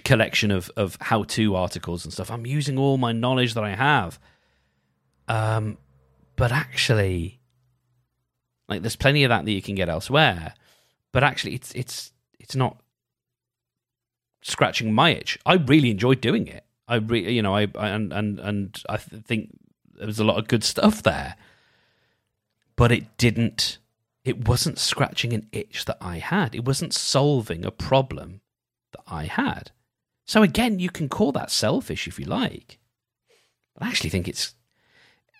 collection 0.03 0.51
of 0.51 0.69
of 0.75 0.97
how 0.99 1.23
to 1.23 1.55
articles 1.55 2.03
and 2.03 2.13
stuff 2.13 2.29
I'm 2.29 2.45
using 2.45 2.77
all 2.77 2.97
my 2.97 3.13
knowledge 3.13 3.53
that 3.53 3.63
I 3.63 3.75
have 3.75 4.19
um 5.29 5.77
but 6.35 6.51
actually 6.51 7.41
like 8.71 8.81
there's 8.81 8.95
plenty 8.95 9.23
of 9.23 9.29
that 9.29 9.45
that 9.45 9.51
you 9.51 9.61
can 9.61 9.75
get 9.75 9.89
elsewhere, 9.89 10.53
but 11.11 11.23
actually 11.23 11.55
it's 11.55 11.71
it's 11.73 12.11
it's 12.39 12.55
not 12.55 12.81
scratching 14.41 14.93
my 14.93 15.11
itch. 15.11 15.39
I 15.45 15.53
really 15.53 15.91
enjoyed 15.91 16.19
doing 16.21 16.47
it. 16.47 16.65
I 16.91 16.97
re- 16.97 17.31
you 17.31 17.41
know 17.41 17.55
I, 17.55 17.67
I 17.75 17.87
and 17.87 18.11
and 18.11 18.37
and 18.39 18.83
I 18.89 18.97
think 18.97 19.57
there 19.95 20.07
was 20.07 20.19
a 20.19 20.25
lot 20.25 20.37
of 20.37 20.49
good 20.49 20.63
stuff 20.63 21.01
there, 21.01 21.35
but 22.75 22.91
it 22.91 23.17
didn't. 23.17 23.77
It 24.25 24.47
wasn't 24.47 24.77
scratching 24.77 25.31
an 25.31 25.47
itch 25.53 25.85
that 25.85 25.97
I 26.01 26.17
had. 26.17 26.53
It 26.53 26.65
wasn't 26.65 26.93
solving 26.93 27.65
a 27.65 27.71
problem 27.71 28.41
that 28.91 29.03
I 29.07 29.23
had. 29.23 29.71
So 30.25 30.43
again, 30.43 30.79
you 30.79 30.89
can 30.89 31.07
call 31.07 31.31
that 31.31 31.49
selfish 31.49 32.07
if 32.07 32.19
you 32.19 32.25
like. 32.25 32.77
But 33.73 33.85
I 33.85 33.87
actually 33.87 34.09
think 34.09 34.27
it's 34.27 34.53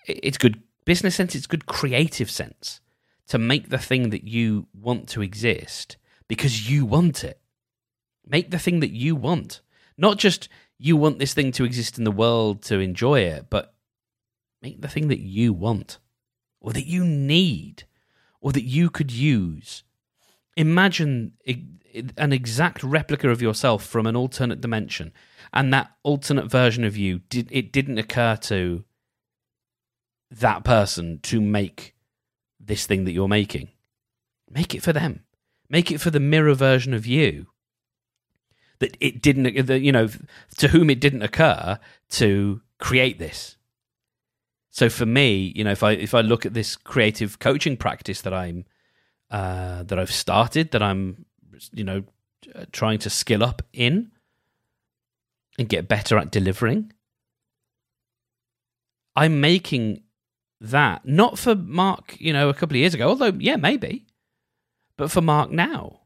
it's 0.06 0.38
good 0.38 0.62
business 0.86 1.14
sense. 1.16 1.34
It's 1.34 1.46
good 1.46 1.66
creative 1.66 2.30
sense 2.30 2.80
to 3.28 3.38
make 3.38 3.68
the 3.68 3.78
thing 3.78 4.08
that 4.08 4.24
you 4.24 4.68
want 4.72 5.06
to 5.10 5.20
exist 5.20 5.98
because 6.28 6.70
you 6.70 6.86
want 6.86 7.22
it. 7.22 7.38
Make 8.26 8.50
the 8.50 8.58
thing 8.58 8.80
that 8.80 8.92
you 8.92 9.14
want. 9.14 9.60
Not 9.98 10.16
just 10.16 10.48
you 10.84 10.96
want 10.96 11.20
this 11.20 11.32
thing 11.32 11.52
to 11.52 11.64
exist 11.64 11.96
in 11.96 12.04
the 12.04 12.10
world 12.10 12.62
to 12.62 12.80
enjoy 12.80 13.20
it, 13.20 13.46
but 13.48 13.74
make 14.60 14.80
the 14.80 14.88
thing 14.88 15.08
that 15.08 15.20
you 15.20 15.52
want 15.52 15.98
or 16.60 16.72
that 16.72 16.86
you 16.86 17.04
need 17.04 17.84
or 18.40 18.50
that 18.52 18.64
you 18.64 18.90
could 18.90 19.12
use. 19.12 19.84
Imagine 20.56 21.34
an 22.16 22.32
exact 22.32 22.82
replica 22.82 23.30
of 23.30 23.40
yourself 23.40 23.84
from 23.84 24.06
an 24.06 24.16
alternate 24.16 24.60
dimension 24.60 25.12
and 25.52 25.72
that 25.72 25.92
alternate 26.02 26.50
version 26.50 26.82
of 26.82 26.96
you 26.96 27.20
did 27.30 27.48
it 27.52 27.72
didn't 27.72 27.98
occur 27.98 28.36
to 28.36 28.84
that 30.30 30.64
person 30.64 31.20
to 31.22 31.40
make 31.40 31.94
this 32.58 32.86
thing 32.86 33.04
that 33.04 33.12
you're 33.12 33.28
making. 33.28 33.68
Make 34.50 34.74
it 34.74 34.82
for 34.82 34.92
them. 34.92 35.24
Make 35.68 35.92
it 35.92 36.00
for 36.00 36.10
the 36.10 36.20
mirror 36.20 36.54
version 36.54 36.92
of 36.92 37.06
you. 37.06 37.51
That 38.82 38.96
it 38.98 39.22
didn't, 39.22 39.46
you 39.70 39.92
know, 39.92 40.08
to 40.58 40.68
whom 40.68 40.90
it 40.90 41.00
didn't 41.00 41.22
occur 41.22 41.78
to 42.10 42.60
create 42.78 43.20
this. 43.20 43.56
So 44.70 44.88
for 44.88 45.06
me, 45.06 45.52
you 45.54 45.62
know, 45.62 45.70
if 45.70 45.84
I 45.84 45.92
if 45.92 46.14
I 46.14 46.20
look 46.20 46.44
at 46.44 46.52
this 46.52 46.74
creative 46.74 47.38
coaching 47.38 47.76
practice 47.76 48.22
that 48.22 48.34
I'm 48.34 48.64
uh, 49.30 49.84
that 49.84 50.00
I've 50.00 50.10
started, 50.10 50.72
that 50.72 50.82
I'm, 50.82 51.26
you 51.72 51.84
know, 51.84 52.02
trying 52.72 52.98
to 52.98 53.10
skill 53.10 53.44
up 53.44 53.62
in 53.72 54.10
and 55.58 55.68
get 55.68 55.86
better 55.86 56.18
at 56.18 56.32
delivering, 56.32 56.92
I'm 59.14 59.40
making 59.40 60.02
that. 60.60 61.06
Not 61.06 61.38
for 61.38 61.54
Mark, 61.54 62.16
you 62.18 62.32
know, 62.32 62.48
a 62.48 62.54
couple 62.54 62.74
of 62.74 62.80
years 62.80 62.94
ago, 62.94 63.08
although, 63.08 63.32
yeah, 63.38 63.56
maybe, 63.56 64.06
but 64.96 65.10
for 65.10 65.20
Mark 65.20 65.52
now. 65.52 66.01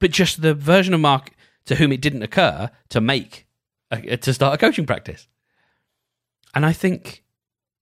But 0.00 0.10
just 0.10 0.42
the 0.42 0.54
version 0.54 0.94
of 0.94 1.00
Mark 1.00 1.30
to 1.66 1.76
whom 1.76 1.92
it 1.92 2.00
didn't 2.00 2.22
occur 2.22 2.70
to 2.88 3.00
make, 3.00 3.46
a, 3.90 4.16
to 4.16 4.34
start 4.34 4.54
a 4.54 4.58
coaching 4.58 4.86
practice. 4.86 5.28
And 6.54 6.66
I 6.66 6.72
think 6.72 7.22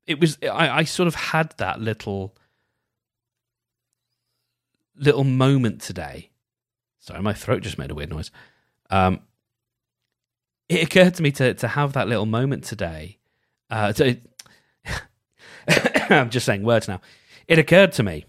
it 0.06 0.20
was, 0.20 0.36
I, 0.42 0.68
I 0.80 0.84
sort 0.84 1.06
of 1.06 1.14
had 1.14 1.54
that 1.56 1.80
little, 1.80 2.36
little 4.96 5.24
moment 5.24 5.80
today. 5.80 6.30
Sorry, 6.98 7.22
my 7.22 7.32
throat 7.32 7.62
just 7.62 7.78
made 7.78 7.90
a 7.90 7.94
weird 7.94 8.10
noise. 8.10 8.30
Um, 8.90 9.20
it 10.68 10.82
occurred 10.82 11.14
to 11.14 11.22
me 11.22 11.30
to 11.32 11.54
to 11.54 11.68
have 11.68 11.94
that 11.94 12.08
little 12.08 12.26
moment 12.26 12.64
today. 12.64 13.18
Uh, 13.70 13.92
to, 13.94 14.16
I'm 16.10 16.30
just 16.30 16.46
saying 16.46 16.62
words 16.62 16.88
now. 16.88 17.00
It 17.46 17.58
occurred 17.58 17.92
to 17.92 18.02
me 18.02 18.26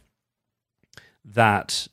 that 1.25 1.87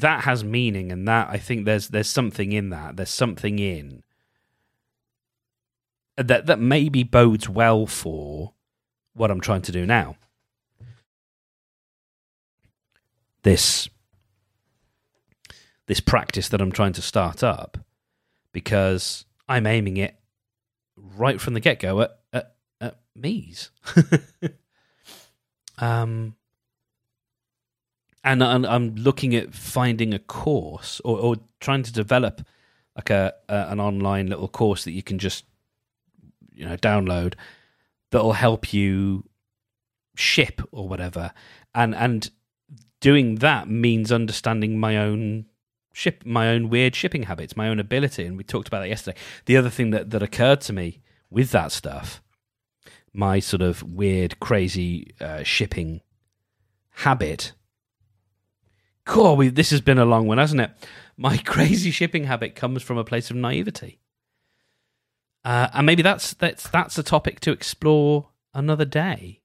that 0.00 0.24
has 0.24 0.44
meaning 0.44 0.92
and 0.92 1.06
that 1.08 1.28
I 1.30 1.38
think 1.38 1.64
there's 1.64 1.88
there's 1.88 2.08
something 2.08 2.52
in 2.52 2.70
that. 2.70 2.96
There's 2.96 3.10
something 3.10 3.58
in 3.58 4.02
that 6.16 6.46
that 6.46 6.58
maybe 6.58 7.02
bodes 7.02 7.48
well 7.48 7.86
for 7.86 8.52
what 9.14 9.30
I'm 9.30 9.40
trying 9.40 9.62
to 9.62 9.72
do 9.72 9.86
now. 9.86 10.16
This 13.42 13.88
this 15.86 16.00
practice 16.00 16.48
that 16.48 16.60
I'm 16.60 16.72
trying 16.72 16.94
to 16.94 17.02
start 17.02 17.42
up 17.42 17.78
because 18.52 19.24
I'm 19.48 19.66
aiming 19.66 19.96
it 19.98 20.16
right 20.96 21.40
from 21.40 21.54
the 21.54 21.60
get 21.60 21.80
go 21.80 22.02
at 22.02 22.18
at, 22.32 22.54
at 22.80 22.98
me's. 23.14 23.70
um, 25.78 26.34
and 28.26 28.66
I'm, 28.66 28.94
looking 28.96 29.34
at 29.34 29.54
finding 29.54 30.12
a 30.12 30.18
course 30.18 31.00
or, 31.04 31.18
or 31.18 31.36
trying 31.60 31.82
to 31.84 31.92
develop 31.92 32.42
like 32.94 33.10
a, 33.10 33.34
a, 33.48 33.68
an 33.68 33.80
online 33.80 34.26
little 34.26 34.48
course 34.48 34.84
that 34.84 34.92
you 34.92 35.02
can 35.02 35.18
just 35.18 35.44
you 36.52 36.66
know 36.66 36.76
download 36.76 37.34
that'll 38.10 38.32
help 38.32 38.72
you 38.72 39.24
ship 40.16 40.60
or 40.72 40.88
whatever 40.88 41.32
and 41.74 41.94
and 41.94 42.30
doing 43.00 43.36
that 43.36 43.68
means 43.68 44.10
understanding 44.10 44.78
my 44.78 44.96
own 44.96 45.44
ship 45.92 46.22
my 46.24 46.48
own 46.48 46.68
weird 46.68 46.94
shipping 46.94 47.24
habits 47.24 47.56
my 47.56 47.68
own 47.68 47.78
ability 47.78 48.24
and 48.24 48.36
we 48.36 48.44
talked 48.44 48.68
about 48.68 48.80
that 48.80 48.88
yesterday 48.88 49.18
the 49.44 49.56
other 49.56 49.70
thing 49.70 49.90
that 49.90 50.10
that 50.10 50.22
occurred 50.22 50.60
to 50.60 50.72
me 50.72 51.00
with 51.30 51.50
that 51.50 51.70
stuff 51.70 52.22
my 53.16 53.40
sort 53.40 53.62
of 53.62 53.82
weird, 53.82 54.38
crazy 54.40 55.14
uh, 55.20 55.42
shipping 55.42 56.02
habit. 56.90 57.52
Cool, 59.06 59.36
we, 59.36 59.48
this 59.48 59.70
has 59.70 59.80
been 59.80 59.98
a 59.98 60.04
long 60.04 60.26
one, 60.26 60.38
hasn't 60.38 60.60
it? 60.60 60.70
My 61.16 61.36
crazy 61.44 61.90
shipping 61.90 62.24
habit 62.24 62.54
comes 62.54 62.82
from 62.82 62.98
a 62.98 63.04
place 63.04 63.30
of 63.30 63.36
naivety, 63.36 64.00
uh, 65.44 65.68
and 65.72 65.86
maybe 65.86 66.02
that's 66.02 66.34
that's 66.34 66.68
that's 66.68 66.98
a 66.98 67.02
topic 67.02 67.40
to 67.40 67.52
explore 67.52 68.28
another 68.52 68.84
day. 68.84 69.40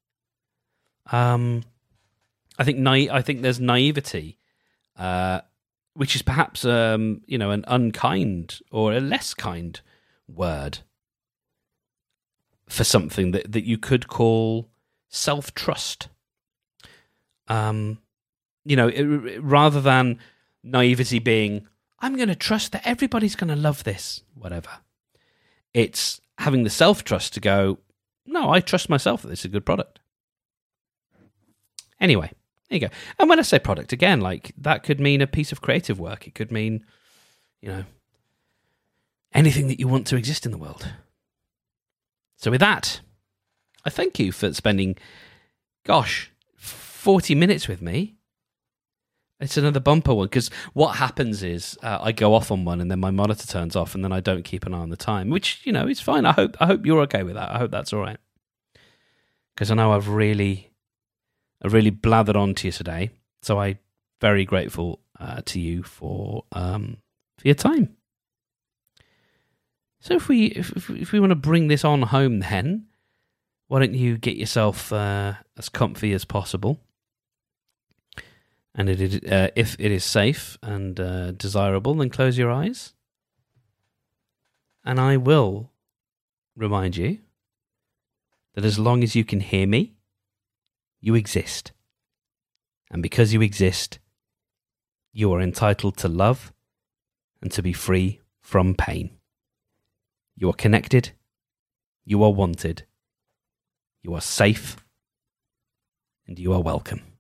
Um, 1.12 1.64
I 2.58 2.64
think 2.64 2.80
na- 2.80 3.14
I 3.14 3.22
think 3.22 3.42
there's 3.42 3.60
naivety, 3.60 4.40
uh, 4.98 5.42
which 5.94 6.16
is 6.16 6.24
perhaps 6.24 6.66
um, 6.66 7.22
you 7.28 7.38
know 7.38 7.52
an 7.52 7.64
unkind 7.68 8.60
or 8.72 8.94
a 8.94 9.00
less 9.00 9.36
kind 9.36 9.80
word 10.28 10.80
for 12.68 12.84
something 12.84 13.32
that, 13.32 13.52
that 13.52 13.66
you 13.66 13.78
could 13.78 14.08
call 14.08 14.72
self 15.08 15.54
trust. 15.54 16.08
Um, 17.48 18.00
you 18.66 18.76
know, 18.76 18.88
it, 18.88 19.42
rather 19.42 19.82
than 19.82 20.20
naivety 20.64 21.20
being, 21.20 21.68
I'm 22.00 22.16
going 22.16 22.30
to 22.30 22.36
trust 22.36 22.72
that 22.72 22.86
everybody's 22.86 23.36
going 23.36 23.50
to 23.50 23.56
love 23.56 23.84
this, 23.84 24.22
whatever. 24.36 24.70
It's 25.74 26.22
having 26.38 26.64
the 26.64 26.70
self 26.70 27.04
trust 27.04 27.34
to 27.34 27.40
go, 27.40 27.80
no, 28.26 28.50
I 28.50 28.60
trust 28.60 28.90
myself 28.90 29.22
that 29.22 29.30
this 29.30 29.40
is 29.40 29.46
a 29.46 29.50
good 29.50 29.66
product. 29.66 30.00
Anyway, 32.00 32.32
there 32.70 32.80
you 32.80 32.88
go. 32.88 32.94
And 33.20 33.30
when 33.30 33.40
I 33.40 33.44
say 33.44 33.60
product, 33.60 33.94
again, 33.94 34.22
like 34.22 34.54
that 34.58 34.84
could 34.84 35.00
mean 35.00 35.22
a 35.22 35.28
piece 35.28 35.52
of 35.52 35.62
creative 35.62 36.00
work. 36.00 36.28
It 36.28 36.36
could 36.36 36.52
mean, 36.52 36.84
you 37.62 37.70
know, 37.70 37.84
anything 39.34 39.68
that 39.68 39.80
you 39.80 39.88
want 39.88 40.08
to 40.08 40.16
exist 40.16 40.46
in 40.46 40.52
the 40.52 40.58
world. 40.58 40.88
So, 42.38 42.50
with 42.50 42.62
that, 42.62 43.02
I 43.86 43.92
thank 43.92 44.18
you 44.18 44.32
for 44.32 44.52
spending 44.54 44.98
gosh, 45.84 46.32
40 46.56 47.36
minutes 47.36 47.68
with 47.68 47.82
me. 47.82 48.16
It's 49.42 49.58
another 49.58 49.80
bumper 49.80 50.14
one 50.14 50.28
because 50.28 50.50
what 50.74 50.98
happens 50.98 51.42
is 51.42 51.78
uh, 51.82 51.98
I 52.02 52.12
go 52.12 52.36
off 52.36 52.52
on 52.52 52.64
one 52.64 52.80
and 52.80 52.92
then 52.92 53.00
my 53.00 53.12
monitor 53.12 53.48
turns 53.48 53.76
off 53.76 53.96
and 53.96 54.04
then 54.04 54.12
I 54.12 54.20
don't 54.20 54.44
keep 54.44 54.66
an 54.66 54.74
eye 54.74 54.80
on 54.80 54.90
the 54.90 54.96
time, 54.96 55.30
which 55.30 55.62
you 55.66 55.72
know 55.72 55.88
is 55.88 56.00
fine. 56.00 56.26
I 56.26 56.32
hope 56.32 56.58
I 56.60 56.68
hope 56.68 56.86
you're 56.86 57.02
okay 57.02 57.24
with 57.24 57.36
that. 57.36 57.50
I 57.50 57.58
hope 57.58 57.72
that's 57.72 57.92
all 57.92 58.02
right 58.02 58.18
because 59.62 59.70
I 59.72 59.76
know 59.76 59.92
I've 59.92 60.08
really, 60.08 60.72
I've 61.62 61.74
really 61.74 61.92
blathered 61.92 62.36
on 62.36 62.56
to 62.56 62.68
you 62.68 62.72
today. 62.72 63.12
So 63.42 63.60
I 63.60 63.78
very 64.20 64.46
grateful 64.46 65.00
uh, 65.20 65.42
to 65.46 65.60
you 65.60 65.84
for 65.84 66.46
um, 66.52 66.98
for 67.38 67.48
your 67.48 67.56
time. 67.56 67.96
So 70.00 70.16
if 70.16 70.28
we 70.28 70.48
if, 70.48 70.90
if 70.90 71.12
we 71.12 71.20
want 71.20 71.32
to 71.32 71.36
bring 71.36 71.68
this 71.68 71.86
on 71.86 72.02
home, 72.04 72.40
then 72.40 72.88
why 73.68 73.80
don't 73.80 73.94
you 73.94 74.18
get 74.18 74.36
yourself 74.36 74.92
uh, 74.92 75.34
as 75.58 75.70
comfy 75.70 76.14
as 76.14 76.26
possible? 76.26 76.80
And 78.74 78.90
uh, 78.90 79.50
if 79.56 79.76
it 79.80 79.92
is 79.92 80.04
safe 80.06 80.58
and 80.64 81.00
uh, 81.00 81.32
desirable, 81.32 81.94
then 81.96 82.10
close 82.10 82.38
your 82.38 82.52
eyes. 82.52 82.94
And 84.86 85.00
I 85.00 85.18
will 85.18 85.72
remind 86.56 86.96
you 86.98 87.20
that 88.56 88.66
as 88.66 88.80
long 88.80 89.04
as 89.04 89.16
you 89.16 89.24
can 89.24 89.42
hear 89.42 89.68
me, 89.68 89.94
you 91.00 91.16
exist. 91.16 91.72
And 92.90 93.04
because 93.04 93.34
you 93.34 93.42
exist, 93.42 94.00
you 95.14 95.32
are 95.34 95.42
entitled 95.42 95.98
to 95.98 96.08
love 96.08 96.54
and 97.42 97.52
to 97.52 97.62
be 97.62 97.74
free 97.74 98.22
from 98.42 98.76
pain. 98.76 99.18
You 100.36 100.50
are 100.50 100.54
connected. 100.54 101.12
You 102.06 102.24
are 102.24 102.34
wanted. 102.34 102.84
You 104.02 104.14
are 104.14 104.22
safe. 104.22 104.78
And 106.28 106.40
you 106.40 106.54
are 106.54 106.62
welcome. 106.62 107.11